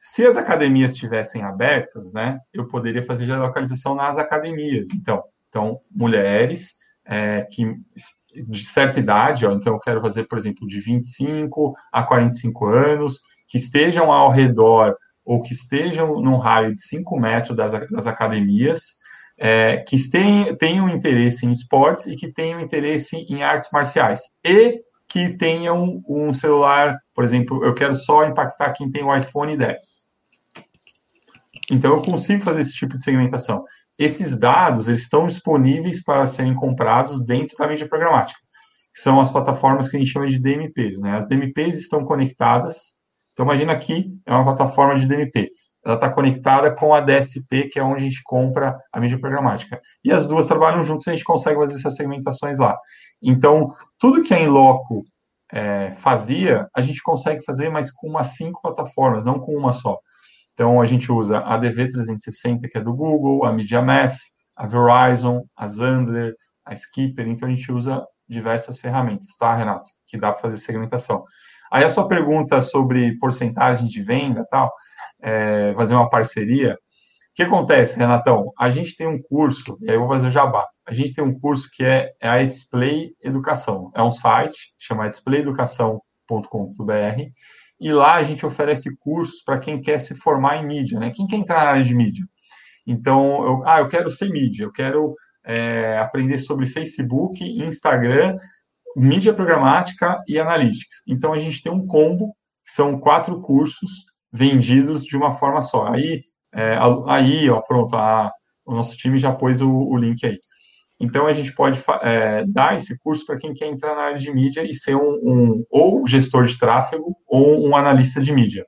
Se 0.00 0.26
as 0.26 0.36
academias 0.36 0.90
estivessem 0.90 1.42
abertas, 1.42 2.12
né, 2.12 2.38
eu 2.52 2.66
poderia 2.66 3.04
fazer 3.04 3.24
geolocalização 3.24 3.94
nas 3.94 4.18
academias. 4.18 4.90
Então, 4.90 5.22
então 5.48 5.80
mulheres 5.90 6.74
é, 7.06 7.46
que 7.50 7.76
de 8.34 8.64
certa 8.64 8.98
idade, 8.98 9.46
ó, 9.46 9.52
então 9.52 9.74
eu 9.74 9.78
quero 9.78 10.00
fazer, 10.00 10.24
por 10.24 10.36
exemplo, 10.36 10.66
de 10.66 10.80
25 10.80 11.74
a 11.92 12.02
45 12.02 12.66
anos, 12.66 13.20
que 13.46 13.56
estejam 13.56 14.10
ao 14.10 14.30
redor 14.30 14.96
ou 15.24 15.40
que 15.40 15.52
estejam 15.52 16.20
num 16.20 16.36
raio 16.36 16.74
de 16.74 16.82
5 16.82 17.18
metros 17.18 17.56
das, 17.56 17.72
das 17.88 18.06
academias, 18.08 18.96
é, 19.38 19.78
que 19.78 19.96
tenham, 20.10 20.56
tenham 20.56 20.88
interesse 20.88 21.46
em 21.46 21.50
esportes 21.50 22.06
e 22.06 22.16
que 22.16 22.32
tenham 22.32 22.60
interesse 22.60 23.16
em 23.16 23.42
artes 23.42 23.68
marciais. 23.72 24.20
E 24.44 24.82
que 25.14 25.36
tenham 25.36 26.02
um 26.08 26.32
celular, 26.32 26.98
por 27.14 27.22
exemplo, 27.22 27.64
eu 27.64 27.72
quero 27.72 27.94
só 27.94 28.24
impactar 28.24 28.72
quem 28.72 28.90
tem 28.90 29.04
o 29.04 29.14
iPhone 29.14 29.56
10. 29.56 29.78
Então 31.70 31.92
eu 31.92 32.02
consigo 32.02 32.42
fazer 32.42 32.58
esse 32.58 32.74
tipo 32.74 32.96
de 32.96 33.04
segmentação. 33.04 33.62
Esses 33.96 34.36
dados 34.36 34.88
eles 34.88 35.02
estão 35.02 35.28
disponíveis 35.28 36.02
para 36.02 36.26
serem 36.26 36.52
comprados 36.52 37.24
dentro 37.24 37.56
da 37.56 37.68
mídia 37.68 37.88
programática, 37.88 38.40
que 38.92 39.00
são 39.00 39.20
as 39.20 39.30
plataformas 39.30 39.88
que 39.88 39.96
a 39.96 40.00
gente 40.00 40.10
chama 40.10 40.26
de 40.26 40.40
DMPs. 40.40 41.00
Né? 41.00 41.16
As 41.16 41.28
DMPs 41.28 41.78
estão 41.78 42.04
conectadas. 42.04 42.94
Então 43.34 43.46
imagina 43.46 43.72
aqui 43.72 44.12
é 44.26 44.34
uma 44.34 44.42
plataforma 44.44 44.96
de 44.96 45.06
DMP. 45.06 45.48
Ela 45.86 45.94
está 45.94 46.10
conectada 46.10 46.74
com 46.74 46.92
a 46.92 47.00
DSP, 47.00 47.68
que 47.68 47.78
é 47.78 47.84
onde 47.84 48.02
a 48.02 48.08
gente 48.08 48.20
compra 48.24 48.76
a 48.92 48.98
mídia 48.98 49.20
programática. 49.20 49.80
E 50.02 50.10
as 50.10 50.26
duas 50.26 50.46
trabalham 50.46 50.82
juntos 50.82 51.06
e 51.06 51.10
a 51.10 51.12
gente 51.12 51.24
consegue 51.24 51.60
fazer 51.60 51.74
essas 51.74 51.94
segmentações 51.94 52.58
lá. 52.58 52.76
Então, 53.24 53.74
tudo 53.98 54.22
que 54.22 54.34
a 54.34 54.38
Inloco 54.38 55.04
é, 55.50 55.94
fazia, 55.96 56.68
a 56.76 56.80
gente 56.80 57.02
consegue 57.02 57.42
fazer, 57.44 57.70
mas 57.70 57.90
com 57.90 58.08
umas 58.08 58.36
cinco 58.36 58.60
plataformas, 58.60 59.24
não 59.24 59.38
com 59.38 59.56
uma 59.56 59.72
só. 59.72 59.98
Então, 60.52 60.80
a 60.80 60.86
gente 60.86 61.10
usa 61.10 61.38
a 61.38 61.58
DV360, 61.58 62.68
que 62.70 62.78
é 62.78 62.80
do 62.80 62.94
Google, 62.94 63.44
a 63.44 63.52
MediaMath, 63.52 64.16
a 64.54 64.66
Verizon, 64.66 65.44
a 65.56 65.66
Zandler, 65.66 66.34
a 66.64 66.74
Skipper. 66.74 67.26
Então, 67.26 67.48
a 67.48 67.52
gente 67.52 67.72
usa 67.72 68.04
diversas 68.28 68.78
ferramentas, 68.78 69.36
tá, 69.38 69.54
Renato? 69.54 69.90
Que 70.06 70.18
dá 70.18 70.30
para 70.32 70.42
fazer 70.42 70.58
segmentação. 70.58 71.24
Aí, 71.72 71.82
a 71.82 71.88
sua 71.88 72.06
pergunta 72.06 72.60
sobre 72.60 73.18
porcentagem 73.18 73.88
de 73.88 74.02
venda 74.02 74.46
tal, 74.50 74.72
é, 75.22 75.72
fazer 75.74 75.94
uma 75.94 76.10
parceria. 76.10 76.78
O 77.34 77.36
que 77.36 77.42
acontece, 77.42 77.98
Renatão? 77.98 78.52
A 78.58 78.70
gente 78.70 78.96
tem 78.96 79.06
um 79.06 79.20
curso, 79.20 79.76
e 79.80 79.90
aí 79.90 79.96
eu 79.96 80.00
vou 80.00 80.08
fazer 80.08 80.28
o 80.28 80.30
jabá 80.30 80.66
a 80.86 80.92
gente 80.92 81.14
tem 81.14 81.24
um 81.24 81.38
curso 81.38 81.70
que 81.72 81.82
é, 81.82 82.12
é 82.20 82.28
a 82.28 82.44
Display 82.44 83.14
Educação. 83.22 83.90
É 83.94 84.02
um 84.02 84.12
site, 84.12 84.74
chama 84.78 85.08
displayeducação.com.br, 85.08 87.22
e 87.80 87.92
lá 87.92 88.14
a 88.14 88.22
gente 88.22 88.44
oferece 88.44 88.94
cursos 88.96 89.42
para 89.42 89.58
quem 89.58 89.80
quer 89.80 89.98
se 89.98 90.14
formar 90.14 90.58
em 90.58 90.66
mídia, 90.66 91.00
né? 91.00 91.10
Quem 91.10 91.26
quer 91.26 91.36
entrar 91.36 91.64
na 91.64 91.70
área 91.70 91.84
de 91.84 91.94
mídia. 91.94 92.24
Então, 92.86 93.46
eu, 93.46 93.66
ah, 93.66 93.80
eu 93.80 93.88
quero 93.88 94.10
ser 94.10 94.28
mídia, 94.28 94.64
eu 94.64 94.72
quero 94.72 95.14
é, 95.44 95.98
aprender 95.98 96.36
sobre 96.36 96.66
Facebook, 96.66 97.42
Instagram, 97.42 98.36
mídia 98.94 99.32
programática 99.32 100.22
e 100.28 100.38
analytics. 100.38 101.02
Então, 101.08 101.32
a 101.32 101.38
gente 101.38 101.62
tem 101.62 101.72
um 101.72 101.86
combo, 101.86 102.36
que 102.64 102.72
são 102.72 103.00
quatro 103.00 103.40
cursos 103.40 104.04
vendidos 104.30 105.04
de 105.04 105.16
uma 105.16 105.32
forma 105.32 105.62
só. 105.62 105.88
Aí, 105.88 106.24
é, 106.54 106.78
aí 107.06 107.50
ó, 107.50 107.60
pronto, 107.60 107.96
a, 107.96 108.30
o 108.64 108.74
nosso 108.74 108.96
time 108.96 109.18
já 109.18 109.32
pôs 109.32 109.60
o, 109.60 109.70
o 109.70 109.96
link 109.96 110.24
aí. 110.24 110.38
Então, 111.00 111.26
a 111.26 111.32
gente 111.32 111.52
pode 111.52 111.82
é, 112.02 112.44
dar 112.46 112.76
esse 112.76 112.98
curso 113.00 113.26
para 113.26 113.36
quem 113.36 113.52
quer 113.52 113.66
entrar 113.66 113.94
na 113.96 114.02
área 114.02 114.18
de 114.18 114.32
mídia 114.32 114.62
e 114.62 114.72
ser 114.72 114.94
um, 114.94 115.18
um, 115.24 115.64
ou 115.68 116.06
gestor 116.06 116.44
de 116.44 116.56
tráfego 116.58 117.16
ou 117.26 117.68
um 117.68 117.76
analista 117.76 118.20
de 118.20 118.32
mídia. 118.32 118.64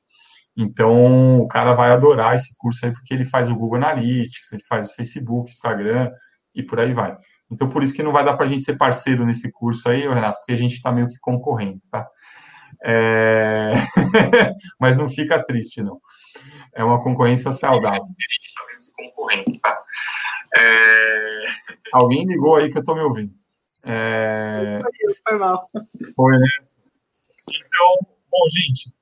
Então, 0.57 1.39
o 1.41 1.47
cara 1.47 1.75
vai 1.75 1.91
adorar 1.91 2.35
esse 2.35 2.55
curso 2.57 2.85
aí, 2.85 2.93
porque 2.93 3.15
ele 3.15 3.25
faz 3.25 3.49
o 3.49 3.55
Google 3.55 3.77
Analytics, 3.77 4.53
ele 4.53 4.65
faz 4.69 4.89
o 4.89 4.95
Facebook, 4.95 5.51
Instagram 5.51 6.11
e 6.55 6.63
por 6.63 6.81
aí 6.81 6.93
vai. 6.93 7.17
Então, 7.51 7.69
por 7.69 7.83
isso 7.83 7.95
que 7.95 8.03
não 8.03 8.13
vai 8.13 8.25
dar 8.25 8.37
para 8.37 8.47
a 8.47 8.49
gente 8.49 8.65
ser 8.65 8.77
parceiro 8.77 9.25
nesse 9.25 9.53
curso 9.53 9.89
aí, 9.89 10.01
Renato, 10.01 10.39
porque 10.39 10.53
a 10.53 10.57
gente 10.57 10.75
está 10.75 10.91
meio 10.91 11.09
que 11.09 11.19
concorrendo, 11.21 11.81
tá? 11.91 12.07
É... 12.83 13.73
Mas 14.81 14.97
não 14.97 15.09
fica 15.09 15.43
triste, 15.45 15.83
não. 15.83 16.01
É 16.77 16.85
uma 16.85 17.03
concorrência 17.03 17.51
saudável. 17.53 18.05
Tá? 19.63 19.83
É... 20.59 21.45
Alguém 21.95 22.27
ligou 22.27 22.57
aí 22.57 22.71
que 22.71 22.77
eu 22.77 22.81
estou 22.81 22.95
me 22.95 23.01
ouvindo. 23.01 23.33
É... 23.83 24.81
Foi 25.27 25.39
mal. 25.39 25.67
Foi, 26.15 26.33
né? 26.39 26.49
Então, 27.49 28.15
bom, 28.31 28.49
gente, 28.51 28.93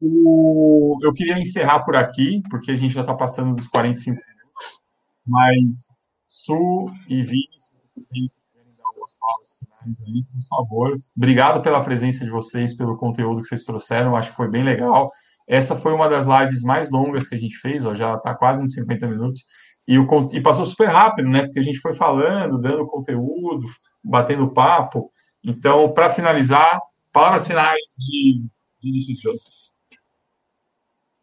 o... 0.00 0.98
eu 1.02 1.12
queria 1.12 1.38
encerrar 1.38 1.80
por 1.80 1.96
aqui, 1.96 2.42
porque 2.48 2.70
a 2.70 2.76
gente 2.76 2.94
já 2.94 3.02
está 3.02 3.14
passando 3.14 3.54
dos 3.54 3.66
45 3.66 4.16
minutos, 4.16 4.80
mas 5.26 5.94
Su 6.26 6.90
e 7.08 7.22
Vini, 7.22 7.46
se 7.58 7.76
vocês 7.76 7.92
quiserem 7.92 8.74
dar 8.78 8.86
algumas 8.86 9.14
palavras 9.18 9.58
finais 9.58 10.02
aí, 10.06 10.24
por 10.24 10.42
favor. 10.48 10.98
Obrigado 11.14 11.60
pela 11.60 11.84
presença 11.84 12.24
de 12.24 12.30
vocês, 12.30 12.74
pelo 12.74 12.96
conteúdo 12.96 13.42
que 13.42 13.48
vocês 13.48 13.64
trouxeram, 13.64 14.16
acho 14.16 14.30
que 14.30 14.36
foi 14.36 14.48
bem 14.48 14.64
legal. 14.64 15.12
Essa 15.48 15.76
foi 15.76 15.92
uma 15.92 16.08
das 16.08 16.24
lives 16.26 16.62
mais 16.62 16.90
longas 16.90 17.26
que 17.26 17.34
a 17.34 17.38
gente 17.38 17.56
fez, 17.56 17.84
ó, 17.84 17.94
já 17.94 18.14
está 18.14 18.34
quase 18.34 18.62
nos 18.62 18.74
50 18.74 19.06
minutos. 19.06 19.44
E, 19.86 19.98
o, 19.98 20.06
e 20.32 20.40
passou 20.40 20.64
super 20.64 20.88
rápido, 20.88 21.28
né? 21.28 21.42
Porque 21.44 21.58
a 21.58 21.62
gente 21.62 21.80
foi 21.80 21.92
falando, 21.92 22.60
dando 22.60 22.86
conteúdo, 22.86 23.66
batendo 24.02 24.52
papo. 24.52 25.12
Então, 25.42 25.92
para 25.92 26.10
finalizar, 26.10 26.80
palavras 27.12 27.46
finais 27.46 27.80
de 27.98 28.44
Vinícius 28.82 29.20
Joseph. 29.20 29.54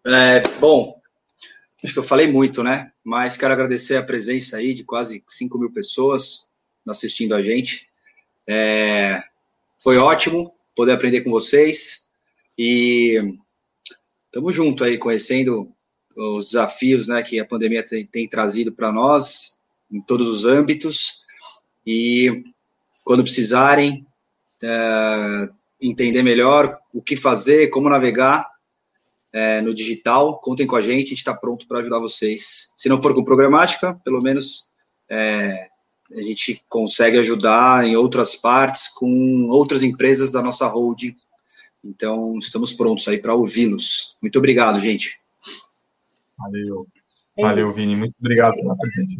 É, 0.05 0.41
bom, 0.59 0.99
acho 1.83 1.93
que 1.93 1.99
eu 1.99 2.03
falei 2.03 2.27
muito, 2.27 2.63
né? 2.63 2.91
Mas 3.03 3.37
quero 3.37 3.53
agradecer 3.53 3.95
a 3.97 4.03
presença 4.03 4.57
aí 4.57 4.73
de 4.73 4.83
quase 4.83 5.21
5 5.25 5.57
mil 5.57 5.71
pessoas 5.71 6.49
assistindo 6.87 7.33
a 7.33 7.41
gente. 7.41 7.87
É, 8.47 9.21
foi 9.81 9.97
ótimo 9.97 10.53
poder 10.75 10.93
aprender 10.93 11.21
com 11.21 11.29
vocês 11.29 12.09
e 12.57 13.37
estamos 14.29 14.53
junto 14.53 14.83
aí, 14.83 14.97
conhecendo 14.97 15.71
os 16.15 16.47
desafios 16.47 17.07
né, 17.07 17.23
que 17.23 17.39
a 17.39 17.45
pandemia 17.45 17.85
tem, 17.85 18.05
tem 18.05 18.27
trazido 18.27 18.71
para 18.71 18.91
nós, 18.91 19.57
em 19.91 20.01
todos 20.01 20.27
os 20.27 20.45
âmbitos, 20.45 21.25
e 21.85 22.43
quando 23.03 23.23
precisarem 23.23 24.05
é, 24.63 25.49
entender 25.81 26.21
melhor 26.21 26.77
o 26.93 27.01
que 27.01 27.15
fazer, 27.15 27.69
como 27.69 27.89
navegar 27.89 28.47
é, 29.33 29.61
no 29.61 29.73
digital, 29.73 30.39
contem 30.39 30.67
com 30.67 30.75
a 30.75 30.81
gente, 30.81 31.07
a 31.07 31.09
gente 31.09 31.13
está 31.13 31.33
pronto 31.33 31.67
para 31.67 31.79
ajudar 31.79 31.99
vocês. 31.99 32.71
Se 32.75 32.89
não 32.89 33.01
for 33.01 33.15
com 33.15 33.23
programática, 33.23 33.99
pelo 34.03 34.19
menos 34.21 34.69
é, 35.09 35.69
a 36.11 36.21
gente 36.21 36.63
consegue 36.67 37.17
ajudar 37.19 37.85
em 37.85 37.95
outras 37.95 38.35
partes 38.35 38.87
com 38.87 39.47
outras 39.49 39.83
empresas 39.83 40.31
da 40.31 40.41
nossa 40.41 40.67
holding. 40.67 41.15
Então, 41.83 42.37
estamos 42.37 42.73
prontos 42.73 43.07
aí 43.07 43.17
para 43.17 43.33
ouvi-los. 43.33 44.15
Muito 44.21 44.37
obrigado, 44.37 44.79
gente. 44.79 45.19
Valeu. 46.37 46.87
É 47.37 47.41
Valeu, 47.41 47.71
Vini. 47.71 47.95
Muito 47.95 48.15
obrigado 48.19 48.55
pela 48.55 48.75
presença. 48.75 49.17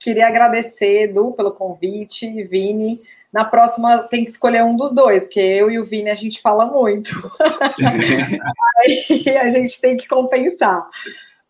Queria 0.00 0.28
agradecer, 0.28 1.04
Edu, 1.04 1.32
pelo 1.32 1.52
convite, 1.52 2.42
Vini. 2.44 3.00
Na 3.32 3.44
próxima 3.44 3.98
tem 4.04 4.24
que 4.24 4.30
escolher 4.30 4.64
um 4.64 4.76
dos 4.76 4.94
dois, 4.94 5.24
porque 5.24 5.40
eu 5.40 5.70
e 5.70 5.78
o 5.78 5.84
Vini 5.84 6.08
a 6.08 6.14
gente 6.14 6.40
fala 6.40 6.66
muito. 6.66 7.10
Aí 8.78 9.36
a 9.36 9.48
gente 9.50 9.80
tem 9.80 9.96
que 9.96 10.08
compensar. 10.08 10.88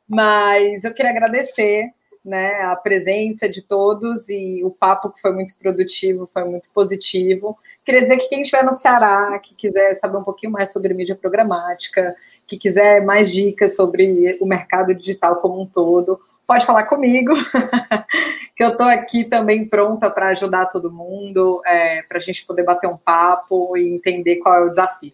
Mas 0.08 0.82
eu 0.82 0.92
queria 0.92 1.12
agradecer 1.12 1.92
né, 2.24 2.62
a 2.62 2.76
presença 2.76 3.48
de 3.48 3.62
todos 3.62 4.28
e 4.28 4.62
o 4.64 4.70
papo 4.70 5.10
que 5.10 5.20
foi 5.20 5.32
muito 5.32 5.56
produtivo, 5.56 6.28
foi 6.32 6.44
muito 6.44 6.70
positivo. 6.70 7.56
Queria 7.84 8.02
dizer 8.02 8.16
que 8.18 8.28
quem 8.28 8.42
estiver 8.42 8.64
no 8.64 8.72
Ceará, 8.72 9.38
que 9.38 9.54
quiser 9.54 9.94
saber 9.94 10.18
um 10.18 10.24
pouquinho 10.24 10.52
mais 10.52 10.72
sobre 10.72 10.94
mídia 10.94 11.16
programática, 11.16 12.14
que 12.46 12.56
quiser 12.56 13.04
mais 13.04 13.32
dicas 13.32 13.76
sobre 13.76 14.36
o 14.40 14.46
mercado 14.46 14.94
digital 14.94 15.36
como 15.36 15.60
um 15.60 15.66
todo, 15.66 16.18
pode 16.46 16.64
falar 16.64 16.84
comigo, 16.84 17.34
que 18.56 18.64
eu 18.64 18.70
estou 18.70 18.86
aqui 18.86 19.24
também 19.24 19.68
pronta 19.68 20.10
para 20.10 20.28
ajudar 20.28 20.66
todo 20.66 20.90
mundo, 20.90 21.60
é, 21.66 22.02
para 22.02 22.16
a 22.16 22.20
gente 22.20 22.46
poder 22.46 22.62
bater 22.62 22.88
um 22.88 22.96
papo 22.96 23.76
e 23.76 23.94
entender 23.94 24.36
qual 24.36 24.54
é 24.54 24.60
o 24.62 24.68
desafio. 24.68 25.12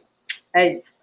É 0.55 0.75
isso. 0.75 0.95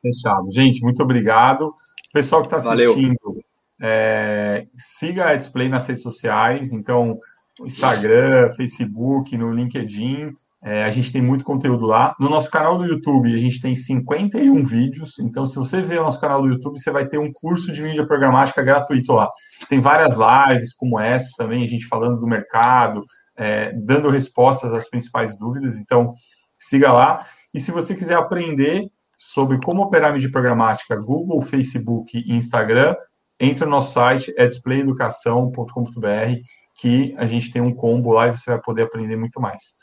Fechado. 0.00 0.50
Gente, 0.52 0.82
muito 0.82 1.02
obrigado. 1.02 1.74
Pessoal 2.12 2.42
que 2.42 2.54
está 2.54 2.72
assistindo, 2.72 3.35
é, 3.80 4.66
siga 4.78 5.26
a 5.26 5.36
Display 5.36 5.68
nas 5.68 5.86
redes 5.86 6.02
sociais, 6.02 6.72
então, 6.72 7.18
Instagram, 7.64 8.50
Facebook, 8.52 9.36
no 9.36 9.52
LinkedIn. 9.52 10.30
É, 10.62 10.84
a 10.84 10.90
gente 10.90 11.12
tem 11.12 11.22
muito 11.22 11.44
conteúdo 11.44 11.86
lá. 11.86 12.14
No 12.18 12.28
nosso 12.28 12.50
canal 12.50 12.76
do 12.76 12.84
YouTube, 12.84 13.32
a 13.32 13.38
gente 13.38 13.60
tem 13.60 13.76
51 13.76 14.64
vídeos. 14.64 15.18
Então, 15.20 15.46
se 15.46 15.54
você 15.54 15.80
ver 15.80 16.00
o 16.00 16.04
nosso 16.04 16.20
canal 16.20 16.42
do 16.42 16.48
YouTube, 16.48 16.78
você 16.78 16.90
vai 16.90 17.06
ter 17.06 17.18
um 17.18 17.30
curso 17.32 17.70
de 17.72 17.82
mídia 17.82 18.06
programática 18.06 18.62
gratuito 18.62 19.12
lá. 19.12 19.28
Tem 19.68 19.78
várias 19.78 20.16
lives 20.16 20.74
como 20.74 20.98
essa 20.98 21.28
também, 21.36 21.62
a 21.62 21.68
gente 21.68 21.86
falando 21.86 22.18
do 22.18 22.26
mercado, 22.26 23.04
é, 23.36 23.72
dando 23.74 24.10
respostas 24.10 24.72
às 24.72 24.88
principais 24.88 25.38
dúvidas. 25.38 25.78
Então, 25.78 26.14
siga 26.58 26.92
lá. 26.92 27.24
E 27.54 27.60
se 27.60 27.70
você 27.70 27.94
quiser 27.94 28.16
aprender 28.16 28.90
sobre 29.16 29.60
como 29.60 29.82
operar 29.82 30.12
mídia 30.12 30.30
programática 30.30 30.96
Google, 30.96 31.40
Facebook 31.42 32.18
e 32.18 32.34
Instagram, 32.34 32.96
entre 33.38 33.64
no 33.64 33.70
nosso 33.72 33.92
site, 33.92 34.32
é 34.36 34.46
displayeducação.com.br, 34.46 36.40
que 36.74 37.14
a 37.16 37.26
gente 37.26 37.50
tem 37.50 37.62
um 37.62 37.74
combo 37.74 38.12
lá 38.12 38.28
e 38.28 38.36
você 38.36 38.50
vai 38.50 38.60
poder 38.60 38.82
aprender 38.82 39.16
muito 39.16 39.40
mais. 39.40 39.74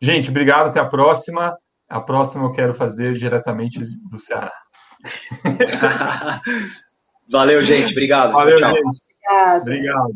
Gente, 0.00 0.30
obrigado, 0.30 0.68
até 0.68 0.80
a 0.80 0.86
próxima. 0.86 1.56
A 1.88 2.00
próxima 2.00 2.44
eu 2.44 2.52
quero 2.52 2.74
fazer 2.74 3.12
diretamente 3.12 3.78
do 4.10 4.18
Ceará. 4.18 4.52
Valeu, 7.30 7.62
gente. 7.62 7.92
Obrigado. 7.92 8.32
Valeu, 8.32 8.56
tchau, 8.56 8.72
tchau. 8.72 8.82
gente. 8.82 9.02
Obrigado. 9.02 9.62
obrigado. 9.62 10.12